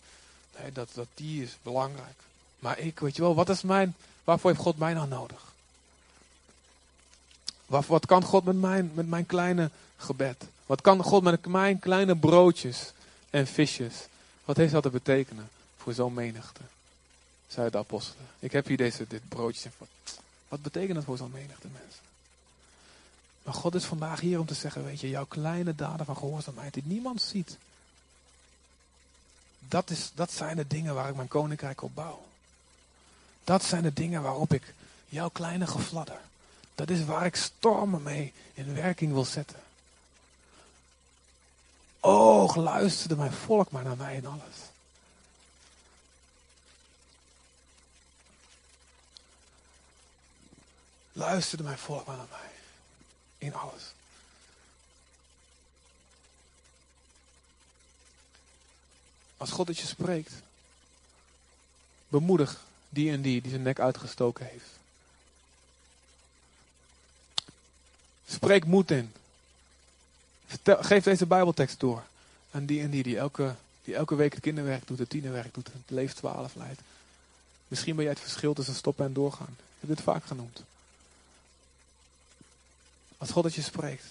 Dat, 0.73 0.89
dat 0.93 1.07
die 1.13 1.43
is 1.43 1.57
belangrijk. 1.61 2.15
Maar 2.59 2.79
ik, 2.79 2.99
weet 2.99 3.15
je 3.15 3.21
wel, 3.21 3.35
wat 3.35 3.49
is 3.49 3.61
mijn, 3.61 3.95
waarvoor 4.23 4.49
heeft 4.49 4.61
God 4.61 4.77
mij 4.77 4.93
nou 4.93 5.07
nodig? 5.07 5.53
Wat, 7.65 8.05
kan 8.05 8.23
God 8.23 8.43
met 8.43 8.55
mijn, 8.55 8.91
met 8.93 9.07
mijn 9.07 9.25
kleine 9.25 9.69
gebed? 9.97 10.45
Wat 10.65 10.81
kan 10.81 11.03
God 11.03 11.23
met 11.23 11.45
mijn 11.45 11.79
kleine 11.79 12.15
broodjes 12.15 12.91
en 13.29 13.47
visjes? 13.47 13.93
Wat 14.45 14.57
heeft 14.57 14.71
dat 14.71 14.83
te 14.83 14.89
betekenen 14.89 15.49
voor 15.85 15.93
zo'n 15.93 16.13
menigte. 16.13 16.61
Zeiden 17.47 17.71
de 17.71 17.77
apostelen. 17.87 18.27
Ik 18.39 18.51
heb 18.51 18.67
hier 18.67 18.77
deze, 18.77 19.07
dit 19.07 19.29
broodje. 19.29 19.69
Wat, 19.77 20.19
wat 20.47 20.61
betekent 20.61 20.95
het 20.95 21.05
voor 21.05 21.17
zo'n 21.17 21.31
menigte 21.31 21.67
mensen? 21.67 22.03
Maar 23.43 23.53
God 23.53 23.75
is 23.75 23.85
vandaag 23.85 24.19
hier 24.19 24.39
om 24.39 24.45
te 24.45 24.53
zeggen, 24.53 24.83
weet 24.83 24.99
je, 24.99 25.09
jouw 25.09 25.25
kleine 25.25 25.75
daden 25.75 26.05
van 26.05 26.17
gehoorzaamheid 26.17 26.73
die 26.73 26.83
niemand 26.85 27.21
ziet. 27.21 27.57
Dat, 29.59 29.89
is, 29.89 30.11
dat 30.15 30.31
zijn 30.31 30.55
de 30.55 30.67
dingen 30.67 30.95
waar 30.95 31.09
ik 31.09 31.15
mijn 31.15 31.27
koninkrijk 31.27 31.81
op 31.81 31.95
bouw. 31.95 32.25
Dat 33.43 33.63
zijn 33.63 33.83
de 33.83 33.93
dingen 33.93 34.21
waarop 34.21 34.53
ik 34.53 34.73
jouw 35.09 35.29
kleine 35.29 35.67
gefladder. 35.67 36.19
Dat 36.75 36.89
is 36.89 37.05
waar 37.05 37.25
ik 37.25 37.35
stormen 37.35 38.03
mee 38.03 38.33
in 38.53 38.73
werking 38.73 39.13
wil 39.13 39.25
zetten. 39.25 39.59
Oh, 41.99 42.55
luisterde 42.55 43.15
mijn 43.15 43.31
volk 43.31 43.71
maar 43.71 43.83
naar 43.83 43.97
mij 43.97 44.15
in 44.15 44.25
alles. 44.25 44.55
Luisterde 51.11 51.63
mijn 51.63 51.77
volk 51.77 52.05
maar 52.05 52.17
naar 52.17 52.27
mij. 52.29 52.51
In 53.37 53.53
alles. 53.53 53.93
Als 59.37 59.51
God 59.51 59.67
het 59.67 59.77
je 59.77 59.87
spreekt, 59.87 60.33
bemoedig 62.07 62.63
die 62.89 63.11
en 63.11 63.21
die 63.21 63.41
die 63.41 63.51
zijn 63.51 63.61
nek 63.61 63.79
uitgestoken 63.79 64.45
heeft. 64.45 64.74
Spreek 68.27 68.65
moed 68.65 68.91
in. 68.91 69.13
geef 70.63 71.03
deze 71.03 71.25
Bijbeltekst 71.25 71.79
door 71.79 72.03
aan 72.51 72.65
die 72.65 72.81
en 72.81 72.89
die 72.89 73.03
die 73.03 73.17
elke, 73.17 73.55
die 73.83 73.95
elke 73.95 74.15
week 74.15 74.33
het 74.33 74.41
kinderwerk 74.41 74.87
doet, 74.87 74.99
het 74.99 75.09
tienerwerk 75.09 75.53
doet, 75.53 75.67
het 75.67 75.81
leef 75.85 76.13
12 76.13 76.55
leidt. 76.55 76.81
Misschien 77.67 77.95
ben 77.95 78.03
jij 78.03 78.13
het 78.13 78.21
verschil 78.21 78.53
tussen 78.53 78.75
stoppen 78.75 79.05
en 79.05 79.13
doorgaan. 79.13 79.55
Ik 79.57 79.79
heb 79.79 79.89
dit 79.89 80.01
vaak 80.01 80.25
genoemd. 80.25 80.63
Als 83.17 83.31
God 83.31 83.43
het 83.43 83.55
je 83.55 83.61
spreekt. 83.61 84.05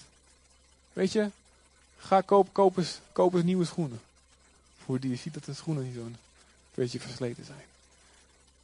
Weet 0.93 1.11
je, 1.11 1.29
ga 1.97 2.21
koop, 2.21 2.49
koop, 2.51 2.77
eens, 2.77 2.99
koop 3.11 3.33
eens 3.33 3.43
nieuwe 3.43 3.65
schoenen. 3.65 4.01
Voor 4.83 4.99
die 4.99 5.09
je 5.09 5.15
ziet 5.15 5.33
dat 5.33 5.45
de 5.45 5.53
schoenen 5.53 5.83
niet 5.83 5.95
zo'n 5.95 6.17
beetje 6.73 6.99
versleten 6.99 7.45
zijn. 7.45 7.65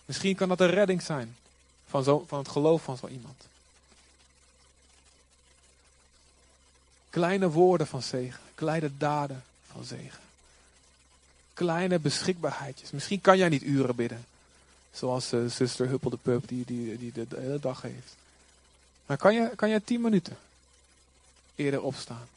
Misschien 0.06 0.36
kan 0.36 0.48
dat 0.48 0.60
een 0.60 0.70
redding 0.70 1.02
zijn 1.02 1.38
van, 1.88 2.04
zo, 2.04 2.26
van 2.28 2.40
het 2.40 2.48
geloof 2.48 2.84
van 2.84 2.98
zo 2.98 3.08
iemand. 3.08 3.44
Kleine 7.12 7.50
woorden 7.50 7.88
van 7.88 8.02
zegen, 8.02 8.42
kleine 8.56 8.92
daden 8.98 9.44
van 9.72 9.84
zegen. 9.84 10.20
Kleine 11.54 12.00
beschikbaarheidjes. 12.00 12.92
Misschien 12.92 13.22
kan 13.22 13.38
jij 13.38 13.50
niet 13.50 13.62
uren 13.62 13.96
bidden. 13.96 14.26
Zoals 14.92 15.34
uh, 15.34 15.50
zuster 15.50 15.88
Huppel 15.88 16.10
de 16.10 16.18
Pup 16.22 16.48
die, 16.48 16.66
die, 16.66 16.98
die 16.98 17.12
de, 17.12 17.26
hele 17.36 17.60
dag 17.60 17.82
heeft. 17.82 18.16
Maar 19.06 19.18
kan 19.18 19.34
je, 19.34 19.52
kan 19.56 19.70
je 19.70 19.84
tien 19.84 20.02
minuten 20.02 20.38
eerder 21.56 21.82
opstaan? 21.82 22.28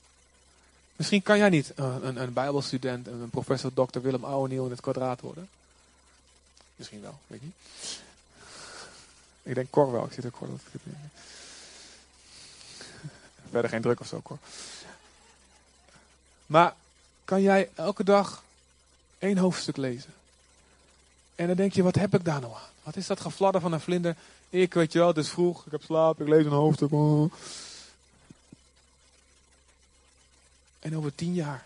Misschien 0.96 1.22
kan 1.22 1.38
jij 1.38 1.48
niet 1.48 1.72
een, 1.74 2.06
een, 2.06 2.16
een 2.16 2.32
bijbelstudent, 2.32 3.06
een 3.06 3.30
professor 3.30 3.72
Dr. 3.72 4.00
Willem 4.00 4.24
Ouweniel 4.24 4.64
in 4.64 4.70
het 4.70 4.80
kwadraat 4.80 5.20
worden. 5.20 5.48
Misschien 6.76 7.00
wel, 7.00 7.18
weet 7.26 7.40
je 7.40 7.46
niet. 7.46 7.54
Ik 9.42 9.54
denk 9.54 9.70
Cor 9.70 9.92
wel, 9.92 10.04
ik 10.04 10.12
zit 10.12 10.24
er 10.24 10.30
Cor. 10.30 10.48
Verder 13.50 13.70
geen 13.70 13.82
druk 13.82 14.00
of 14.00 14.06
zo, 14.06 14.20
Cor. 14.22 14.38
Maar 16.46 16.74
kan 17.24 17.42
jij 17.42 17.70
elke 17.74 18.04
dag 18.04 18.42
één 19.18 19.38
hoofdstuk 19.38 19.76
lezen? 19.76 20.14
En 21.34 21.46
dan 21.46 21.56
denk 21.56 21.72
je, 21.72 21.82
wat 21.82 21.94
heb 21.94 22.14
ik 22.14 22.24
daar 22.24 22.40
nou 22.40 22.54
aan? 22.54 22.70
Wat 22.82 22.96
is 22.96 23.06
dat 23.06 23.20
gefladder 23.20 23.60
van 23.60 23.72
een 23.72 23.80
vlinder? 23.80 24.16
Ik 24.50 24.74
weet 24.74 24.92
je 24.92 24.98
wel, 24.98 25.08
het 25.08 25.16
is 25.16 25.28
vroeg, 25.28 25.66
ik 25.66 25.72
heb 25.72 25.82
slaap, 25.82 26.20
ik 26.20 26.28
lees 26.28 26.44
een 26.44 26.50
hoofdstuk. 26.50 26.90
En 30.78 30.96
over 30.96 31.14
tien 31.14 31.34
jaar, 31.34 31.64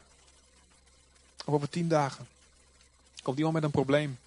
of 1.45 1.55
over 1.55 1.69
tien 1.69 1.89
dagen, 1.89 2.29
komt 3.23 3.37
iemand 3.37 3.55
met 3.55 3.65
een 3.65 3.71
probleem. 3.71 4.19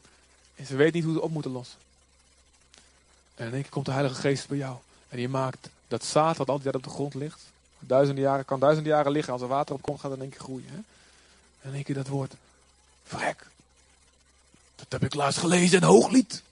En 0.55 0.65
ze 0.65 0.75
weet 0.75 0.93
niet 0.93 1.03
hoe 1.03 1.13
ze 1.13 1.21
op 1.21 1.31
moeten 1.31 1.51
lossen. 1.51 1.79
En 3.35 3.47
in 3.47 3.53
één 3.53 3.61
keer 3.61 3.71
komt 3.71 3.85
de 3.85 3.91
Heilige 3.91 4.21
Geest 4.21 4.47
bij 4.47 4.57
jou. 4.57 4.77
En 5.09 5.17
die 5.17 5.29
maakt 5.29 5.69
dat 5.91 6.05
zaad 6.05 6.37
wat 6.37 6.49
altijd 6.49 6.75
op 6.75 6.83
de 6.83 6.89
grond 6.89 7.13
ligt. 7.13 7.41
Duizenden 7.79 8.23
jaren, 8.23 8.45
kan 8.45 8.59
duizenden 8.59 8.91
jaren 8.91 9.11
liggen. 9.11 9.33
Als 9.33 9.41
er 9.41 9.47
water 9.47 9.75
op 9.75 9.81
komt, 9.81 9.99
gaat 9.99 10.11
het 10.11 10.19
in 10.19 10.25
één 10.25 10.33
keer 10.33 10.43
groeien. 10.43 10.69
Hè? 10.69 10.75
En 11.61 11.69
in 11.69 11.73
één 11.73 11.83
keer 11.83 11.95
dat 11.95 12.07
woord. 12.07 12.33
Vrek. 13.03 13.47
Dat 14.75 14.85
heb 14.89 15.03
ik 15.03 15.13
laatst 15.13 15.39
gelezen 15.39 15.77
in 15.77 15.87
Hooglied. 15.87 16.43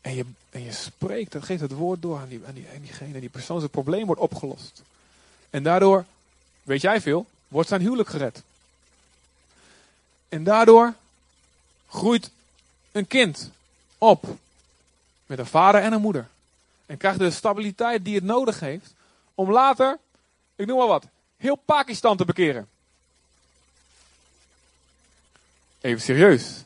En 0.00 0.14
je, 0.14 0.24
en 0.50 0.62
je 0.62 0.72
spreekt, 0.72 1.32
dat 1.32 1.44
geeft 1.44 1.60
het 1.60 1.72
woord 1.72 2.02
door 2.02 2.18
aan, 2.18 2.28
die, 2.28 2.40
aan, 2.46 2.54
die, 2.54 2.68
aan 2.74 2.80
diegene. 2.80 3.20
Die 3.20 3.28
persoon 3.28 3.58
zijn 3.58 3.70
probleem 3.70 4.06
wordt 4.06 4.20
opgelost. 4.20 4.82
En 5.50 5.62
daardoor, 5.62 6.04
weet 6.62 6.80
jij 6.80 7.00
veel, 7.00 7.26
wordt 7.48 7.68
zijn 7.68 7.80
huwelijk 7.80 8.08
gered. 8.08 8.42
En 10.28 10.44
daardoor 10.44 10.94
groeit 11.88 12.30
een 12.92 13.06
kind 13.06 13.50
op 13.98 14.36
met 15.26 15.38
een 15.38 15.46
vader 15.46 15.82
en 15.82 15.92
een 15.92 16.00
moeder. 16.00 16.28
En 16.86 16.96
krijgt 16.96 17.18
de 17.18 17.30
stabiliteit 17.30 18.04
die 18.04 18.14
het 18.14 18.24
nodig 18.24 18.60
heeft 18.60 18.94
om 19.34 19.50
later, 19.50 19.98
ik 20.56 20.66
noem 20.66 20.78
maar 20.78 20.86
wat, 20.86 21.06
heel 21.36 21.56
Pakistan 21.56 22.16
te 22.16 22.24
bekeren. 22.24 22.68
Even 25.80 26.00
serieus. 26.00 26.64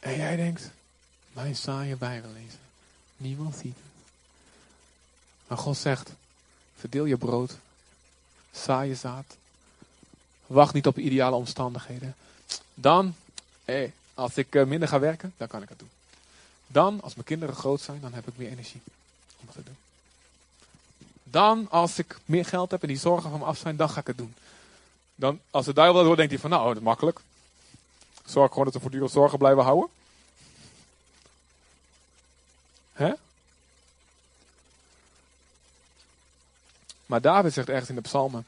En 0.00 0.16
jij 0.16 0.36
denkt, 0.36 0.70
mijn 1.32 1.56
saaie 1.56 1.96
Bijbel 1.96 2.30
lezen. 2.30 2.60
Niemand 3.16 3.54
ziet 3.54 3.74
het. 3.74 3.86
Maar 5.46 5.58
God 5.58 5.76
zegt, 5.76 6.12
verdeel 6.76 7.04
je 7.04 7.16
brood, 7.16 7.56
saai 8.52 8.88
je 8.88 8.94
zaad, 8.94 9.36
Wacht 10.48 10.74
niet 10.74 10.86
op 10.86 10.98
ideale 10.98 11.36
omstandigheden. 11.36 12.14
Dan, 12.74 13.14
hey, 13.64 13.92
als 14.18 14.36
ik 14.36 14.54
eh, 14.54 14.64
minder 14.64 14.88
ga 14.88 14.98
werken, 14.98 15.34
dan 15.36 15.48
kan 15.48 15.62
ik 15.62 15.68
het 15.68 15.78
doen. 15.78 15.90
Dan, 16.66 17.00
als 17.02 17.14
mijn 17.14 17.26
kinderen 17.26 17.54
groot 17.54 17.80
zijn, 17.80 18.00
dan 18.00 18.12
heb 18.12 18.28
ik 18.28 18.36
meer 18.36 18.50
energie 18.50 18.80
om 19.40 19.46
het 19.46 19.54
te 19.54 19.62
doen. 19.62 19.76
Dan, 21.22 21.70
als 21.70 21.98
ik 21.98 22.18
meer 22.24 22.44
geld 22.44 22.70
heb 22.70 22.82
en 22.82 22.88
die 22.88 22.98
zorgen 22.98 23.30
van 23.30 23.38
me 23.38 23.44
af 23.44 23.58
zijn, 23.58 23.76
dan 23.76 23.90
ga 23.90 24.00
ik 24.00 24.06
het 24.06 24.18
doen. 24.18 24.34
Dan, 25.14 25.40
als 25.50 25.64
de 25.64 25.72
duivel 25.72 25.96
dat 25.96 26.04
hoort, 26.04 26.16
denkt 26.16 26.32
hij 26.32 26.40
van, 26.40 26.50
nou, 26.50 26.66
dat 26.66 26.76
is 26.76 26.82
makkelijk. 26.82 27.20
Zorg 28.24 28.48
gewoon 28.48 28.64
dat 28.64 28.74
we 28.74 28.80
voortdurend 28.80 29.10
zorgen 29.10 29.38
blijven 29.38 29.62
houden. 29.62 29.88
Hè? 32.92 33.12
Maar 37.06 37.20
David 37.20 37.52
zegt 37.52 37.68
ergens 37.68 37.88
in 37.88 37.94
de 37.94 38.00
psalmen, 38.00 38.46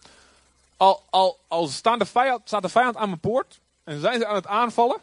al, 0.76 1.02
al, 1.10 1.38
al 1.48 1.68
staan 1.68 1.98
de 1.98 2.06
vijand, 2.06 2.40
staat 2.44 2.62
de 2.62 2.68
vijand 2.68 2.96
aan 2.96 3.08
mijn 3.08 3.20
poort 3.20 3.58
en 3.84 4.00
zijn 4.00 4.18
ze 4.18 4.26
aan 4.26 4.34
het 4.34 4.46
aanvallen 4.46 5.00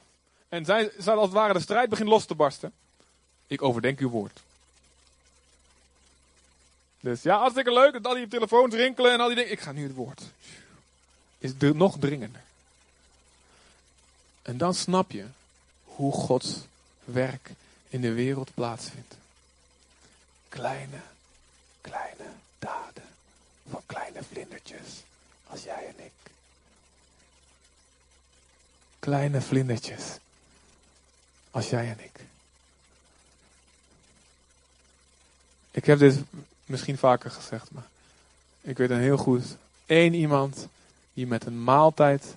en 0.49 0.65
zijn, 0.65 0.91
ze 1.01 1.11
als 1.11 1.25
het 1.25 1.33
ware 1.33 1.53
de 1.53 1.59
strijd 1.59 1.89
begint 1.89 2.09
los 2.09 2.25
te 2.25 2.35
barsten. 2.35 2.73
Ik 3.47 3.61
overdenk 3.61 3.99
uw 3.99 4.09
woord. 4.09 4.39
Dus 6.99 7.21
ja, 7.21 7.37
hartstikke 7.37 7.73
leuk 7.73 7.93
dat 7.93 8.05
al 8.05 8.13
die 8.13 8.27
telefoons 8.27 8.75
rinkelen 8.75 9.11
en 9.11 9.19
al 9.19 9.27
die 9.27 9.35
dingen. 9.35 9.51
Ik 9.51 9.59
ga 9.59 9.71
nu 9.71 9.83
het 9.83 9.95
woord. 9.95 10.21
Is 11.37 11.51
nog 11.57 11.97
dringender. 11.99 12.41
En 14.41 14.57
dan 14.57 14.73
snap 14.73 15.11
je 15.11 15.25
hoe 15.83 16.11
Gods 16.11 16.59
werk 17.03 17.51
in 17.89 18.01
de 18.01 18.13
wereld 18.13 18.53
plaatsvindt. 18.53 19.15
Kleine, 20.49 20.99
kleine 21.81 22.25
daden 22.59 23.07
van 23.69 23.81
kleine 23.85 24.23
vlindertjes 24.23 25.03
als 25.47 25.63
jij 25.63 25.87
en 25.87 26.05
ik. 26.05 26.31
Kleine 28.99 29.41
vlindertjes 29.41 30.17
als 31.57 31.69
jij 31.69 31.87
en 31.89 31.99
ik. 31.99 32.19
Ik 35.71 35.85
heb 35.85 35.99
dit 35.99 36.19
misschien 36.65 36.97
vaker 36.97 37.31
gezegd, 37.31 37.71
maar 37.71 37.87
ik 38.61 38.77
weet 38.77 38.89
een 38.89 38.99
heel 38.99 39.17
goed. 39.17 39.43
één 39.85 40.13
iemand 40.13 40.67
die 41.13 41.27
met 41.27 41.45
een 41.45 41.63
maaltijd 41.63 42.35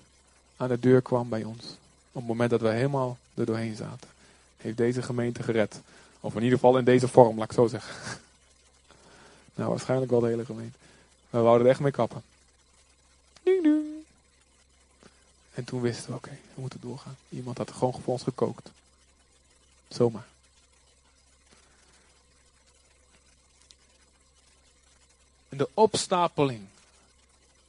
aan 0.57 0.67
de 0.67 0.79
deur 0.79 1.01
kwam 1.01 1.29
bij 1.29 1.43
ons. 1.43 1.63
Op 2.11 2.21
het 2.21 2.27
moment 2.27 2.49
dat 2.49 2.61
we 2.61 2.69
helemaal 2.69 3.17
er 3.33 3.45
doorheen 3.45 3.75
zaten. 3.75 4.09
Heeft 4.57 4.77
deze 4.77 5.01
gemeente 5.01 5.43
gered. 5.43 5.81
Of 6.19 6.35
in 6.35 6.43
ieder 6.43 6.59
geval 6.59 6.77
in 6.77 6.85
deze 6.85 7.07
vorm, 7.07 7.37
laat 7.37 7.49
ik 7.49 7.55
zo 7.55 7.67
zeggen. 7.67 7.95
Nou, 9.55 9.69
waarschijnlijk 9.69 10.11
wel 10.11 10.19
de 10.19 10.27
hele 10.27 10.45
gemeente. 10.45 10.77
We 11.29 11.39
wouden 11.39 11.65
er 11.65 11.71
echt 11.71 11.79
mee 11.79 11.91
kappen. 11.91 12.23
En 15.53 15.63
toen 15.65 15.81
wisten 15.81 16.09
we, 16.09 16.15
oké, 16.15 16.37
we 16.53 16.61
moeten 16.61 16.81
doorgaan. 16.81 17.17
Iemand 17.29 17.57
had 17.57 17.69
er 17.69 17.75
gewoon 17.75 18.01
voor 18.03 18.13
ons 18.13 18.23
gekookt. 18.23 18.71
Zomaar. 19.93 20.25
En 25.49 25.57
de 25.57 25.69
opstapeling. 25.73 26.61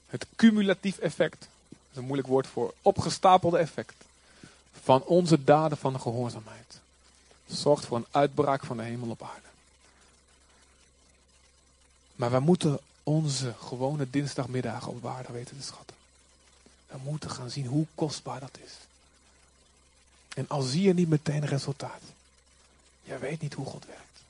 Het 0.06 0.26
cumulatief 0.36 0.98
effect. 0.98 1.40
Dat 1.68 1.78
is 1.90 1.96
een 1.96 2.04
moeilijk 2.04 2.28
woord 2.28 2.46
voor 2.46 2.74
opgestapelde 2.82 3.58
effect. 3.58 3.94
Van 4.82 5.02
onze 5.04 5.44
daden 5.44 5.78
van 5.78 6.00
gehoorzaamheid. 6.00 6.80
Zorgt 7.46 7.84
voor 7.84 7.96
een 7.96 8.06
uitbraak 8.10 8.64
van 8.64 8.76
de 8.76 8.82
hemel 8.82 9.10
op 9.10 9.22
aarde. 9.22 9.48
Maar 12.16 12.30
wij 12.30 12.40
moeten 12.40 12.80
onze 13.02 13.54
gewone 13.58 14.10
dinsdagmiddagen 14.10 14.92
op 14.92 15.02
waarde 15.02 15.32
weten 15.32 15.56
te 15.56 15.62
schatten. 15.62 15.96
We 16.86 16.98
moeten 17.04 17.30
gaan 17.30 17.50
zien 17.50 17.66
hoe 17.66 17.86
kostbaar 17.94 18.40
dat 18.40 18.58
is. 18.64 18.72
En 20.34 20.48
al 20.48 20.62
zie 20.62 20.82
je 20.82 20.94
niet 20.94 21.08
meteen 21.08 21.46
resultaat. 21.46 22.02
Je 23.02 23.18
weet 23.18 23.40
niet 23.40 23.54
hoe 23.54 23.66
God 23.66 23.86
werkt. 23.86 24.22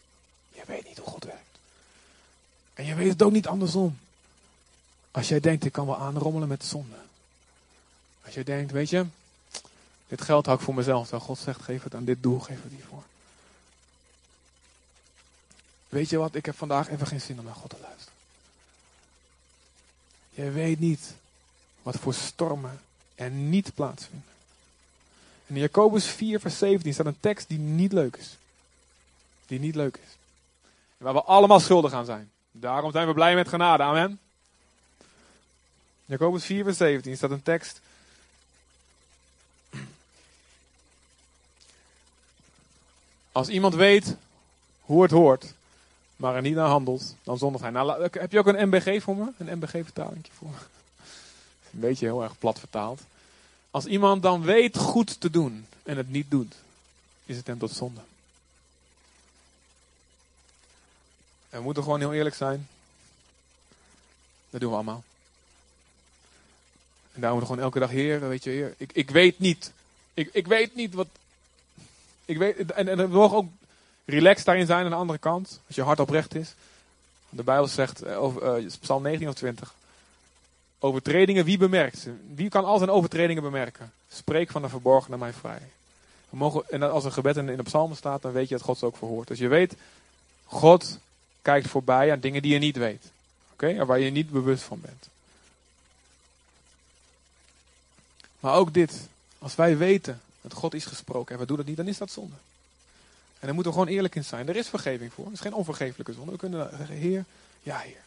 Je 0.50 0.62
weet 0.66 0.84
niet 0.88 0.98
hoe 0.98 1.08
God 1.08 1.24
werkt. 1.24 1.58
En 2.74 2.84
je 2.84 2.94
weet 2.94 3.08
het 3.08 3.22
ook 3.22 3.32
niet 3.32 3.46
andersom. 3.46 3.98
Als 5.10 5.28
jij 5.28 5.40
denkt, 5.40 5.64
ik 5.64 5.72
kan 5.72 5.86
wel 5.86 5.98
aanrommelen 5.98 6.48
met 6.48 6.60
de 6.60 6.66
zonde. 6.66 6.96
Als 8.24 8.34
jij 8.34 8.44
denkt, 8.44 8.72
weet 8.72 8.90
je, 8.90 9.06
dit 10.08 10.22
geld 10.22 10.46
hou 10.46 10.58
ik 10.58 10.64
voor 10.64 10.74
mezelf. 10.74 11.02
Terwijl 11.02 11.24
God 11.24 11.38
zegt, 11.38 11.62
geef 11.62 11.82
het 11.82 11.94
aan 11.94 12.04
dit 12.04 12.22
doel, 12.22 12.40
geef 12.40 12.62
het 12.62 12.72
hiervoor. 12.72 13.02
Weet 15.88 16.08
je 16.08 16.16
wat, 16.16 16.34
ik 16.34 16.46
heb 16.46 16.56
vandaag 16.56 16.88
even 16.88 17.06
geen 17.06 17.20
zin 17.20 17.38
om 17.38 17.44
naar 17.44 17.54
God 17.54 17.70
te 17.70 17.76
luisteren. 17.80 18.12
Je 20.30 20.50
weet 20.50 20.80
niet 20.80 21.14
wat 21.82 21.96
voor 21.96 22.14
stormen 22.14 22.80
er 23.14 23.30
niet 23.30 23.74
plaatsvinden. 23.74 24.28
En 25.46 25.54
in 25.54 25.60
Jacobus 25.60 26.06
4, 26.06 26.40
vers 26.40 26.58
17 26.58 26.92
staat 26.92 27.06
een 27.06 27.20
tekst 27.20 27.48
die 27.48 27.58
niet 27.58 27.92
leuk 27.92 28.16
is. 28.16 28.36
Die 29.52 29.60
niet 29.60 29.74
leuk 29.74 29.96
is. 29.96 30.16
En 30.98 31.04
waar 31.04 31.14
we 31.14 31.22
allemaal 31.22 31.60
schuldig 31.60 31.92
aan 31.92 32.04
zijn. 32.04 32.30
Daarom 32.50 32.92
zijn 32.92 33.06
we 33.06 33.12
blij 33.12 33.34
met 33.34 33.48
genade. 33.48 33.82
Amen. 33.82 34.20
Jacobus 36.04 36.44
4, 36.44 36.64
vers 36.64 36.76
17 36.76 37.16
staat 37.16 37.30
een 37.30 37.42
tekst. 37.42 37.80
Als 43.32 43.48
iemand 43.48 43.74
weet 43.74 44.16
hoe 44.80 45.02
het 45.02 45.10
hoort, 45.10 45.54
maar 46.16 46.34
er 46.34 46.42
niet 46.42 46.54
naar 46.54 46.68
handelt, 46.68 47.14
dan 47.22 47.38
zondigt 47.38 47.64
hij. 47.64 47.72
Nou, 47.72 48.08
heb 48.12 48.32
je 48.32 48.38
ook 48.38 48.46
een 48.46 48.68
MBG 48.68 49.02
voor 49.02 49.16
me? 49.16 49.32
Een 49.38 49.58
MBG-vertaling 49.58 50.26
voor 50.32 50.48
me? 50.48 50.56
Een 51.72 51.80
beetje 51.80 52.06
heel 52.06 52.22
erg 52.22 52.38
plat 52.38 52.58
vertaald. 52.58 53.00
Als 53.70 53.84
iemand 53.84 54.22
dan 54.22 54.42
weet 54.42 54.78
goed 54.78 55.20
te 55.20 55.30
doen 55.30 55.66
en 55.82 55.96
het 55.96 56.10
niet 56.10 56.30
doet, 56.30 56.54
is 57.26 57.36
het 57.36 57.46
hem 57.46 57.58
tot 57.58 57.70
zonde. 57.70 58.00
We 61.52 61.60
moeten 61.60 61.82
gewoon 61.82 62.00
heel 62.00 62.12
eerlijk 62.12 62.34
zijn. 62.34 62.68
Dat 64.50 64.60
doen 64.60 64.70
we 64.70 64.74
allemaal. 64.74 65.04
En 67.12 67.20
daarom 67.20 67.40
gewoon 67.40 67.60
elke 67.60 67.78
dag, 67.78 67.90
Heer, 67.90 68.28
weet 68.28 68.44
je, 68.44 68.50
Heer, 68.50 68.74
ik, 68.76 68.92
ik 68.92 69.10
weet 69.10 69.38
niet. 69.38 69.72
Ik, 70.14 70.28
ik 70.32 70.46
weet 70.46 70.74
niet 70.74 70.94
wat. 70.94 71.06
Ik 72.24 72.38
weet, 72.38 72.72
en, 72.72 72.88
en 72.88 72.96
we 72.96 73.06
mogen 73.06 73.36
ook 73.36 73.48
relaxed 74.04 74.44
daarin 74.44 74.66
zijn 74.66 74.84
aan 74.84 74.90
de 74.90 74.96
andere 74.96 75.18
kant. 75.18 75.60
Als 75.66 75.76
je 75.76 75.82
hart 75.82 76.00
oprecht 76.00 76.34
is. 76.34 76.54
De 77.28 77.42
Bijbel 77.42 77.66
zegt, 77.66 78.02
eh, 78.02 78.22
over, 78.22 78.60
uh, 78.60 78.70
Psalm 78.80 79.02
19 79.02 79.28
of 79.28 79.34
20. 79.34 79.74
Overtredingen, 80.78 81.44
wie 81.44 81.58
bemerkt 81.58 81.98
ze? 81.98 82.14
Wie 82.34 82.48
kan 82.48 82.64
al 82.64 82.78
zijn 82.78 82.90
overtredingen 82.90 83.42
bemerken? 83.42 83.92
Spreek 84.08 84.50
van 84.50 84.62
de 84.62 84.68
verborgene 84.68 85.16
mij 85.16 85.32
vrij. 85.32 85.62
We 86.30 86.36
mogen, 86.36 86.64
en 86.70 86.90
als 86.90 87.04
een 87.04 87.12
gebed 87.12 87.36
in, 87.36 87.48
in 87.48 87.56
de 87.56 87.62
psalmen 87.62 87.96
staat, 87.96 88.22
dan 88.22 88.32
weet 88.32 88.48
je 88.48 88.54
dat 88.54 88.64
God 88.64 88.78
ze 88.78 88.86
ook 88.86 88.96
verhoort. 88.96 89.28
Dus 89.28 89.38
je 89.38 89.48
weet, 89.48 89.74
God 90.44 90.98
kijkt 91.42 91.68
voorbij 91.68 92.12
aan 92.12 92.20
dingen 92.20 92.42
die 92.42 92.52
je 92.52 92.58
niet 92.58 92.76
weet. 92.76 93.10
Oké, 93.52 93.84
waar 93.84 93.98
je 93.98 94.10
niet 94.10 94.30
bewust 94.30 94.62
van 94.62 94.80
bent. 94.80 95.08
Maar 98.40 98.54
ook 98.54 98.74
dit, 98.74 99.08
als 99.38 99.54
wij 99.54 99.76
weten 99.76 100.20
dat 100.40 100.52
God 100.52 100.74
is 100.74 100.84
gesproken 100.84 101.34
en 101.34 101.40
we 101.40 101.46
doen 101.46 101.56
dat 101.56 101.66
niet, 101.66 101.76
dan 101.76 101.88
is 101.88 101.98
dat 101.98 102.10
zonde. 102.10 102.34
En 103.38 103.48
daar 103.48 103.54
moeten 103.54 103.72
we 103.72 103.78
gewoon 103.78 103.94
eerlijk 103.94 104.14
in 104.14 104.24
zijn. 104.24 104.48
Er 104.48 104.56
is 104.56 104.68
vergeving 104.68 105.12
voor. 105.12 105.24
Het 105.24 105.34
is 105.34 105.40
geen 105.40 105.54
onvergeeflijke 105.54 106.12
zonde. 106.12 106.32
We 106.32 106.38
kunnen 106.38 106.70
zeggen, 106.76 106.96
Heer, 106.96 107.24
ja 107.62 107.78
Heer. 107.78 108.00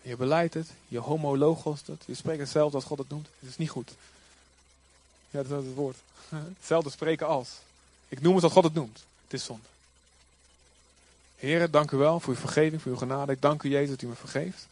Je 0.00 0.16
beleidt 0.16 0.54
het, 0.54 0.70
je 0.88 0.98
homologos 0.98 1.80
het, 1.86 2.02
je 2.06 2.14
spreekt 2.14 2.40
hetzelfde 2.40 2.76
als 2.76 2.84
God 2.84 2.98
het 2.98 3.08
noemt. 3.08 3.28
Het 3.38 3.48
is 3.48 3.56
niet 3.56 3.70
goed. 3.70 3.90
Ja, 5.30 5.42
dat 5.42 5.60
is 5.60 5.66
het 5.66 5.74
woord. 5.74 5.96
Hetzelfde 6.58 6.90
spreken 6.90 7.26
als. 7.26 7.48
Ik 8.08 8.20
noem 8.20 8.34
het 8.34 8.44
als 8.44 8.52
God 8.52 8.64
het 8.64 8.74
noemt. 8.74 9.04
Het 9.24 9.32
is 9.32 9.44
zonde. 9.44 9.66
Heer, 11.42 11.70
dank 11.70 11.90
u 11.90 11.96
wel 11.96 12.20
voor 12.20 12.34
uw 12.34 12.40
vergeving, 12.40 12.82
voor 12.82 12.90
uw 12.90 12.98
genade. 12.98 13.32
Ik 13.32 13.40
dank 13.40 13.62
u, 13.62 13.68
Jezus, 13.68 13.90
dat 13.90 14.02
u 14.02 14.06
me 14.06 14.14
vergeeft. 14.14 14.66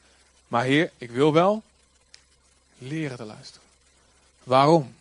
Maar 0.48 0.64
Heer, 0.64 0.90
ik 0.98 1.10
wil 1.10 1.32
wel 1.32 1.62
leren 2.78 3.16
te 3.16 3.24
luisteren. 3.24 3.66
Waarom? 4.42 4.94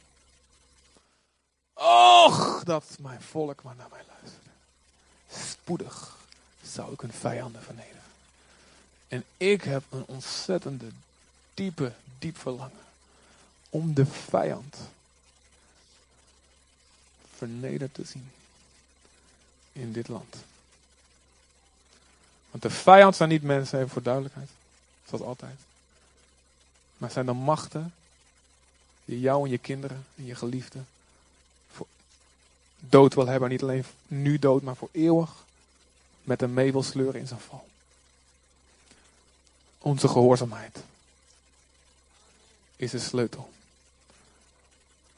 Och, 1.73 2.63
dat 2.63 2.97
mijn 2.99 3.21
volk 3.21 3.63
maar 3.63 3.75
naar 3.75 3.89
mij 3.89 4.03
luisterde. 4.07 4.49
Spoedig 5.31 6.17
zou 6.63 6.93
ik 6.93 7.01
hun 7.01 7.13
vijanden 7.13 7.63
vernederen. 7.63 8.03
En 9.07 9.23
ik 9.37 9.63
heb 9.63 9.83
een 9.89 10.05
ontzettende, 10.05 10.87
diepe, 11.53 11.93
diep 12.19 12.37
verlangen 12.37 12.85
om 13.69 13.93
de 13.93 14.05
vijand 14.05 14.77
vernederd 17.35 17.93
te 17.93 18.03
zien 18.03 18.31
in 19.71 19.91
dit 19.91 20.07
land. 20.07 20.35
Want 22.51 22.63
de 22.63 22.69
vijand 22.69 23.15
zijn 23.15 23.29
niet 23.29 23.43
mensen, 23.43 23.77
even 23.77 23.89
voor 23.89 24.01
duidelijkheid, 24.01 24.49
zoals 25.07 25.23
altijd. 25.23 25.59
Maar 26.97 27.11
zijn 27.11 27.25
de 27.25 27.33
machten 27.33 27.93
die 29.05 29.19
jou 29.19 29.45
en 29.45 29.51
je 29.51 29.57
kinderen 29.57 30.05
en 30.15 30.25
je 30.25 30.35
geliefden 30.35 30.87
voor 31.71 31.87
dood 32.79 33.13
wil 33.13 33.27
hebben. 33.27 33.49
Niet 33.49 33.61
alleen 33.61 33.85
nu 34.07 34.39
dood, 34.39 34.61
maar 34.61 34.75
voor 34.75 34.89
eeuwig 34.91 35.29
met 36.23 36.41
een 36.41 36.53
mee 36.53 36.71
wil 36.71 36.83
sleuren 36.83 37.19
in 37.19 37.27
zijn 37.27 37.39
val. 37.39 37.67
Onze 39.77 40.07
gehoorzaamheid 40.07 40.83
is 42.75 42.91
de 42.91 42.99
sleutel 42.99 43.49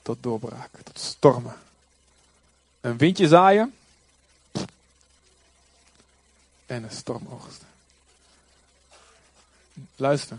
tot 0.01 0.23
doorbraak, 0.23 0.69
tot 0.83 0.99
stormen. 0.99 1.55
Een 2.81 2.97
windje 2.97 3.27
zaaien 3.27 3.73
en 6.71 6.83
een 6.83 6.91
storm 6.91 7.27
oogsten. 7.27 7.67
Luister. 9.95 10.37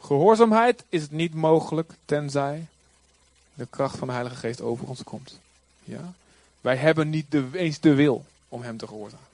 Gehoorzaamheid 0.00 0.84
is 0.88 1.10
niet 1.10 1.34
mogelijk 1.34 1.92
tenzij 2.04 2.66
de 3.54 3.66
kracht 3.70 3.96
van 3.96 4.06
de 4.06 4.12
Heilige 4.12 4.36
Geest 4.36 4.60
over 4.60 4.88
ons 4.88 5.04
komt. 5.04 5.38
Ja? 5.84 6.12
Wij 6.60 6.76
hebben 6.76 7.10
niet 7.10 7.30
de, 7.30 7.48
eens 7.52 7.80
de 7.80 7.94
wil 7.94 8.24
om 8.48 8.62
Hem 8.62 8.76
te 8.76 8.86
gehoorzamen. 8.86 9.26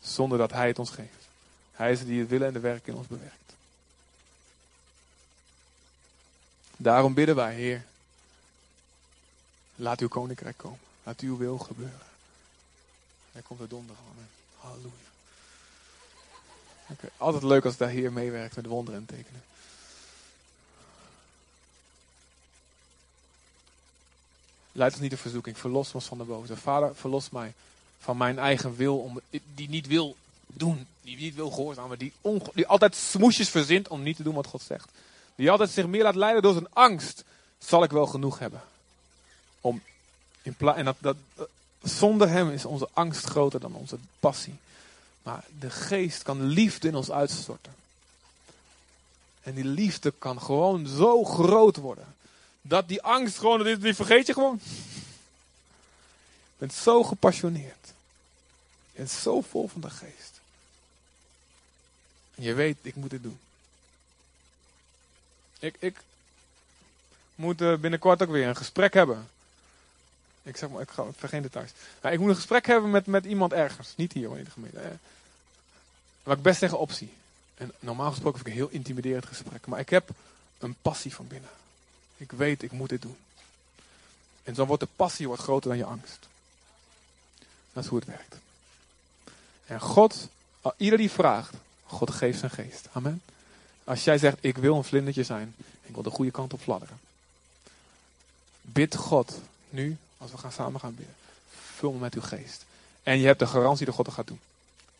Zonder 0.00 0.38
dat 0.38 0.50
Hij 0.50 0.66
het 0.66 0.78
ons 0.78 0.90
geeft. 0.90 1.28
Hij 1.72 1.92
is 1.92 2.04
die 2.04 2.20
het 2.20 2.28
willen 2.28 2.46
en 2.46 2.52
de 2.52 2.60
werk 2.60 2.86
in 2.86 2.94
ons 2.94 3.06
bewerkt. 3.06 3.54
Daarom 6.76 7.14
bidden 7.14 7.36
wij, 7.36 7.54
Heer. 7.54 7.84
Laat 9.76 10.00
uw 10.00 10.08
koninkrijk 10.08 10.56
komen. 10.56 10.78
Laat 11.02 11.20
uw 11.20 11.36
wil 11.36 11.58
gebeuren. 11.58 12.06
Er 13.32 13.42
komt 13.42 13.60
de 13.60 13.68
donder. 13.68 13.96
Amen. 14.10 14.39
Halleluja. 14.60 14.90
Altijd 17.16 17.42
leuk 17.42 17.64
als 17.64 17.76
daar 17.76 17.88
Heer 17.88 18.12
meewerkt 18.12 18.56
met 18.56 18.66
wonderen 18.66 19.00
en 19.00 19.06
tekenen. 19.06 19.42
Leid 24.72 24.92
ons 24.92 25.00
niet 25.00 25.10
de 25.10 25.16
verzoeking. 25.16 25.58
Verlos 25.58 25.94
ons 25.94 26.04
van 26.04 26.18
de 26.18 26.24
boze. 26.24 26.56
Vader, 26.56 26.94
verlos 26.94 27.30
mij 27.30 27.54
van 27.98 28.16
mijn 28.16 28.38
eigen 28.38 28.76
wil, 28.76 28.98
om, 28.98 29.20
die 29.54 29.68
niet 29.68 29.86
wil 29.86 30.16
doen. 30.46 30.86
Die 31.02 31.16
niet 31.16 31.34
wil 31.34 31.50
gehoorzamen. 31.50 31.98
Die, 31.98 32.12
die 32.54 32.66
altijd 32.66 32.94
smoesjes 32.96 33.48
verzint 33.48 33.88
om 33.88 34.02
niet 34.02 34.16
te 34.16 34.22
doen 34.22 34.34
wat 34.34 34.46
God 34.46 34.62
zegt. 34.62 34.90
Die 35.34 35.50
altijd 35.50 35.70
zich 35.70 35.86
meer 35.86 36.02
laat 36.02 36.14
leiden 36.14 36.42
door 36.42 36.52
zijn 36.52 36.72
angst. 36.72 37.24
Zal 37.58 37.82
ik 37.82 37.90
wel 37.90 38.06
genoeg 38.06 38.38
hebben. 38.38 38.62
Om 39.60 39.82
in 40.42 40.56
en 40.58 40.84
dat, 40.84 40.96
dat, 40.98 41.16
zonder 41.82 42.28
hem 42.28 42.50
is 42.50 42.64
onze 42.64 42.88
angst 42.92 43.24
groter 43.24 43.60
dan 43.60 43.74
onze 43.74 43.98
passie. 44.20 44.58
Maar 45.22 45.44
de 45.58 45.70
geest 45.70 46.22
kan 46.22 46.42
liefde 46.42 46.88
in 46.88 46.94
ons 46.94 47.10
uitstorten. 47.10 47.74
En 49.42 49.54
die 49.54 49.64
liefde 49.64 50.12
kan 50.18 50.42
gewoon 50.42 50.86
zo 50.86 51.24
groot 51.24 51.76
worden. 51.76 52.14
Dat 52.62 52.88
die 52.88 53.02
angst 53.02 53.38
gewoon, 53.38 53.78
die 53.80 53.94
vergeet 53.94 54.26
je 54.26 54.32
gewoon. 54.32 54.60
Je 54.62 56.66
bent 56.66 56.74
zo 56.74 57.02
gepassioneerd. 57.02 57.86
Je 58.92 58.96
bent 58.96 59.10
zo 59.10 59.40
vol 59.40 59.68
van 59.68 59.80
de 59.80 59.90
geest. 59.90 60.40
En 62.34 62.42
je 62.42 62.54
weet, 62.54 62.76
ik 62.82 62.94
moet 62.94 63.10
dit 63.10 63.22
doen. 63.22 63.38
Ik, 65.58 65.76
ik 65.78 65.96
moet 67.34 67.60
eh, 67.60 67.76
binnenkort 67.76 68.22
ook 68.22 68.30
weer 68.30 68.48
een 68.48 68.56
gesprek 68.56 68.94
hebben. 68.94 69.28
Ik 70.50 70.56
zeg 70.56 70.68
maar, 70.68 70.82
ik 70.82 70.90
ga 70.90 71.04
vergeet 71.16 71.42
details. 71.42 71.70
Nou, 72.02 72.14
ik 72.14 72.20
moet 72.20 72.28
een 72.28 72.34
gesprek 72.34 72.66
hebben 72.66 72.90
met, 72.90 73.06
met 73.06 73.24
iemand 73.24 73.52
ergens. 73.52 73.92
Niet 73.96 74.12
hier, 74.12 74.38
in 74.38 74.44
de 74.44 74.50
gemeente. 74.50 74.98
Wat 76.22 76.36
ik 76.36 76.42
best 76.42 76.58
tegen 76.58 76.78
optie. 76.78 77.12
En 77.54 77.72
normaal 77.78 78.10
gesproken 78.10 78.38
vind 78.38 78.46
ik 78.46 78.52
een 78.54 78.66
heel 78.66 78.76
intimiderend 78.76 79.26
gesprek. 79.26 79.66
Maar 79.66 79.80
ik 79.80 79.88
heb 79.88 80.08
een 80.58 80.76
passie 80.82 81.14
van 81.14 81.26
binnen. 81.26 81.50
Ik 82.16 82.32
weet, 82.32 82.62
ik 82.62 82.72
moet 82.72 82.88
dit 82.88 83.02
doen. 83.02 83.16
En 84.42 84.54
dan 84.54 84.66
wordt 84.66 84.82
de 84.82 84.88
passie 84.96 85.26
wordt 85.26 85.42
groter 85.42 85.68
dan 85.68 85.78
je 85.78 85.84
angst. 85.84 86.28
Dat 87.72 87.84
is 87.84 87.90
hoe 87.90 87.98
het 87.98 88.08
werkt. 88.08 88.36
En 89.66 89.80
God, 89.80 90.28
ieder 90.76 90.98
die 90.98 91.10
vraagt, 91.10 91.54
God 91.84 92.10
geeft 92.10 92.38
zijn 92.38 92.50
geest. 92.50 92.88
Amen. 92.92 93.22
Als 93.84 94.04
jij 94.04 94.18
zegt, 94.18 94.36
ik 94.40 94.56
wil 94.56 94.76
een 94.76 94.84
vlindertje 94.84 95.24
zijn. 95.24 95.54
Ik 95.82 95.94
wil 95.94 96.02
de 96.02 96.10
goede 96.10 96.30
kant 96.30 96.52
op 96.52 96.60
fladderen. 96.60 97.00
Bid 98.60 98.96
God 98.96 99.40
nu, 99.68 99.96
als 100.20 100.30
we 100.30 100.38
gaan 100.38 100.52
samen 100.52 100.80
gaan 100.80 100.94
bidden. 100.94 101.14
Vul 101.74 101.92
me 101.92 101.98
met 101.98 102.14
uw 102.14 102.22
geest. 102.22 102.64
En 103.02 103.18
je 103.18 103.26
hebt 103.26 103.38
de 103.38 103.46
garantie 103.46 103.86
dat 103.86 103.94
God 103.94 104.06
het 104.06 104.14
gaat 104.14 104.26
doen. 104.26 104.40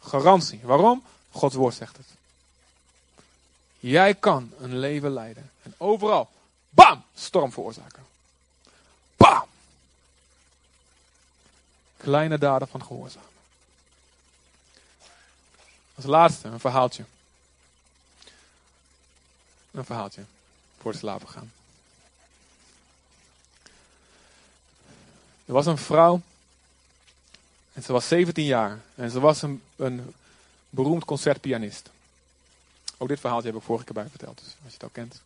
Garantie. 0.00 0.60
Waarom? 0.62 1.02
Gods 1.30 1.54
woord 1.54 1.74
zegt 1.74 1.96
het. 1.96 2.06
Jij 3.78 4.14
kan 4.14 4.52
een 4.58 4.78
leven 4.78 5.10
leiden. 5.10 5.50
En 5.62 5.74
overal, 5.76 6.28
bam, 6.70 7.04
storm 7.14 7.52
veroorzaken. 7.52 8.06
Bam! 9.16 9.44
Kleine 11.96 12.38
daden 12.38 12.68
van 12.68 12.84
gehoorzamen. 12.84 13.28
Als 15.94 16.04
laatste 16.04 16.48
een 16.48 16.60
verhaaltje. 16.60 17.04
Een 19.70 19.84
verhaaltje. 19.84 20.24
Voor 20.80 20.90
het 20.90 21.00
slapen 21.00 21.28
gaan. 21.28 21.52
Er 25.50 25.56
was 25.56 25.66
een 25.66 25.78
vrouw. 25.78 26.20
En 27.72 27.82
ze 27.82 27.92
was 27.92 28.08
17 28.08 28.44
jaar. 28.44 28.80
En 28.94 29.10
ze 29.10 29.20
was 29.20 29.42
een, 29.42 29.62
een 29.76 30.14
beroemd 30.68 31.04
concertpianist. 31.04 31.90
Ook 32.98 33.08
dit 33.08 33.20
verhaaltje 33.20 33.48
heb 33.48 33.58
ik 33.58 33.64
vorige 33.64 33.84
keer 33.84 33.94
bij 33.94 34.08
verteld. 34.08 34.38
Dus 34.38 34.46
als 34.46 34.56
je 34.66 34.72
het 34.72 34.82
al 34.82 34.88
kent. 34.92 35.20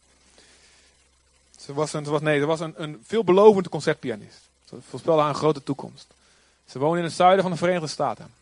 Ze 1.58 1.74
was 1.74 1.92
een, 1.92 2.04
ze 2.04 2.10
was, 2.10 2.20
nee, 2.20 2.38
ze 2.38 2.46
was 2.46 2.60
een, 2.60 2.74
een 2.76 3.02
veelbelovende 3.06 3.68
concertpianist. 3.68 4.40
Ze 4.68 4.76
voorspelde 4.88 5.20
haar 5.20 5.30
een 5.30 5.36
grote 5.36 5.62
toekomst. 5.62 6.06
Ze 6.66 6.78
woonde 6.78 6.98
in 6.98 7.04
het 7.04 7.12
zuiden 7.12 7.42
van 7.42 7.52
de 7.52 7.58
Verenigde 7.58 7.86
Staten. 7.86 8.32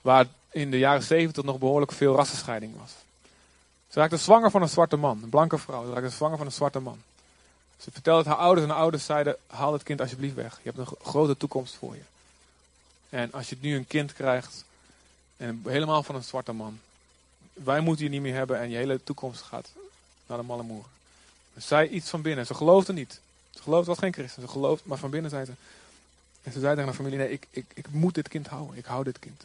Waar 0.00 0.26
in 0.50 0.70
de 0.70 0.78
jaren 0.78 1.02
70 1.02 1.44
nog 1.44 1.58
behoorlijk 1.58 1.92
veel 1.92 2.14
rassenscheiding 2.14 2.76
was. 2.78 2.90
Ze 3.88 3.98
raakte 3.98 4.16
zwanger 4.16 4.50
van 4.50 4.62
een 4.62 4.68
zwarte 4.68 4.96
man, 4.96 5.20
een 5.22 5.28
blanke 5.28 5.58
vrouw. 5.58 5.84
Ze 5.86 5.92
raakte 5.92 6.10
zwanger 6.10 6.36
van 6.36 6.46
een 6.46 6.52
zwarte 6.52 6.80
man. 6.80 7.02
Ze 7.78 7.90
vertelde 7.90 8.18
het 8.18 8.28
haar 8.28 8.46
ouders 8.46 8.66
en 8.66 8.74
ouders 8.74 9.04
zeiden: 9.04 9.36
Haal 9.46 9.72
het 9.72 9.82
kind 9.82 10.00
alsjeblieft 10.00 10.34
weg. 10.34 10.60
Je 10.62 10.70
hebt 10.70 10.78
een 10.78 10.96
grote 11.02 11.36
toekomst 11.36 11.74
voor 11.74 11.94
je. 11.94 12.02
En 13.08 13.32
als 13.32 13.48
je 13.48 13.56
nu 13.60 13.76
een 13.76 13.86
kind 13.86 14.12
krijgt, 14.12 14.64
en 15.36 15.62
helemaal 15.66 16.02
van 16.02 16.14
een 16.14 16.24
zwarte 16.24 16.52
man, 16.52 16.80
wij 17.52 17.80
moeten 17.80 18.04
je 18.04 18.10
niet 18.10 18.20
meer 18.20 18.34
hebben 18.34 18.58
en 18.58 18.70
je 18.70 18.76
hele 18.76 19.00
toekomst 19.04 19.42
gaat 19.42 19.72
naar 20.26 20.38
de 20.38 20.44
malle 20.44 20.62
moer. 20.62 20.84
Zij 21.56 21.88
iets 21.88 22.10
van 22.10 22.22
binnen. 22.22 22.46
Ze 22.46 22.54
geloofde 22.54 22.92
niet. 22.92 23.20
Ze 23.50 23.62
geloofde, 23.62 23.86
was 23.86 23.98
geen 23.98 24.12
christen. 24.12 24.42
Ze 24.42 24.48
geloofde, 24.48 24.88
maar 24.88 24.98
van 24.98 25.10
binnen 25.10 25.30
zei 25.30 25.44
ze. 25.44 25.52
En 26.42 26.52
ze 26.52 26.60
zei 26.60 26.70
tegen 26.70 26.88
haar 26.88 26.96
familie: 26.96 27.18
Nee, 27.18 27.30
ik, 27.30 27.46
ik, 27.50 27.64
ik 27.74 27.90
moet 27.90 28.14
dit 28.14 28.28
kind 28.28 28.46
houden. 28.46 28.76
Ik 28.76 28.84
hou 28.84 29.04
dit 29.04 29.18
kind. 29.18 29.44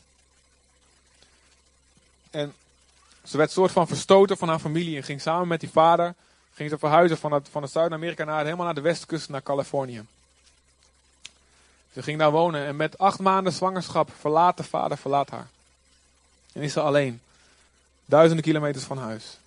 En 2.30 2.54
ze 3.24 3.38
werd 3.38 3.52
soort 3.52 3.72
van 3.72 3.88
verstoten 3.88 4.38
van 4.38 4.50
haar 4.50 4.60
familie 4.60 4.98
en 4.98 5.04
ging 5.04 5.22
samen 5.22 5.48
met 5.48 5.60
die 5.60 5.70
vader. 5.70 6.16
Ging 6.62 6.74
ze 6.74 6.80
verhuizen 6.80 7.18
van 7.18 7.32
het, 7.32 7.50
van 7.52 7.68
Zuid-Amerika 7.68 8.24
naar 8.24 8.44
helemaal 8.44 8.66
naar 8.66 8.74
de 8.74 8.82
westkust, 8.82 9.30
naar 9.30 9.44
Californië. 9.44 10.06
Ze 11.94 12.04
ging 12.04 12.20
daar 12.20 12.32
wonen 12.32 12.66
en 12.66 12.76
met 12.76 12.98
acht 12.98 13.20
maanden 13.20 13.54
zwangerschap 13.54 14.12
verlaat 14.20 14.58
de 14.58 14.64
vader, 14.64 14.98
verlaat 14.98 15.30
haar. 15.30 15.48
En 16.54 16.62
is 16.62 16.74
ze 16.74 16.82
alleen. 16.82 17.22
Duizenden 18.06 18.44
kilometers 18.44 18.84
van 18.84 18.98
huis. 18.98 19.38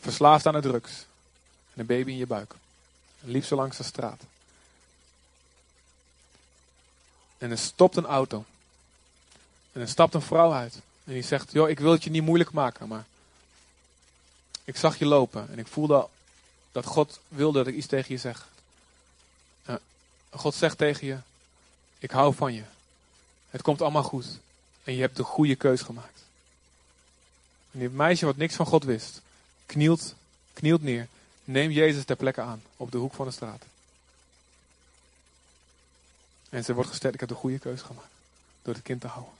Verslaafd 0.00 0.46
aan 0.46 0.52
de 0.52 0.60
drugs. 0.60 1.06
En 1.74 1.80
een 1.80 1.86
baby 1.86 2.10
in 2.10 2.16
je 2.16 2.26
buik. 2.26 2.54
En 3.22 3.30
liep 3.30 3.44
ze 3.44 3.54
langs 3.54 3.76
de 3.76 3.82
straat. 3.82 4.22
En 7.38 7.50
er 7.50 7.58
stopt 7.58 7.96
een 7.96 8.06
auto. 8.06 8.44
En 9.72 9.80
er 9.80 9.88
stapt 9.88 10.14
een 10.14 10.22
vrouw 10.22 10.52
uit. 10.52 10.74
En 11.04 11.12
die 11.12 11.22
zegt, 11.22 11.52
joh, 11.52 11.68
ik 11.68 11.80
wil 11.80 11.92
het 11.92 12.04
je 12.04 12.10
niet 12.10 12.24
moeilijk 12.24 12.52
maken, 12.52 12.88
maar 12.88 13.04
ik 14.64 14.76
zag 14.76 14.98
je 14.98 15.06
lopen 15.06 15.48
en 15.50 15.58
ik 15.58 15.66
voelde 15.66 16.08
dat 16.72 16.84
God 16.84 17.20
wilde 17.28 17.58
dat 17.58 17.66
ik 17.66 17.74
iets 17.74 17.86
tegen 17.86 18.14
je 18.14 18.20
zeg. 18.20 18.48
God 20.30 20.54
zegt 20.54 20.78
tegen 20.78 21.06
je, 21.06 21.18
ik 21.98 22.10
hou 22.10 22.34
van 22.34 22.54
je. 22.54 22.62
Het 23.50 23.62
komt 23.62 23.82
allemaal 23.82 24.02
goed. 24.02 24.26
En 24.84 24.94
je 24.94 25.00
hebt 25.00 25.16
de 25.16 25.22
goede 25.22 25.56
keus 25.56 25.80
gemaakt. 25.80 26.22
En 27.70 27.78
dit 27.78 27.92
meisje 27.92 28.24
wat 28.26 28.36
niks 28.36 28.54
van 28.54 28.66
God 28.66 28.84
wist, 28.84 29.20
knielt, 29.66 30.14
knielt 30.52 30.82
neer. 30.82 31.08
Neem 31.44 31.70
Jezus 31.70 32.04
ter 32.04 32.16
plekke 32.16 32.40
aan, 32.40 32.62
op 32.76 32.92
de 32.92 32.98
hoek 32.98 33.14
van 33.14 33.26
de 33.26 33.32
straat. 33.32 33.64
En 36.48 36.64
ze 36.64 36.74
wordt 36.74 36.90
gesteld, 36.90 37.14
ik 37.14 37.20
heb 37.20 37.28
de 37.28 37.34
goede 37.34 37.58
keus 37.58 37.80
gemaakt. 37.80 38.12
Door 38.62 38.74
het 38.74 38.82
kind 38.82 39.00
te 39.00 39.06
houden. 39.06 39.34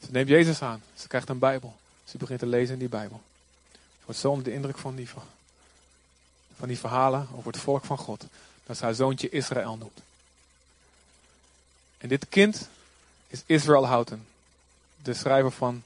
Ze 0.00 0.10
neemt 0.10 0.28
Jezus 0.28 0.62
aan. 0.62 0.82
Ze 0.94 1.08
krijgt 1.08 1.28
een 1.28 1.38
Bijbel. 1.38 1.76
Ze 2.04 2.16
begint 2.16 2.38
te 2.38 2.46
lezen 2.46 2.72
in 2.72 2.78
die 2.78 2.88
Bijbel. 2.88 3.22
Ze 3.72 4.04
wordt 4.04 4.20
zo 4.20 4.28
onder 4.28 4.44
de 4.44 4.52
indruk 4.52 4.78
van 4.78 4.94
die, 4.94 5.08
die 6.66 6.78
verhalen 6.78 7.28
over 7.36 7.52
het 7.52 7.60
volk 7.60 7.84
van 7.84 7.98
God. 7.98 8.24
Dat 8.66 8.76
ze 8.76 8.84
haar 8.84 8.94
zoontje 8.94 9.28
Israël 9.28 9.76
noemt. 9.76 10.00
En 11.98 12.08
dit 12.08 12.28
kind 12.28 12.68
is 13.26 13.42
Israel 13.46 13.86
Houghton. 13.86 14.26
De 15.02 15.14
schrijver 15.14 15.52
van 15.52 15.82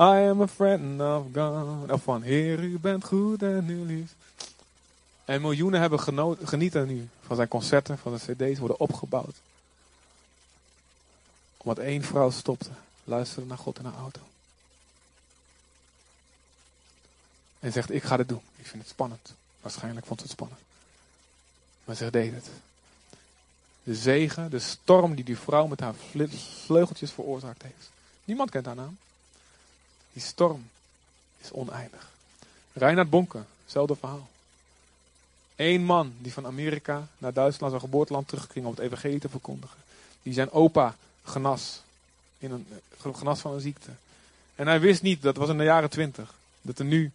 I 0.00 0.28
am 0.30 0.42
a 0.42 0.48
friend 0.48 1.00
of 1.00 1.26
God. 1.34 1.90
Of 1.90 2.02
van 2.02 2.22
Heer, 2.22 2.58
u 2.58 2.78
bent 2.78 3.04
goed 3.04 3.42
en 3.42 3.64
nu 3.64 3.84
lief. 3.84 4.14
En 5.24 5.40
miljoenen 5.40 5.80
hebben 5.80 6.00
genoten, 6.00 6.48
genieten 6.48 6.86
nu 6.86 7.08
van 7.26 7.36
zijn 7.36 7.48
concerten, 7.48 7.98
van 7.98 8.18
de 8.18 8.34
cd's 8.34 8.58
worden 8.58 8.80
opgebouwd. 8.80 9.36
Omdat 11.56 11.84
één 11.84 12.02
vrouw 12.02 12.30
stopte 12.30 12.70
luisterde 13.04 13.48
naar 13.48 13.58
God 13.58 13.78
in 13.78 13.84
haar 13.84 13.98
auto. 13.98 14.20
En 17.60 17.72
zegt, 17.72 17.90
ik 17.90 18.02
ga 18.02 18.16
dit 18.16 18.28
doen. 18.28 18.42
Ik 18.56 18.66
vind 18.66 18.82
het 18.82 18.90
spannend. 18.90 19.34
Waarschijnlijk 19.60 20.06
vond 20.06 20.20
het 20.20 20.30
spannend. 20.30 20.60
Maar 21.84 21.96
ze 21.96 22.10
deed 22.10 22.34
het. 22.34 22.50
De 23.82 23.94
zegen, 23.94 24.50
de 24.50 24.58
storm 24.58 25.14
die 25.14 25.24
die 25.24 25.38
vrouw 25.38 25.66
met 25.66 25.80
haar 25.80 25.94
vleugeltjes 26.64 27.12
veroorzaakt 27.12 27.62
heeft. 27.62 27.90
Niemand 28.24 28.50
kent 28.50 28.66
haar 28.66 28.74
naam. 28.74 28.98
Die 30.12 30.22
storm 30.22 30.68
is 31.40 31.52
oneindig. 31.52 32.10
Reinhard 32.72 33.10
Bonke, 33.10 33.42
hetzelfde 33.62 33.96
verhaal. 33.96 34.28
Eén 35.56 35.84
man 35.84 36.14
die 36.18 36.32
van 36.32 36.46
Amerika 36.46 37.08
naar 37.18 37.32
Duitsland, 37.32 37.72
zijn 37.72 37.84
geboorteland, 37.84 38.28
terugging 38.28 38.64
om 38.64 38.70
het 38.70 38.80
evangelie 38.80 39.20
te 39.20 39.28
verkondigen. 39.28 39.78
Die 40.22 40.32
zijn 40.32 40.50
opa 40.50 40.96
genas 41.24 41.82
in 42.38 42.50
een 42.50 42.66
genas 43.14 43.40
van 43.40 43.52
een 43.52 43.60
ziekte. 43.60 43.90
En 44.54 44.66
hij 44.66 44.80
wist 44.80 45.02
niet, 45.02 45.22
dat 45.22 45.36
was 45.36 45.48
in 45.48 45.58
de 45.58 45.64
jaren 45.64 45.90
twintig, 45.90 46.34
dat 46.62 46.78
er 46.78 46.84
nu 46.84 47.12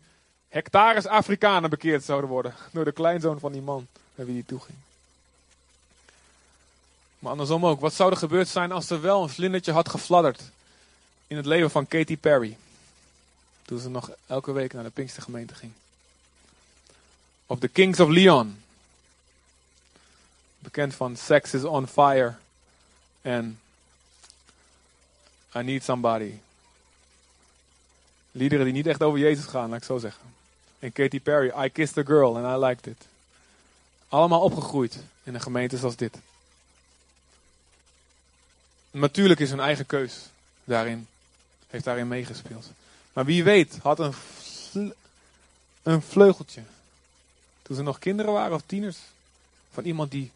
hectares 0.53 1.07
Afrikanen 1.07 1.69
bekeerd 1.69 2.03
zouden 2.03 2.29
worden 2.29 2.53
door 2.71 2.85
de 2.85 2.91
kleinzoon 2.91 3.39
van 3.39 3.51
die 3.51 3.61
man 3.61 3.87
naar 4.15 4.25
wie 4.25 4.35
hij 4.35 4.43
toeging. 4.47 4.77
Maar 7.19 7.31
andersom 7.31 7.65
ook, 7.65 7.79
wat 7.79 7.93
zou 7.93 8.11
er 8.11 8.17
gebeurd 8.17 8.47
zijn 8.47 8.71
als 8.71 8.89
er 8.89 9.01
wel 9.01 9.23
een 9.23 9.29
vlindertje 9.29 9.71
had 9.71 9.89
gefladderd 9.89 10.41
in 11.27 11.37
het 11.37 11.45
leven 11.45 11.71
van 11.71 11.87
Katy 11.87 12.17
Perry? 12.17 12.57
Toen 13.61 13.79
ze 13.79 13.89
nog 13.89 14.11
elke 14.27 14.51
week 14.51 14.73
naar 14.73 14.83
de 14.83 14.89
Pinkstergemeente 14.89 15.55
ging. 15.55 15.71
Of 17.45 17.59
The 17.59 17.67
Kings 17.67 17.99
of 17.99 18.09
Leon. 18.09 18.63
Bekend 20.59 20.95
van 20.95 21.15
Sex 21.15 21.53
is 21.53 21.63
on 21.63 21.87
Fire 21.87 22.35
en 23.21 23.59
I 25.55 25.59
need 25.59 25.83
somebody. 25.83 26.33
Liederen 28.31 28.65
die 28.65 28.73
niet 28.73 28.87
echt 28.87 29.03
over 29.03 29.19
Jezus 29.19 29.45
gaan, 29.45 29.69
laat 29.69 29.77
ik 29.77 29.83
zo 29.83 29.97
zeggen. 29.97 30.33
En 30.84 30.91
Katy 30.91 31.21
Perry, 31.21 31.51
I 31.65 31.69
kissed 31.69 31.97
a 31.97 32.03
girl 32.03 32.36
and 32.36 32.45
I 32.45 32.65
liked 32.65 32.88
it. 32.88 33.07
Allemaal 34.09 34.41
opgegroeid 34.41 34.97
in 35.23 35.34
een 35.34 35.41
gemeente 35.41 35.77
zoals 35.77 35.95
dit. 35.95 36.17
Natuurlijk 38.91 39.39
is 39.39 39.49
hun 39.49 39.59
eigen 39.59 39.86
keus 39.86 40.29
daarin, 40.63 41.07
heeft 41.67 41.84
daarin 41.84 42.07
meegespeeld. 42.07 42.71
Maar 43.13 43.25
wie 43.25 43.43
weet 43.43 43.77
had 43.81 43.99
een, 43.99 44.13
een 45.84 46.01
vleugeltje, 46.01 46.61
toen 47.61 47.75
ze 47.75 47.81
nog 47.81 47.99
kinderen 47.99 48.34
waren 48.34 48.55
of 48.55 48.63
tieners, 48.65 48.97
van 49.71 49.84
iemand 49.84 50.11
die 50.11 50.31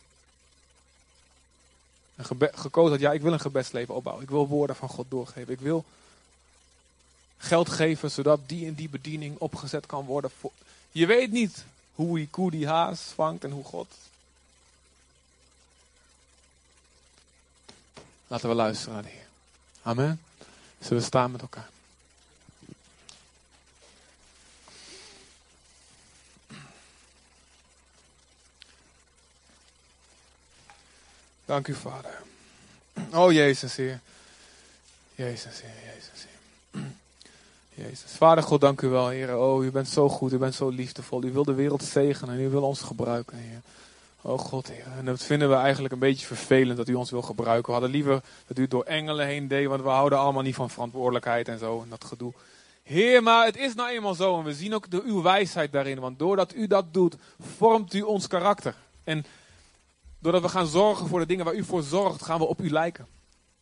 gekozen 2.40 2.92
had, 2.92 3.00
ja, 3.00 3.12
ik 3.12 3.22
wil 3.22 3.34
een 3.34 3.40
gebedsleven 3.40 3.96
opbouwen. 3.96 4.24
Ik 4.24 4.30
wil 4.30 4.48
woorden 4.48 4.76
van 4.76 4.90
God 4.90 5.06
doorgeven. 5.10 5.54
Ik 5.54 5.60
wil 5.60 5.86
geld 7.38 7.70
geven 7.70 8.12
zodat 8.12 8.40
die 8.46 8.66
en 8.66 8.74
die 8.74 8.90
bediening 8.90 9.38
opgezet 9.38 9.86
kan 9.86 10.06
worden. 10.06 10.32
Voor... 10.40 10.52
Je 10.92 11.06
weet 11.06 11.32
niet 11.32 11.66
hoe 11.96 12.18
die 12.18 12.28
koe 12.28 12.52
die 12.52 12.68
haas 12.68 13.00
vangt 13.00 13.44
en 13.44 13.52
hoe 13.52 13.64
God. 13.64 13.88
Laten 18.28 18.50
we 18.50 18.56
luisteren 18.56 18.94
naar 18.94 19.04
de 19.04 19.10
Heer. 19.10 19.28
Amen. 19.82 20.22
Zullen 20.80 20.98
we 20.98 21.08
staan 21.08 21.32
met 21.32 21.42
elkaar. 21.42 21.70
Dank 31.46 31.68
u, 31.68 31.74
Vader. 31.74 32.22
Oh, 33.14 33.32
Jezus, 33.32 33.76
Heer. 33.76 34.00
Jezus, 35.16 35.62
Heer, 35.62 35.94
Jezus, 35.94 36.24
Heer. 36.24 36.27
Jezus. 37.78 38.12
Vader 38.12 38.44
God, 38.44 38.62
dank 38.62 38.82
u 38.82 38.88
wel, 38.88 39.08
Heer. 39.08 39.38
Oh, 39.38 39.64
u 39.64 39.72
bent 39.72 39.88
zo 39.88 40.10
goed, 40.10 40.34
u 40.34 40.38
bent 40.38 40.56
zo 40.56 40.70
liefdevol. 40.70 41.24
U 41.24 41.32
wil 41.32 41.44
de 41.44 41.54
wereld 41.54 41.84
zegenen 41.84 42.36
en 42.36 42.42
u 42.42 42.50
wil 42.50 42.64
ons 42.64 42.82
gebruiken, 42.82 43.38
Heer. 43.38 43.62
Oh 44.22 44.40
God, 44.40 44.68
Heer. 44.68 44.86
En 44.98 45.06
dat 45.06 45.24
vinden 45.24 45.50
we 45.50 45.56
eigenlijk 45.56 45.94
een 45.94 46.00
beetje 46.00 46.26
vervelend 46.26 46.78
dat 46.78 46.88
u 46.88 46.94
ons 46.94 47.12
wil 47.12 47.22
gebruiken. 47.22 47.66
We 47.66 47.72
hadden 47.72 47.90
liever 47.90 48.22
dat 48.48 48.58
u 48.58 48.62
het 48.62 48.72
door 48.72 48.84
engelen 48.84 49.26
heen 49.26 49.48
deed, 49.48 49.68
want 49.68 49.82
we 49.82 49.90
houden 49.90 50.20
allemaal 50.20 50.44
niet 50.44 50.56
van 50.56 50.70
verantwoordelijkheid 50.70 51.48
en 51.48 51.60
zo 51.60 51.82
en 51.82 51.90
dat 51.90 52.04
gedoe. 52.04 52.34
Heer, 52.84 53.24
maar 53.24 53.46
het 53.46 53.58
is 53.58 53.76
nou 53.76 53.90
eenmaal 53.90 54.16
zo 54.16 54.38
en 54.38 54.44
we 54.44 54.54
zien 54.54 54.76
ook 54.76 54.90
de, 54.90 55.02
uw 55.06 55.22
wijsheid 55.22 55.72
daarin. 55.72 56.00
Want 56.00 56.20
doordat 56.20 56.56
u 56.56 56.68
dat 56.68 56.94
doet, 56.94 57.16
vormt 57.58 57.94
u 57.94 58.02
ons 58.02 58.28
karakter. 58.28 58.76
En 59.04 59.26
doordat 60.20 60.42
we 60.42 60.50
gaan 60.50 60.68
zorgen 60.68 61.08
voor 61.08 61.20
de 61.20 61.26
dingen 61.26 61.46
waar 61.46 61.56
u 61.56 61.64
voor 61.64 61.84
zorgt, 61.84 62.24
gaan 62.24 62.40
we 62.40 62.46
op 62.46 62.62
u 62.62 62.70
lijken. 62.70 63.08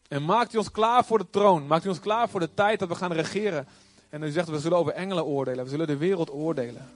En 0.07 0.25
maakt 0.25 0.53
u 0.53 0.57
ons 0.57 0.71
klaar 0.71 1.05
voor 1.05 1.17
de 1.17 1.29
troon. 1.29 1.67
Maakt 1.67 1.85
u 1.85 1.89
ons 1.89 1.99
klaar 1.99 2.29
voor 2.29 2.39
de 2.39 2.53
tijd 2.53 2.79
dat 2.79 2.87
we 2.87 2.95
gaan 2.95 3.13
regeren. 3.13 3.67
En 4.09 4.23
u 4.23 4.29
zegt, 4.29 4.49
we 4.49 4.59
zullen 4.59 4.77
over 4.77 4.93
engelen 4.93 5.25
oordelen. 5.25 5.63
We 5.63 5.69
zullen 5.69 5.87
de 5.87 5.97
wereld 5.97 6.31
oordelen. 6.31 6.87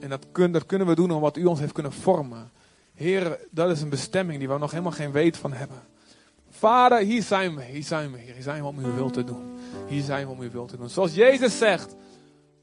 En 0.00 0.08
dat, 0.08 0.26
kun, 0.32 0.52
dat 0.52 0.66
kunnen 0.66 0.86
we 0.86 0.94
doen 0.94 1.10
omdat 1.10 1.36
u 1.36 1.44
ons 1.44 1.60
heeft 1.60 1.72
kunnen 1.72 1.92
vormen. 1.92 2.50
Heer, 2.94 3.38
dat 3.50 3.70
is 3.70 3.82
een 3.82 3.88
bestemming 3.88 4.38
die 4.38 4.48
we 4.48 4.58
nog 4.58 4.70
helemaal 4.70 4.92
geen 4.92 5.12
weet 5.12 5.36
van 5.36 5.52
hebben. 5.52 5.82
Vader, 6.50 6.98
hier 6.98 7.22
zijn 7.22 7.56
we, 7.56 7.64
hier 7.64 7.82
zijn 7.82 8.12
we, 8.12 8.18
hier 8.18 8.42
zijn 8.42 8.62
we 8.62 8.68
om 8.68 8.78
uw 8.78 8.94
wil 8.94 9.10
te 9.10 9.24
doen. 9.24 9.58
Hier 9.86 10.02
zijn 10.02 10.26
we 10.26 10.32
om 10.32 10.40
uw 10.40 10.50
wil 10.50 10.66
te 10.66 10.76
doen. 10.76 10.88
Zoals 10.88 11.14
Jezus 11.14 11.58
zegt, 11.58 11.94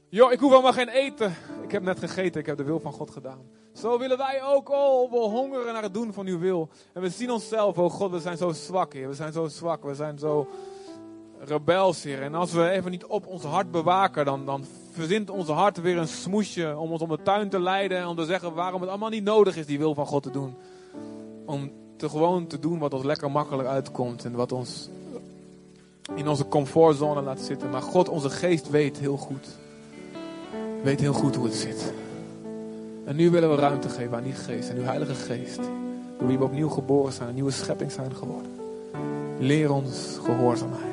joh, 0.08 0.32
ik 0.32 0.40
hoef 0.40 0.52
allemaal 0.52 0.72
geen 0.72 0.88
eten. 0.88 1.34
Ik 1.62 1.70
heb 1.70 1.82
net 1.82 1.98
gegeten, 1.98 2.40
ik 2.40 2.46
heb 2.46 2.56
de 2.56 2.64
wil 2.64 2.80
van 2.80 2.92
God 2.92 3.10
gedaan. 3.10 3.40
Zo 3.72 3.98
willen 3.98 4.18
wij 4.18 4.42
ook, 4.42 4.68
oh, 4.68 5.10
we 5.10 5.18
hongeren 5.18 5.72
naar 5.72 5.82
het 5.82 5.94
doen 5.94 6.12
van 6.12 6.26
uw 6.26 6.38
wil. 6.38 6.68
En 6.92 7.02
we 7.02 7.08
zien 7.08 7.30
onszelf, 7.30 7.78
oh 7.78 7.90
God, 7.90 8.10
we 8.10 8.20
zijn 8.20 8.36
zo 8.36 8.52
zwak, 8.52 8.92
Heer. 8.92 9.08
We 9.08 9.14
zijn 9.14 9.32
zo 9.32 9.48
zwak, 9.48 9.84
we 9.84 9.94
zijn 9.94 10.18
zo 10.18 10.48
rebels, 11.44 12.02
Heer. 12.02 12.22
En 12.22 12.34
als 12.34 12.52
we 12.52 12.70
even 12.70 12.90
niet 12.90 13.04
op 13.04 13.26
ons 13.26 13.42
hart 13.42 13.70
bewaken, 13.70 14.24
dan, 14.24 14.46
dan 14.46 14.64
verzint 14.92 15.30
onze 15.30 15.52
hart 15.52 15.80
weer 15.80 15.98
een 15.98 16.08
smoesje 16.08 16.76
om 16.76 16.90
ons 16.90 17.02
om 17.02 17.08
de 17.08 17.22
tuin 17.22 17.48
te 17.48 17.60
leiden. 17.60 17.98
En 17.98 18.06
om 18.06 18.16
te 18.16 18.24
zeggen 18.24 18.54
waarom 18.54 18.80
het 18.80 18.90
allemaal 18.90 19.08
niet 19.08 19.24
nodig 19.24 19.56
is 19.56 19.66
die 19.66 19.78
wil 19.78 19.94
van 19.94 20.06
God 20.06 20.22
te 20.22 20.30
doen. 20.30 20.54
Om 21.46 21.72
te 21.96 22.08
gewoon 22.08 22.46
te 22.46 22.58
doen 22.58 22.78
wat 22.78 22.94
ons 22.94 23.04
lekker 23.04 23.30
makkelijk 23.30 23.68
uitkomt. 23.68 24.24
En 24.24 24.32
wat 24.32 24.52
ons 24.52 24.88
in 26.14 26.28
onze 26.28 26.48
comfortzone 26.48 27.22
laat 27.22 27.40
zitten. 27.40 27.70
Maar 27.70 27.82
God, 27.82 28.08
onze 28.08 28.30
geest 28.30 28.70
weet 28.70 28.98
heel 28.98 29.16
goed. 29.16 29.46
Weet 30.82 31.00
heel 31.00 31.12
goed 31.12 31.36
hoe 31.36 31.44
het 31.44 31.54
zit. 31.54 31.92
En 33.04 33.16
nu 33.16 33.30
willen 33.30 33.50
we 33.50 33.56
ruimte 33.56 33.88
geven 33.88 34.16
aan 34.16 34.22
die 34.22 34.32
geest. 34.32 34.68
En 34.68 34.76
uw 34.76 34.82
heilige 34.82 35.14
geest. 35.14 35.60
Door 36.18 36.28
wie 36.28 36.38
we 36.38 36.44
opnieuw 36.44 36.68
geboren 36.68 37.12
zijn. 37.12 37.28
Een 37.28 37.34
nieuwe 37.34 37.50
schepping 37.50 37.92
zijn 37.92 38.14
geworden. 38.14 38.50
Leer 39.38 39.72
ons 39.72 40.18
gehoorzaamheid. 40.24 40.91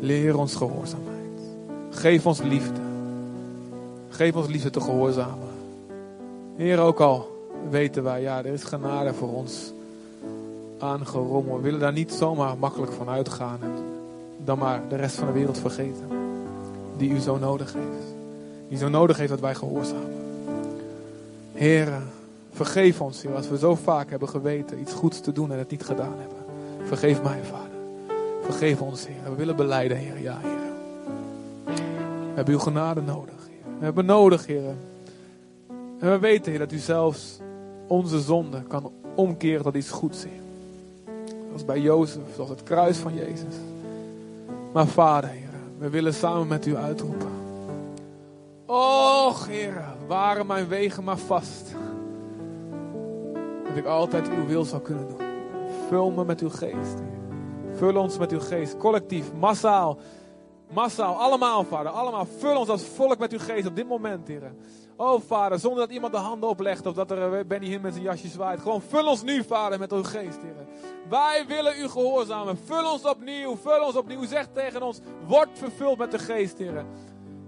Leer 0.00 0.38
ons 0.38 0.54
gehoorzaamheid. 0.54 1.40
Geef 1.90 2.26
ons 2.26 2.42
liefde. 2.42 2.80
Geef 4.08 4.34
ons 4.34 4.46
liefde 4.46 4.70
te 4.70 4.80
gehoorzamen. 4.80 5.48
Heer, 6.56 6.78
ook 6.78 7.00
al 7.00 7.48
weten 7.70 8.02
wij, 8.02 8.20
ja, 8.20 8.38
er 8.38 8.46
is 8.46 8.64
genade 8.64 9.14
voor 9.14 9.32
ons 9.32 9.72
aangerommeld. 10.78 11.56
We 11.56 11.62
willen 11.62 11.80
daar 11.80 11.92
niet 11.92 12.12
zomaar 12.12 12.58
makkelijk 12.58 12.92
van 12.92 13.08
uitgaan 13.08 13.58
en 13.62 13.72
dan 14.44 14.58
maar 14.58 14.82
de 14.88 14.96
rest 14.96 15.16
van 15.16 15.26
de 15.26 15.32
wereld 15.32 15.58
vergeten. 15.58 16.08
Die 16.96 17.10
u 17.10 17.18
zo 17.18 17.38
nodig 17.38 17.72
heeft. 17.72 18.14
Die 18.68 18.78
zo 18.78 18.88
nodig 18.88 19.16
heeft 19.16 19.30
dat 19.30 19.40
wij 19.40 19.54
gehoorzamen. 19.54 20.14
Heer, 21.52 21.88
vergeef 22.52 23.00
ons, 23.00 23.22
Heer, 23.22 23.34
als 23.34 23.48
we 23.48 23.58
zo 23.58 23.74
vaak 23.74 24.10
hebben 24.10 24.28
geweten 24.28 24.80
iets 24.80 24.92
goeds 24.92 25.20
te 25.20 25.32
doen 25.32 25.52
en 25.52 25.58
het 25.58 25.70
niet 25.70 25.84
gedaan 25.84 26.14
hebben. 26.18 26.44
Vergeef 26.86 27.22
mij, 27.22 27.40
Vader. 27.42 27.65
Vergeef 28.46 28.80
ons, 28.80 29.06
Heer. 29.06 29.30
We 29.30 29.34
willen 29.36 29.56
beleiden, 29.56 29.96
Heer. 29.96 30.20
Ja, 30.20 30.38
Heer. 30.42 30.72
We 31.66 32.32
hebben 32.34 32.54
uw 32.54 32.60
genade 32.60 33.00
nodig, 33.00 33.48
Heer. 33.48 33.78
We 33.78 33.84
hebben 33.84 34.04
nodig, 34.04 34.46
Heer. 34.46 34.74
En 35.98 36.10
we 36.10 36.18
weten, 36.18 36.50
Heer, 36.50 36.58
dat 36.58 36.72
u 36.72 36.78
zelfs 36.78 37.38
onze 37.86 38.20
zonde 38.20 38.62
kan 38.62 38.92
omkeren 39.14 39.62
tot 39.62 39.74
iets 39.74 39.90
goeds, 39.90 40.24
Heer. 40.24 40.40
Zoals 41.46 41.64
bij 41.64 41.80
Jozef, 41.80 42.22
zoals 42.34 42.50
het 42.50 42.62
kruis 42.62 42.96
van 42.96 43.14
Jezus. 43.14 43.54
Maar 44.72 44.86
Vader, 44.86 45.30
Heer, 45.30 45.48
we 45.78 45.88
willen 45.88 46.14
samen 46.14 46.46
met 46.46 46.66
u 46.66 46.76
uitroepen. 46.76 47.30
Och, 48.66 49.46
Heer, 49.46 49.84
waren 50.06 50.46
mijn 50.46 50.68
wegen 50.68 51.04
maar 51.04 51.18
vast. 51.18 51.74
Dat 53.68 53.76
ik 53.76 53.84
altijd 53.84 54.28
uw 54.28 54.46
wil 54.46 54.64
zou 54.64 54.82
kunnen 54.82 55.08
doen. 55.08 55.26
Vul 55.88 56.10
me 56.10 56.24
met 56.24 56.40
uw 56.40 56.50
geest, 56.50 56.98
Heer. 56.98 57.15
Vul 57.76 57.96
ons 57.96 58.18
met 58.18 58.32
uw 58.32 58.40
geest, 58.40 58.76
collectief, 58.76 59.32
massaal. 59.32 59.98
Massaal, 60.72 61.14
allemaal, 61.14 61.64
vader, 61.64 61.92
allemaal. 61.92 62.26
Vul 62.38 62.56
ons 62.58 62.68
als 62.68 62.82
volk 62.82 63.18
met 63.18 63.32
uw 63.32 63.38
geest 63.38 63.66
op 63.66 63.76
dit 63.76 63.88
moment, 63.88 64.28
Heer. 64.28 64.52
Oh, 64.96 65.20
vader, 65.26 65.58
zonder 65.58 65.80
dat 65.80 65.90
iemand 65.90 66.12
de 66.12 66.18
handen 66.18 66.48
oplegt 66.48 66.86
of 66.86 66.94
dat 66.94 67.10
er 67.10 67.34
eh, 67.34 67.46
Benny 67.46 67.66
hier 67.66 67.80
met 67.80 67.92
zijn 67.92 68.04
jasje 68.04 68.28
zwaait. 68.28 68.60
Gewoon 68.60 68.82
vul 68.82 69.06
ons 69.06 69.22
nu, 69.22 69.44
vader, 69.44 69.78
met 69.78 69.92
uw 69.92 70.02
geest, 70.02 70.38
Heer. 70.42 70.66
Wij 71.08 71.44
willen 71.48 71.78
u 71.78 71.88
gehoorzamen. 71.88 72.58
Vul 72.64 72.92
ons 72.92 73.04
opnieuw, 73.04 73.56
vul 73.56 73.84
ons 73.84 73.96
opnieuw. 73.96 74.24
Zeg 74.24 74.46
tegen 74.52 74.82
ons, 74.82 75.00
word 75.26 75.48
vervuld 75.52 75.98
met 75.98 76.10
de 76.10 76.18
geest, 76.18 76.58
Heer. 76.58 76.84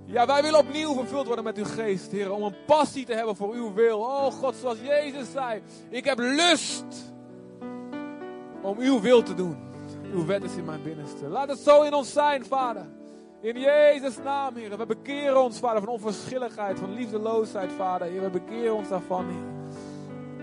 Ja, 0.05 0.26
wij 0.26 0.43
willen 0.43 0.59
opnieuw 0.61 0.95
vervuld 0.95 1.26
worden 1.26 1.45
met 1.45 1.57
uw 1.57 1.64
geest, 1.64 2.11
Heer. 2.11 2.33
Om 2.33 2.43
een 2.43 2.57
passie 2.66 3.05
te 3.05 3.14
hebben 3.14 3.37
voor 3.37 3.53
uw 3.53 3.72
wil. 3.74 3.99
Oh 3.99 4.33
God, 4.33 4.55
zoals 4.61 4.79
Jezus 4.81 5.31
zei. 5.33 5.62
Ik 5.89 6.05
heb 6.05 6.18
lust 6.18 7.12
om 8.62 8.79
uw 8.79 9.01
wil 9.01 9.22
te 9.22 9.35
doen. 9.35 9.68
Uw 10.15 10.27
wet 10.27 10.45
is 10.45 10.57
in 10.57 10.65
mijn 10.65 10.83
binnenste. 10.83 11.29
Laat 11.29 11.49
het 11.49 11.59
zo 11.59 11.83
in 11.83 11.95
ons 11.95 12.13
zijn, 12.13 12.45
Vader. 12.45 12.87
In 13.41 13.61
Jezus' 13.61 14.19
naam, 14.25 14.57
Heer. 14.57 14.79
We 14.79 14.87
bekeren 14.87 15.43
ons, 15.43 15.59
Vader, 15.59 15.83
van 15.83 15.93
onverschilligheid, 15.93 16.79
van 16.79 16.93
liefdeloosheid, 16.93 17.73
Vader. 17.73 18.09
Heer, 18.09 18.23
we 18.23 18.31
bekeren 18.31 18.75
ons 18.75 18.89
daarvan. 18.89 19.27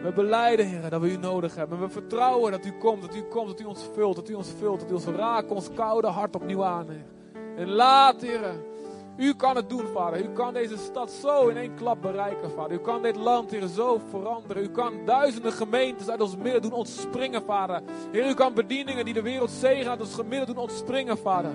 We 0.04 0.12
beleiden, 0.12 0.66
Heer, 0.66 0.90
dat 0.90 1.02
we 1.02 1.12
u 1.12 1.18
nodig 1.18 1.56
hebben. 1.56 1.80
We 1.80 1.90
vertrouwen 1.90 2.52
dat 2.52 2.66
u 2.66 2.72
komt, 2.72 3.02
dat 3.02 3.16
u 3.16 3.22
komt, 3.22 3.48
dat 3.48 3.60
u 3.60 3.64
ons 3.64 3.90
vult, 3.94 4.16
dat 4.16 4.30
u 4.30 4.34
ons 4.34 4.52
vult, 4.60 4.80
dat 4.80 4.90
u 4.90 4.94
ons 4.94 5.06
raakt, 5.06 5.52
ons 5.52 5.70
koude 5.74 6.08
hart 6.08 6.36
opnieuw 6.36 6.64
aan. 6.64 6.88
En 7.56 7.70
laat, 7.70 8.22
Heer, 8.22 8.56
u 9.18 9.34
kan 9.34 9.56
het 9.56 9.70
doen, 9.70 9.88
Vader. 9.94 10.20
U 10.20 10.28
kan 10.34 10.54
deze 10.54 10.78
stad 10.78 11.12
zo 11.12 11.48
in 11.48 11.58
één 11.58 11.76
klap 11.76 12.02
bereiken, 12.02 12.52
Vader. 12.52 12.78
U 12.78 12.80
kan 12.80 13.02
dit 13.02 13.16
land, 13.16 13.52
Heer, 13.52 13.68
zo 13.68 14.02
veranderen. 14.10 14.64
U 14.64 14.70
kan 14.70 14.94
duizenden 15.06 15.52
gemeentes 15.52 16.10
uit 16.10 16.22
ons 16.22 16.38
midden 16.38 16.62
doen 16.62 16.72
ontspringen, 16.72 17.44
Vader. 17.44 17.82
Heer, 18.12 18.30
u 18.30 18.34
kan 18.34 18.54
bedieningen 18.54 19.06
die 19.06 19.14
de 19.14 19.22
wereld 19.22 19.52
zegen 19.52 19.90
uit 19.90 20.00
ons 20.00 20.18
midden 20.28 20.46
doen 20.46 20.58
ontspringen, 20.58 21.18
Vader. 21.18 21.52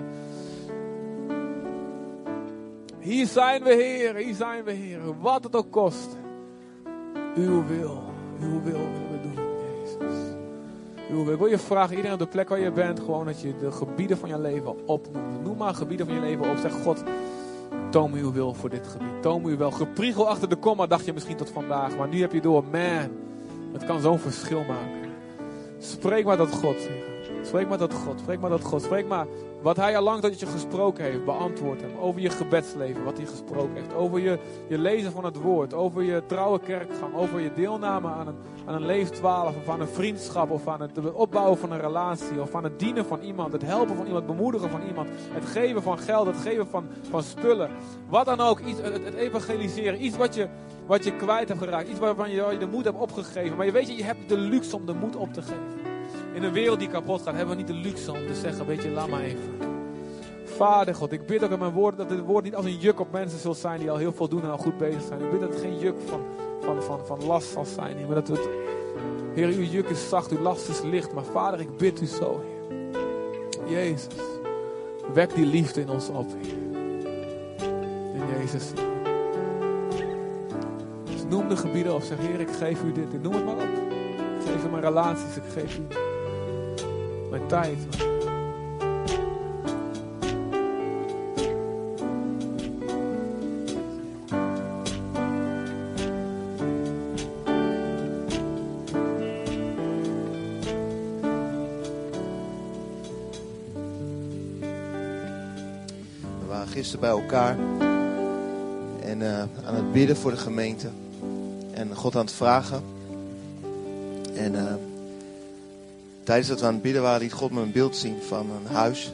Hier 2.99 3.25
zijn 3.25 3.63
we, 3.63 3.73
Heer. 3.73 4.15
Hier 4.15 4.35
zijn 4.35 4.63
we, 4.63 4.71
Heer. 4.71 4.99
Wat 5.19 5.43
het 5.43 5.55
ook 5.55 5.71
kost. 5.71 6.17
Uw 7.35 7.65
wil. 7.65 8.03
Uw 8.41 8.61
wil 8.61 8.79
willen 8.79 9.11
we 9.11 9.19
doen, 9.21 9.33
Jezus. 9.33 10.35
Uw 11.09 11.25
wil. 11.25 11.37
Wil 11.37 11.47
je 11.47 11.57
vragen, 11.57 11.95
iedereen 11.95 12.13
op 12.13 12.19
de 12.19 12.27
plek 12.27 12.49
waar 12.49 12.59
je 12.59 12.71
bent, 12.71 12.99
gewoon 12.99 13.25
dat 13.25 13.41
je 13.41 13.57
de 13.57 13.71
gebieden 13.71 14.17
van 14.17 14.29
je 14.29 14.39
leven 14.39 14.87
opnoemt. 14.87 15.43
Noem 15.43 15.57
maar 15.57 15.73
gebieden 15.73 16.05
van 16.05 16.15
je 16.15 16.21
leven 16.21 16.49
op. 16.49 16.57
Zeg, 16.57 16.73
God, 16.81 17.03
toon 17.91 18.13
uw 18.13 18.31
wil 18.31 18.53
voor 18.53 18.69
dit 18.69 18.87
gebied. 18.87 19.21
Toon 19.21 19.45
uw 19.45 19.57
wel. 19.57 19.71
Gepriegel 19.71 20.29
achter 20.29 20.49
de 20.49 20.55
komma 20.55 20.87
dacht 20.87 21.05
je 21.05 21.13
misschien 21.13 21.37
tot 21.37 21.49
vandaag. 21.49 21.97
Maar 21.97 22.07
nu 22.07 22.21
heb 22.21 22.31
je 22.31 22.41
door, 22.41 22.63
man, 22.71 23.09
het 23.73 23.85
kan 23.85 23.99
zo'n 23.99 24.19
verschil 24.19 24.63
maken. 24.63 25.09
Spreek 25.79 26.25
maar 26.25 26.37
dat 26.37 26.51
God, 26.51 26.75
Spreek 27.41 27.67
maar 27.67 27.77
dat 27.77 27.93
God. 27.93 28.19
Spreek 28.19 28.39
maar 28.39 28.49
dat 28.49 28.63
God. 28.63 28.81
Spreek 28.81 29.07
maar 29.07 29.25
wat 29.61 29.77
hij 29.77 29.97
al 29.97 30.03
lang 30.03 30.21
tot 30.21 30.39
je 30.39 30.45
gesproken 30.45 31.03
heeft, 31.03 31.25
beantwoord 31.25 31.81
hem. 31.81 31.91
Over 31.99 32.21
je 32.21 32.29
gebedsleven, 32.29 33.03
wat 33.03 33.17
hij 33.17 33.25
gesproken 33.25 33.75
heeft. 33.75 33.93
Over 33.93 34.19
je, 34.19 34.39
je 34.67 34.77
lezen 34.77 35.11
van 35.11 35.25
het 35.25 35.35
woord. 35.35 35.73
Over 35.73 36.03
je 36.03 36.23
trouwe 36.25 36.59
kerkgang. 36.59 37.15
Over 37.15 37.39
je 37.39 37.53
deelname 37.53 38.07
aan 38.07 38.27
een, 38.27 38.35
aan 38.65 38.73
een 38.73 38.85
leeftwaalf. 38.85 39.55
Of 39.55 39.69
aan 39.69 39.81
een 39.81 39.87
vriendschap. 39.87 40.51
Of 40.51 40.67
aan 40.67 40.81
het 40.81 41.11
opbouwen 41.13 41.57
van 41.57 41.71
een 41.71 41.79
relatie. 41.79 42.41
Of 42.41 42.55
aan 42.55 42.63
het 42.63 42.79
dienen 42.79 43.05
van 43.05 43.19
iemand. 43.19 43.53
Het 43.53 43.61
helpen 43.61 43.95
van 43.95 44.05
iemand. 44.05 44.25
Bemoedigen 44.25 44.69
van 44.69 44.81
iemand. 44.87 45.09
Het 45.31 45.45
geven 45.45 45.83
van 45.83 45.99
geld. 45.99 46.27
Het 46.27 46.37
geven 46.37 46.67
van, 46.67 46.85
van 47.09 47.23
spullen. 47.23 47.69
Wat 48.09 48.25
dan 48.25 48.39
ook. 48.39 48.59
Iets, 48.59 48.81
het, 48.81 49.03
het 49.03 49.13
evangeliseren. 49.13 50.05
Iets 50.05 50.17
wat 50.17 50.35
je, 50.35 50.47
wat 50.85 51.03
je 51.03 51.15
kwijt 51.15 51.47
hebt 51.47 51.61
geraakt. 51.61 51.89
Iets 51.89 51.99
waarvan 51.99 52.29
je, 52.29 52.47
je 52.51 52.57
de 52.57 52.67
moed 52.67 52.83
hebt 52.83 52.99
opgegeven. 52.99 53.57
Maar 53.57 53.65
je 53.65 53.71
weet 53.71 53.87
je, 53.87 53.95
je 53.95 54.03
hebt 54.03 54.29
de 54.29 54.37
luxe 54.37 54.75
om 54.75 54.85
de 54.85 54.93
moed 54.93 55.15
op 55.15 55.33
te 55.33 55.41
geven. 55.41 55.90
In 56.33 56.43
een 56.43 56.53
wereld 56.53 56.79
die 56.79 56.87
kapot 56.87 57.21
gaat, 57.21 57.35
hebben 57.35 57.55
we 57.55 57.61
niet 57.61 57.67
de 57.67 57.89
luxe 57.89 58.11
om 58.11 58.27
te 58.27 58.35
zeggen, 58.35 58.65
weet 58.65 58.83
je, 58.83 58.89
laat 58.89 59.07
maar 59.07 59.21
even. 59.21 59.57
Vader 60.45 60.95
God, 60.95 61.11
ik 61.11 61.25
bid 61.25 61.43
ook 61.43 61.51
in 61.51 61.59
mijn 61.59 61.71
woorden 61.71 61.99
dat 61.99 62.17
dit 62.17 62.25
woord 62.25 62.43
niet 62.43 62.55
als 62.55 62.65
een 62.65 62.77
juk 62.77 62.99
op 62.99 63.11
mensen 63.11 63.39
zal 63.39 63.53
zijn 63.53 63.79
die 63.79 63.91
al 63.91 63.97
heel 63.97 64.13
veel 64.13 64.27
doen 64.27 64.43
en 64.43 64.51
al 64.51 64.57
goed 64.57 64.77
bezig 64.77 65.01
zijn. 65.01 65.21
Ik 65.21 65.31
bid 65.31 65.39
dat 65.39 65.49
het 65.49 65.61
geen 65.61 65.79
juk 65.79 65.95
van, 66.05 66.21
van, 66.61 66.83
van, 66.83 67.05
van 67.05 67.25
last 67.25 67.51
zal 67.51 67.65
zijn, 67.65 68.05
maar 68.05 68.15
dat 68.15 68.27
het, 68.27 68.49
Heer, 69.33 69.47
uw 69.47 69.63
juk 69.63 69.89
is 69.89 70.09
zacht, 70.09 70.31
uw 70.31 70.39
last 70.39 70.69
is 70.69 70.81
licht. 70.81 71.13
Maar 71.13 71.23
Vader, 71.23 71.59
ik 71.59 71.77
bid 71.77 72.01
u 72.01 72.05
zo, 72.05 72.41
Heer. 72.41 73.69
Jezus, 73.69 74.15
wek 75.13 75.35
die 75.35 75.45
liefde 75.45 75.81
in 75.81 75.89
ons 75.89 76.09
op, 76.09 76.27
Heer. 76.41 76.57
In 78.13 78.21
Jezus'. 78.37 78.71
Dus 81.03 81.23
noem 81.29 81.49
de 81.49 81.57
gebieden 81.57 81.93
op, 81.93 82.01
zeg 82.01 82.17
Heer, 82.17 82.39
ik 82.39 82.51
geef 82.51 82.83
u 82.83 82.91
dit. 82.91 83.21
Noem 83.21 83.33
het 83.33 83.45
maar 83.45 83.55
op. 83.55 83.61
Ik 84.39 84.45
geef 84.45 84.65
u 84.65 84.69
mijn 84.69 84.83
relaties, 84.83 85.35
ik 85.35 85.43
geef 85.53 85.77
u 85.77 86.10
mijn 87.31 87.47
tijd. 87.47 87.77
We 106.39 106.47
waren 106.47 106.67
gisteren 106.67 106.99
bij 106.99 107.09
elkaar 107.09 107.57
en 109.03 109.21
eh, 109.21 109.39
aan 109.39 109.75
het 109.75 109.91
bidden 109.91 110.17
voor 110.17 110.31
de 110.31 110.37
gemeente 110.37 110.89
en 111.73 111.95
God 111.95 112.15
aan 112.15 112.25
het 112.25 112.33
vragen. 112.33 112.83
En 114.35 114.55
eh, 114.55 114.70
tijdens 116.31 116.49
dat 116.49 116.59
we 116.59 116.65
aan 116.65 116.73
het 116.73 116.81
bidden 116.81 117.01
waren, 117.01 117.21
liet 117.21 117.31
God 117.31 117.51
me 117.51 117.61
een 117.61 117.71
beeld 117.71 117.95
zien 117.95 118.21
van 118.27 118.49
een 118.49 118.75
huis. 118.75 119.11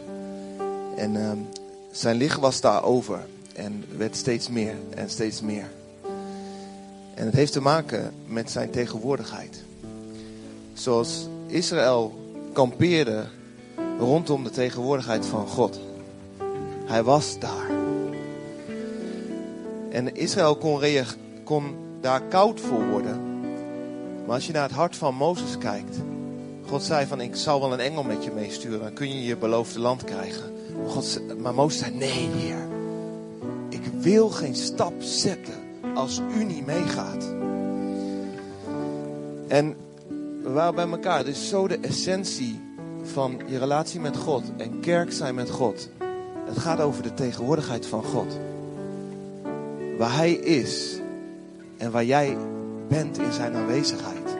En 0.95 1.15
eh, 1.15 1.31
zijn 1.91 2.17
licht 2.17 2.39
was 2.39 2.61
daarover 2.61 3.25
en 3.55 3.83
werd 3.97 4.15
steeds 4.15 4.49
meer 4.49 4.75
en 4.89 5.09
steeds 5.09 5.41
meer. 5.41 5.69
En 7.13 7.25
het 7.25 7.33
heeft 7.33 7.51
te 7.51 7.61
maken 7.61 8.13
met 8.25 8.51
zijn 8.51 8.69
tegenwoordigheid. 8.69 9.63
Zoals 10.73 11.27
Israël 11.47 12.13
kampeerde 12.53 13.25
rondom 13.99 14.43
de 14.43 14.49
tegenwoordigheid 14.49 15.25
van 15.25 15.47
God. 15.47 15.79
Hij 16.85 17.03
was 17.03 17.39
daar. 17.39 17.69
En 19.89 20.15
Israël 20.15 20.55
kon, 20.55 20.81
kon 21.43 21.75
daar 22.01 22.21
koud 22.21 22.59
voor 22.59 22.89
worden. 22.89 23.21
Maar 24.25 24.35
als 24.35 24.47
je 24.47 24.53
naar 24.53 24.67
het 24.67 24.77
hart 24.77 24.95
van 24.95 25.15
Mozes 25.15 25.57
kijkt. 25.57 25.97
God 26.67 26.83
zei 26.83 27.05
van 27.05 27.21
ik 27.21 27.35
zal 27.35 27.59
wel 27.59 27.73
een 27.73 27.79
engel 27.79 28.03
met 28.03 28.23
je 28.23 28.31
meesturen. 28.31 28.79
Dan 28.79 28.93
kun 28.93 29.07
je 29.07 29.23
je 29.23 29.37
beloofde 29.37 29.79
land 29.79 30.03
krijgen. 30.03 30.53
Maar, 30.77 30.89
God, 30.89 31.05
ze- 31.05 31.35
maar 31.39 31.53
Mozes 31.53 31.79
zei 31.79 31.95
nee 31.95 32.29
heer. 32.37 32.67
Ik 33.69 33.85
wil 33.99 34.29
geen 34.29 34.55
stap 34.55 34.93
zetten 34.99 35.53
als 35.95 36.21
u 36.37 36.43
niet 36.43 36.65
meegaat. 36.65 37.23
En 39.47 39.75
we 40.43 40.49
waren 40.49 40.75
bij 40.75 40.87
elkaar. 40.87 41.27
Is 41.27 41.49
zo 41.49 41.67
de 41.67 41.77
essentie 41.81 42.61
van 43.03 43.41
je 43.45 43.57
relatie 43.57 43.99
met 43.99 44.17
God 44.17 44.43
en 44.57 44.79
kerk 44.79 45.11
zijn 45.11 45.35
met 45.35 45.49
God. 45.49 45.89
Het 46.45 46.57
gaat 46.57 46.79
over 46.79 47.03
de 47.03 47.13
tegenwoordigheid 47.13 47.85
van 47.85 48.03
God. 48.03 48.37
Waar 49.97 50.15
Hij 50.15 50.31
is 50.31 50.99
en 51.77 51.91
waar 51.91 52.05
jij 52.05 52.37
bent 52.87 53.17
in 53.17 53.31
Zijn 53.31 53.55
aanwezigheid. 53.55 54.35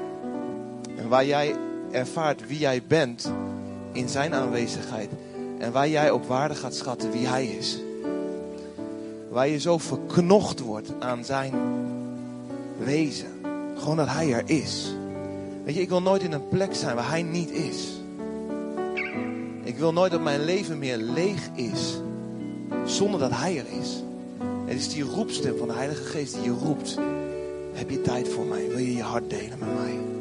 En 0.98 1.08
waar 1.10 1.26
jij 1.26 1.56
ervaart 1.98 2.48
wie 2.48 2.60
jij 2.60 2.84
bent 2.88 3.32
in 3.92 4.10
Zijn 4.10 4.34
aanwezigheid. 4.34 5.10
En 5.58 5.72
waar 5.72 5.90
jij 5.90 6.12
ook 6.12 6.24
waarde 6.24 6.56
gaat 6.56 6.76
schatten 6.76 7.12
wie 7.12 7.28
Hij 7.28 7.46
is. 7.46 7.80
Waar 9.30 9.48
je 9.48 9.60
zo 9.60 9.78
verknocht 9.78 10.60
wordt 10.60 10.92
aan 11.00 11.26
Zijn 11.26 11.54
wezen. 12.78 13.28
Gewoon 13.78 13.98
dat 13.98 14.10
Hij 14.10 14.34
er 14.34 14.44
is. 14.46 14.96
Weet 15.64 15.76
je, 15.76 15.82
ik 15.82 15.90
wil 15.90 16.02
nooit 16.02 16.22
in 16.22 16.32
een 16.32 16.48
plek 16.48 16.76
zijn 16.76 16.96
waar 16.96 17.10
Hij 17.10 17.22
niet 17.22 17.52
is. 17.52 18.02
Ik 19.64 19.78
wil 19.78 19.94
nooit 19.94 20.12
dat 20.12 20.22
mijn 20.22 20.44
leven 20.44 20.78
meer 20.78 20.98
leeg 20.98 21.50
is 21.56 21.98
zonder 22.86 23.20
dat 23.20 23.32
Hij 23.32 23.58
er 23.58 23.80
is. 23.82 24.04
Het 24.66 24.78
is 24.78 24.90
die 24.90 25.04
roepstem 25.04 25.58
van 25.58 25.68
de 25.68 25.74
Heilige 25.74 26.04
Geest 26.04 26.34
die 26.34 26.44
je 26.44 26.58
roept. 26.64 26.98
Heb 27.74 27.90
je 27.90 28.02
tijd 28.02 28.28
voor 28.28 28.46
mij? 28.46 28.68
Wil 28.68 28.78
je 28.78 28.96
je 28.96 29.04
hart 29.04 29.30
delen 29.30 29.60
met 29.60 29.76
mij? 29.76 30.17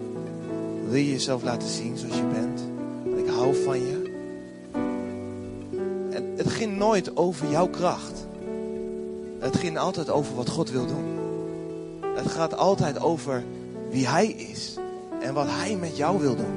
Wil 0.89 0.99
je 0.99 1.11
jezelf 1.11 1.43
laten 1.43 1.68
zien 1.68 1.97
zoals 1.97 2.16
je 2.16 2.26
bent? 2.26 2.61
Want 3.05 3.18
ik 3.18 3.28
hou 3.28 3.62
van 3.64 3.78
je. 3.78 4.11
En 6.11 6.32
het 6.37 6.49
ging 6.49 6.76
nooit 6.76 7.16
over 7.16 7.51
jouw 7.51 7.68
kracht. 7.68 8.26
Het 9.39 9.57
ging 9.57 9.78
altijd 9.78 10.11
over 10.11 10.34
wat 10.34 10.49
God 10.49 10.70
wil 10.70 10.87
doen. 10.87 11.05
Het 12.14 12.26
gaat 12.26 12.57
altijd 12.57 13.01
over 13.01 13.45
wie 13.91 14.09
Hij 14.09 14.26
is 14.26 14.76
en 15.20 15.34
wat 15.34 15.47
Hij 15.49 15.76
met 15.76 15.97
jou 15.97 16.20
wil 16.20 16.37
doen. 16.37 16.55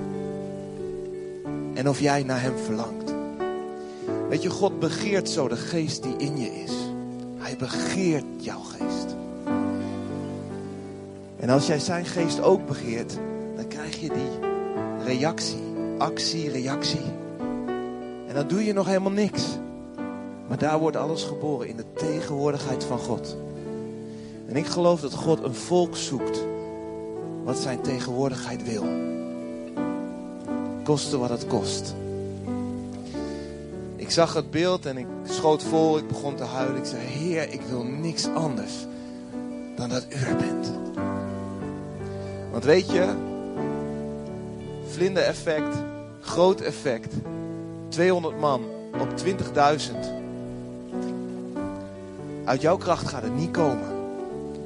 En 1.73 1.89
of 1.89 1.99
jij 1.99 2.23
naar 2.23 2.41
Hem 2.41 2.57
verlangt. 2.57 3.13
Weet 4.29 4.41
je, 4.41 4.49
God 4.49 4.79
begeert 4.79 5.29
zo 5.29 5.47
de 5.47 5.55
geest 5.55 6.03
die 6.03 6.15
in 6.17 6.37
je 6.37 6.61
is. 6.63 6.73
Hij 7.37 7.55
begeert 7.57 8.25
jouw 8.37 8.61
geest. 8.61 9.15
En 11.39 11.49
als 11.49 11.67
jij 11.67 11.79
zijn 11.79 12.05
geest 12.05 12.41
ook 12.41 12.67
begeert, 12.67 13.17
je 13.99 14.09
die 14.09 14.47
reactie. 15.05 15.57
Actie, 15.97 16.49
reactie. 16.49 17.05
En 18.27 18.33
dan 18.33 18.47
doe 18.47 18.65
je 18.65 18.73
nog 18.73 18.85
helemaal 18.85 19.11
niks. 19.11 19.43
Maar 20.47 20.57
daar 20.57 20.79
wordt 20.79 20.97
alles 20.97 21.23
geboren 21.23 21.67
in 21.67 21.75
de 21.75 21.93
tegenwoordigheid 21.93 22.83
van 22.83 22.99
God. 22.99 23.37
En 24.47 24.55
ik 24.55 24.65
geloof 24.65 25.01
dat 25.01 25.13
God 25.13 25.43
een 25.43 25.55
volk 25.55 25.95
zoekt 25.95 26.45
wat 27.43 27.57
zijn 27.57 27.81
tegenwoordigheid 27.81 28.63
wil. 28.63 28.85
Koste 30.83 31.17
wat 31.17 31.29
het 31.29 31.47
kost. 31.47 31.95
Ik 33.95 34.11
zag 34.11 34.33
het 34.33 34.51
beeld 34.51 34.85
en 34.85 34.97
ik 34.97 35.07
schoot 35.23 35.63
vol, 35.63 35.97
ik 35.97 36.07
begon 36.07 36.35
te 36.35 36.43
huilen. 36.43 36.77
Ik 36.77 36.85
zei, 36.85 37.01
Heer, 37.01 37.53
ik 37.53 37.61
wil 37.61 37.83
niks 37.83 38.27
anders 38.27 38.73
dan 39.75 39.89
dat 39.89 40.05
u 40.09 40.15
er 40.15 40.35
bent. 40.35 40.71
Want 42.51 42.63
weet 42.63 42.91
je, 42.91 43.28
vlinder-effect, 44.89 45.75
groot 46.21 46.61
effect, 46.61 47.13
200 47.87 48.39
man 48.39 48.61
op 48.99 49.07
20.000. 49.25 50.19
Uit 52.43 52.61
jouw 52.61 52.77
kracht 52.77 53.07
gaat 53.07 53.23
het 53.23 53.35
niet 53.35 53.51
komen. 53.51 53.87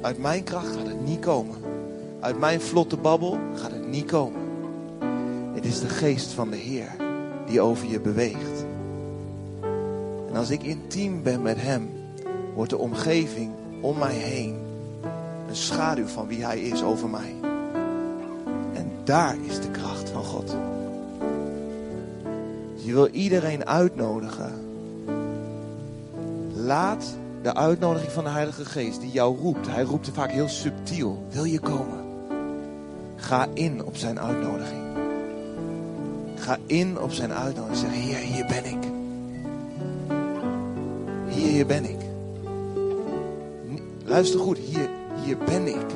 Uit 0.00 0.18
mijn 0.18 0.44
kracht 0.44 0.76
gaat 0.76 0.86
het 0.86 1.04
niet 1.04 1.20
komen. 1.20 1.56
Uit 2.20 2.38
mijn 2.38 2.60
vlotte 2.60 2.96
babbel 2.96 3.38
gaat 3.54 3.70
het 3.70 3.88
niet 3.88 4.06
komen. 4.06 4.40
Het 5.54 5.64
is 5.64 5.80
de 5.80 5.88
geest 5.88 6.32
van 6.32 6.50
de 6.50 6.56
Heer 6.56 6.96
die 7.46 7.60
over 7.60 7.88
je 7.88 8.00
beweegt. 8.00 8.64
En 10.28 10.36
als 10.36 10.50
ik 10.50 10.62
intiem 10.62 11.22
ben 11.22 11.42
met 11.42 11.60
Hem, 11.60 11.90
wordt 12.54 12.70
de 12.70 12.78
omgeving 12.78 13.50
om 13.80 13.98
mij 13.98 14.14
heen 14.14 14.56
een 15.48 15.56
schaduw 15.56 16.06
van 16.06 16.26
wie 16.26 16.44
Hij 16.44 16.60
is 16.60 16.82
over 16.82 17.08
mij. 17.08 17.34
En 18.72 18.90
daar 19.04 19.36
is 19.46 19.60
de 19.60 19.70
kracht 19.70 19.93
Je 22.74 22.92
wil 22.92 23.08
iedereen 23.08 23.66
uitnodigen. 23.66 24.52
Laat 26.54 27.04
de 27.42 27.54
uitnodiging 27.54 28.12
van 28.12 28.24
de 28.24 28.30
Heilige 28.30 28.64
Geest 28.64 29.00
die 29.00 29.10
jou 29.10 29.38
roept. 29.38 29.66
Hij 29.66 29.82
roept 29.82 30.10
vaak 30.12 30.30
heel 30.30 30.48
subtiel. 30.48 31.26
Wil 31.30 31.44
je 31.44 31.60
komen? 31.60 32.04
Ga 33.16 33.48
in 33.54 33.84
op 33.84 33.96
zijn 33.96 34.20
uitnodiging. 34.20 34.82
Ga 36.34 36.58
in 36.66 37.00
op 37.00 37.12
zijn 37.12 37.32
uitnodiging. 37.32 37.78
Zeg, 37.78 37.90
Heer, 37.92 38.16
hier 38.16 38.46
ben 38.46 38.64
ik. 38.64 38.84
Hier, 41.28 41.50
hier 41.50 41.66
ben 41.66 41.84
ik. 41.84 42.00
Luister 44.04 44.40
goed, 44.40 44.58
hier, 44.58 44.88
hier 45.24 45.38
ben 45.38 45.66
ik. 45.66 45.86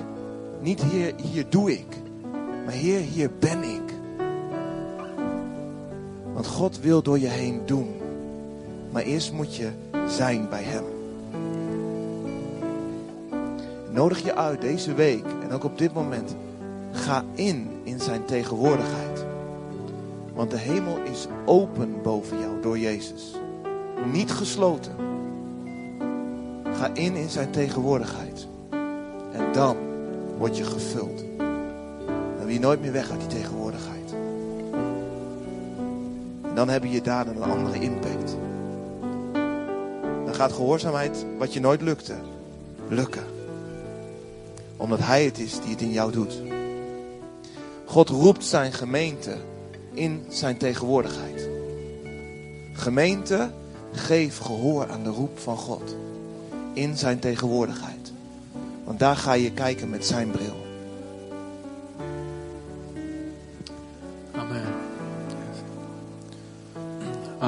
Niet 0.60 0.82
hier, 0.82 1.14
hier 1.16 1.46
doe 1.48 1.72
ik. 1.72 1.96
Maar 2.64 2.74
Heer, 2.74 3.00
hier 3.00 3.30
ben 3.38 3.62
ik. 3.62 3.87
Want 6.38 6.50
God 6.50 6.80
wil 6.80 7.02
door 7.02 7.18
je 7.18 7.26
heen 7.26 7.62
doen. 7.64 7.94
Maar 8.90 9.02
eerst 9.02 9.32
moet 9.32 9.56
je 9.56 9.70
zijn 10.06 10.48
bij 10.48 10.62
Hem. 10.62 10.84
Nodig 13.90 14.24
je 14.24 14.34
uit 14.34 14.60
deze 14.60 14.94
week 14.94 15.24
en 15.42 15.52
ook 15.52 15.64
op 15.64 15.78
dit 15.78 15.92
moment. 15.92 16.36
Ga 16.92 17.24
in 17.34 17.70
in 17.82 18.00
zijn 18.00 18.24
tegenwoordigheid. 18.24 19.24
Want 20.34 20.50
de 20.50 20.56
hemel 20.56 20.98
is 21.02 21.26
open 21.44 22.02
boven 22.02 22.40
jou 22.40 22.60
door 22.60 22.78
Jezus. 22.78 23.34
Niet 24.12 24.30
gesloten. 24.32 24.92
Ga 26.72 26.90
in 26.94 27.14
in 27.14 27.28
zijn 27.28 27.50
tegenwoordigheid. 27.50 28.46
En 29.32 29.52
dan 29.52 29.76
word 30.36 30.56
je 30.56 30.64
gevuld. 30.64 31.24
Dan 31.36 32.44
wil 32.44 32.48
je 32.48 32.60
nooit 32.60 32.80
meer 32.80 32.92
weg 32.92 33.10
uit 33.10 33.20
die 33.20 33.28
tegenwoordigheid. 33.28 33.67
Dan 36.58 36.68
hebben 36.68 36.90
je 36.90 37.00
daden 37.00 37.36
een 37.36 37.50
andere 37.50 37.80
impact. 37.80 38.36
Dan 40.24 40.34
gaat 40.34 40.52
gehoorzaamheid, 40.52 41.24
wat 41.38 41.52
je 41.52 41.60
nooit 41.60 41.82
lukte, 41.82 42.14
lukken. 42.88 43.24
Omdat 44.76 44.98
Hij 44.98 45.24
het 45.24 45.38
is 45.38 45.60
die 45.60 45.70
het 45.70 45.80
in 45.80 45.92
jou 45.92 46.12
doet. 46.12 46.42
God 47.84 48.08
roept 48.08 48.44
zijn 48.44 48.72
gemeente 48.72 49.36
in 49.92 50.24
zijn 50.28 50.56
tegenwoordigheid. 50.56 51.48
Gemeente, 52.72 53.50
geef 53.92 54.38
gehoor 54.38 54.88
aan 54.90 55.02
de 55.02 55.10
roep 55.10 55.38
van 55.38 55.56
God. 55.56 55.96
In 56.72 56.96
zijn 56.96 57.18
tegenwoordigheid. 57.18 58.12
Want 58.84 58.98
daar 58.98 59.16
ga 59.16 59.32
je 59.32 59.52
kijken 59.52 59.90
met 59.90 60.06
zijn 60.06 60.30
bril. 60.30 60.67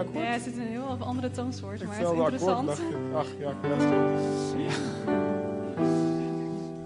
Akkoord? 0.00 0.24
Ja, 0.24 0.30
het 0.30 0.42
zit 0.42 0.54
in 0.54 0.60
een 0.60 0.66
heel 0.66 0.96
andere 1.00 1.30
toonsoort, 1.30 1.84
maar 1.84 1.96
het 1.96 2.06
is 2.06 2.10
akkoord, 2.10 2.32
interessant. 2.32 2.66
dacht. 2.66 2.80
Ach 3.14 3.26
ja, 3.38 3.50
ik 3.50 3.56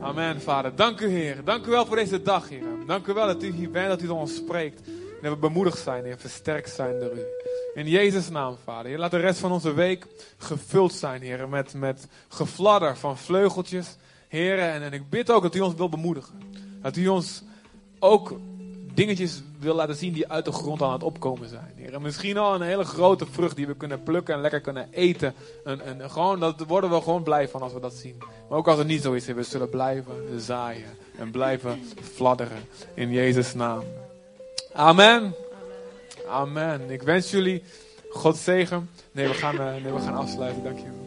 Amen, 0.01 0.41
vader. 0.41 0.75
Dank 0.75 1.01
u, 1.01 1.09
Heer. 1.09 1.45
Dank 1.45 1.67
u 1.67 1.71
wel 1.71 1.87
voor 1.87 1.97
deze 1.97 2.23
dag, 2.23 2.49
Heer. 2.49 2.63
Dank 2.87 3.07
u 3.07 3.13
wel 3.13 3.27
dat 3.27 3.43
u 3.43 3.53
hier 3.53 3.71
bent, 3.71 3.89
dat 3.89 4.03
u 4.03 4.07
tot 4.07 4.19
ons 4.19 4.35
spreekt. 4.35 4.81
En 4.87 5.31
dat 5.31 5.33
we 5.33 5.39
bemoedigd 5.39 5.79
zijn, 5.79 6.05
Heer, 6.05 6.19
versterkt 6.19 6.71
zijn 6.71 7.01
door 7.01 7.13
u. 7.13 7.23
In 7.75 7.89
Jezus' 7.89 8.29
naam, 8.29 8.57
vader. 8.65 8.87
Heer, 8.87 8.99
laat 8.99 9.11
de 9.11 9.17
rest 9.17 9.39
van 9.39 9.53
onze 9.53 9.75
week 9.75 10.07
gevuld 10.39 10.93
zijn, 10.93 11.23
Heer, 11.23 11.49
met, 11.49 11.75
met 11.75 12.09
gefladder 12.29 12.97
van 12.97 13.19
vleugeltjes. 13.19 13.97
Heer, 14.29 14.59
en, 14.59 14.83
en 14.83 14.93
ik 14.93 15.09
bid 15.09 15.31
ook 15.31 15.43
dat 15.43 15.55
u 15.55 15.61
ons 15.61 15.75
wil 15.75 15.89
bemoedigen. 15.89 16.35
Dat 16.83 16.97
u 16.97 17.09
ons 17.09 17.43
ook 17.99 18.39
dingetjes 18.95 19.43
wil 19.59 19.75
laten 19.75 19.95
zien 19.95 20.13
die 20.13 20.29
uit 20.29 20.45
de 20.45 20.53
grond 20.53 20.83
aan 20.83 20.93
het 20.93 21.03
opkomen 21.03 21.49
zijn. 21.49 21.93
En 21.93 22.03
misschien 22.03 22.39
al 22.39 22.55
een 22.55 22.63
hele 22.63 22.85
grote 22.85 23.27
vrucht 23.31 23.57
die 23.57 23.67
we 23.67 23.75
kunnen 23.75 24.03
plukken 24.03 24.35
en 24.35 24.41
lekker 24.41 24.61
kunnen 24.61 24.89
eten. 24.91 25.35
En, 25.65 26.11
gewoon, 26.11 26.41
dat 26.41 26.65
worden 26.67 26.91
we 26.91 27.01
gewoon 27.01 27.23
blij 27.23 27.49
van 27.49 27.63
als 27.63 27.73
we 27.73 27.81
dat 27.81 27.95
zien. 27.95 28.17
Maar 28.49 28.59
ook 28.59 28.69
als 28.69 28.79
het 28.79 28.87
niet 28.87 29.03
zo 29.03 29.13
is, 29.13 29.27
we 29.27 29.43
zullen 29.43 29.69
blijven 29.69 30.41
zaaien 30.41 30.97
en 31.19 31.31
blijven 31.31 31.83
fladderen. 32.15 32.59
In 32.95 33.11
Jezus' 33.11 33.55
naam. 33.55 33.83
Amen. 34.73 35.35
Amen. 36.29 36.91
Ik 36.91 37.03
wens 37.03 37.31
jullie 37.31 37.63
God 38.11 38.37
zegen. 38.37 38.91
Nee, 39.13 39.29
we 39.29 39.35
gaan, 39.35 39.59
eh, 39.59 39.83
nee, 39.83 39.93
we 39.93 40.01
gaan 40.01 40.15
afsluiten. 40.15 40.63
Dank 40.63 40.79
je 40.79 40.85
wel. 40.85 41.03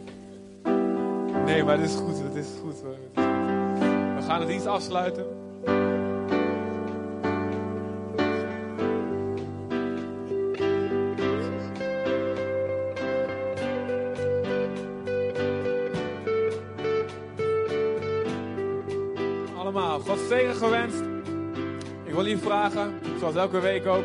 Nee, 1.44 1.64
maar 1.64 1.78
het 1.78 1.90
is 1.90 1.96
goed. 1.96 2.18
Het 2.22 2.34
is 2.34 2.46
goed. 2.60 2.80
We 4.14 4.24
gaan 4.26 4.40
de 4.40 4.46
dienst 4.46 4.66
afsluiten. 4.66 5.37
God 20.18 20.56
gewenst. 20.56 21.00
Ik 22.04 22.14
wil 22.14 22.24
jullie 22.24 22.38
vragen, 22.38 23.00
zoals 23.18 23.34
elke 23.34 23.60
week 23.60 23.86
ook. 23.86 24.04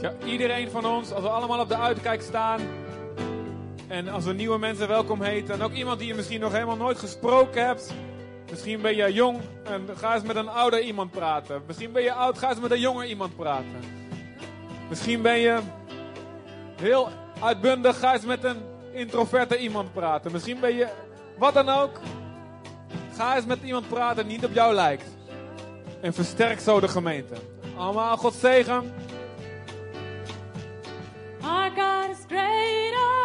Ja, 0.00 0.12
iedereen 0.24 0.70
van 0.70 0.86
ons, 0.86 1.12
als 1.12 1.22
we 1.22 1.28
allemaal 1.28 1.60
op 1.60 1.68
de 1.68 1.76
uitkijk 1.76 2.22
staan. 2.22 2.60
En 3.88 4.08
als 4.08 4.24
we 4.24 4.32
nieuwe 4.32 4.58
mensen 4.58 4.88
welkom 4.88 5.22
heten. 5.22 5.54
En 5.54 5.62
ook 5.62 5.72
iemand 5.72 5.98
die 5.98 6.08
je 6.08 6.14
misschien 6.14 6.40
nog 6.40 6.52
helemaal 6.52 6.76
nooit 6.76 6.98
gesproken 6.98 7.66
hebt. 7.66 7.94
Misschien 8.50 8.80
ben 8.80 8.96
je 8.96 9.12
jong 9.12 9.40
en 9.64 9.88
ga 9.96 10.14
eens 10.14 10.22
met 10.22 10.36
een 10.36 10.48
ouder 10.48 10.80
iemand 10.80 11.10
praten. 11.10 11.62
Misschien 11.66 11.92
ben 11.92 12.02
je 12.02 12.12
oud, 12.12 12.38
ga 12.38 12.50
eens 12.50 12.60
met 12.60 12.70
een 12.70 12.80
jonger 12.80 13.06
iemand 13.06 13.36
praten. 13.36 13.80
Misschien 14.88 15.22
ben 15.22 15.38
je 15.38 15.58
heel 16.80 17.08
uitbundig, 17.42 17.98
ga 17.98 18.14
eens 18.14 18.24
met 18.24 18.44
een 18.44 18.58
introverte 18.92 19.58
iemand 19.58 19.92
praten. 19.92 20.32
Misschien 20.32 20.60
ben 20.60 20.74
je 20.74 20.86
wat 21.38 21.54
dan 21.54 21.68
ook. 21.68 22.00
Ga 23.14 23.36
eens 23.36 23.46
met 23.46 23.58
iemand 23.62 23.88
praten 23.88 24.26
die 24.26 24.36
niet 24.36 24.44
op 24.44 24.54
jou 24.54 24.74
lijkt. 24.74 25.17
En 26.00 26.14
versterk 26.14 26.60
zo 26.60 26.80
de 26.80 26.88
gemeente. 26.88 27.34
Allemaal 27.76 28.16
God 28.16 28.34
zegen. 28.34 28.94
Our 31.42 31.70
God 31.70 32.10
is 32.10 32.24
greater, 32.28 33.17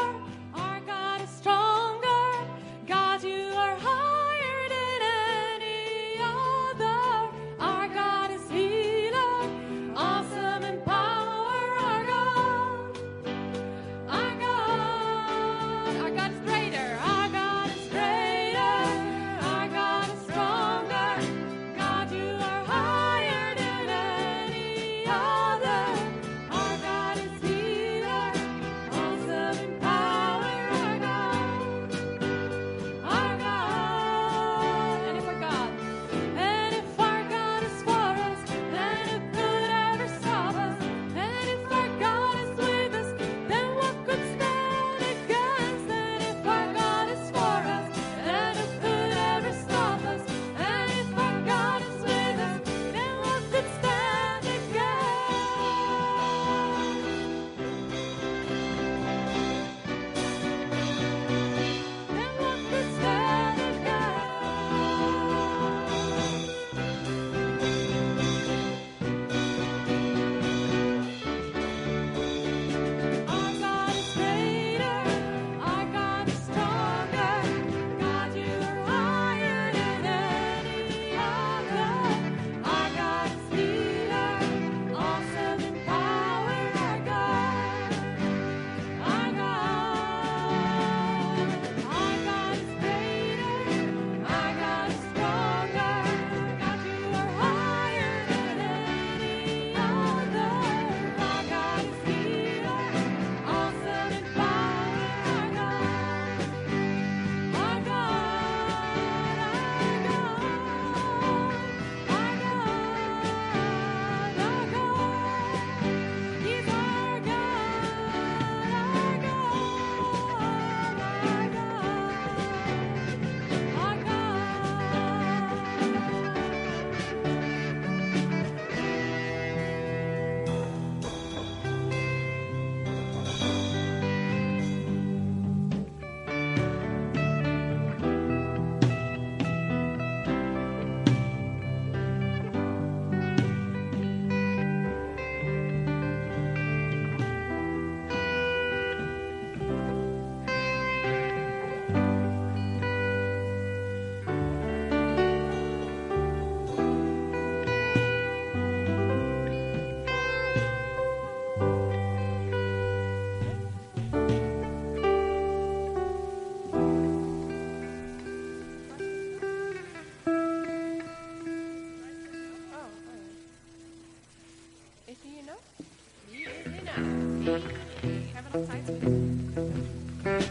Science. 178.53 180.49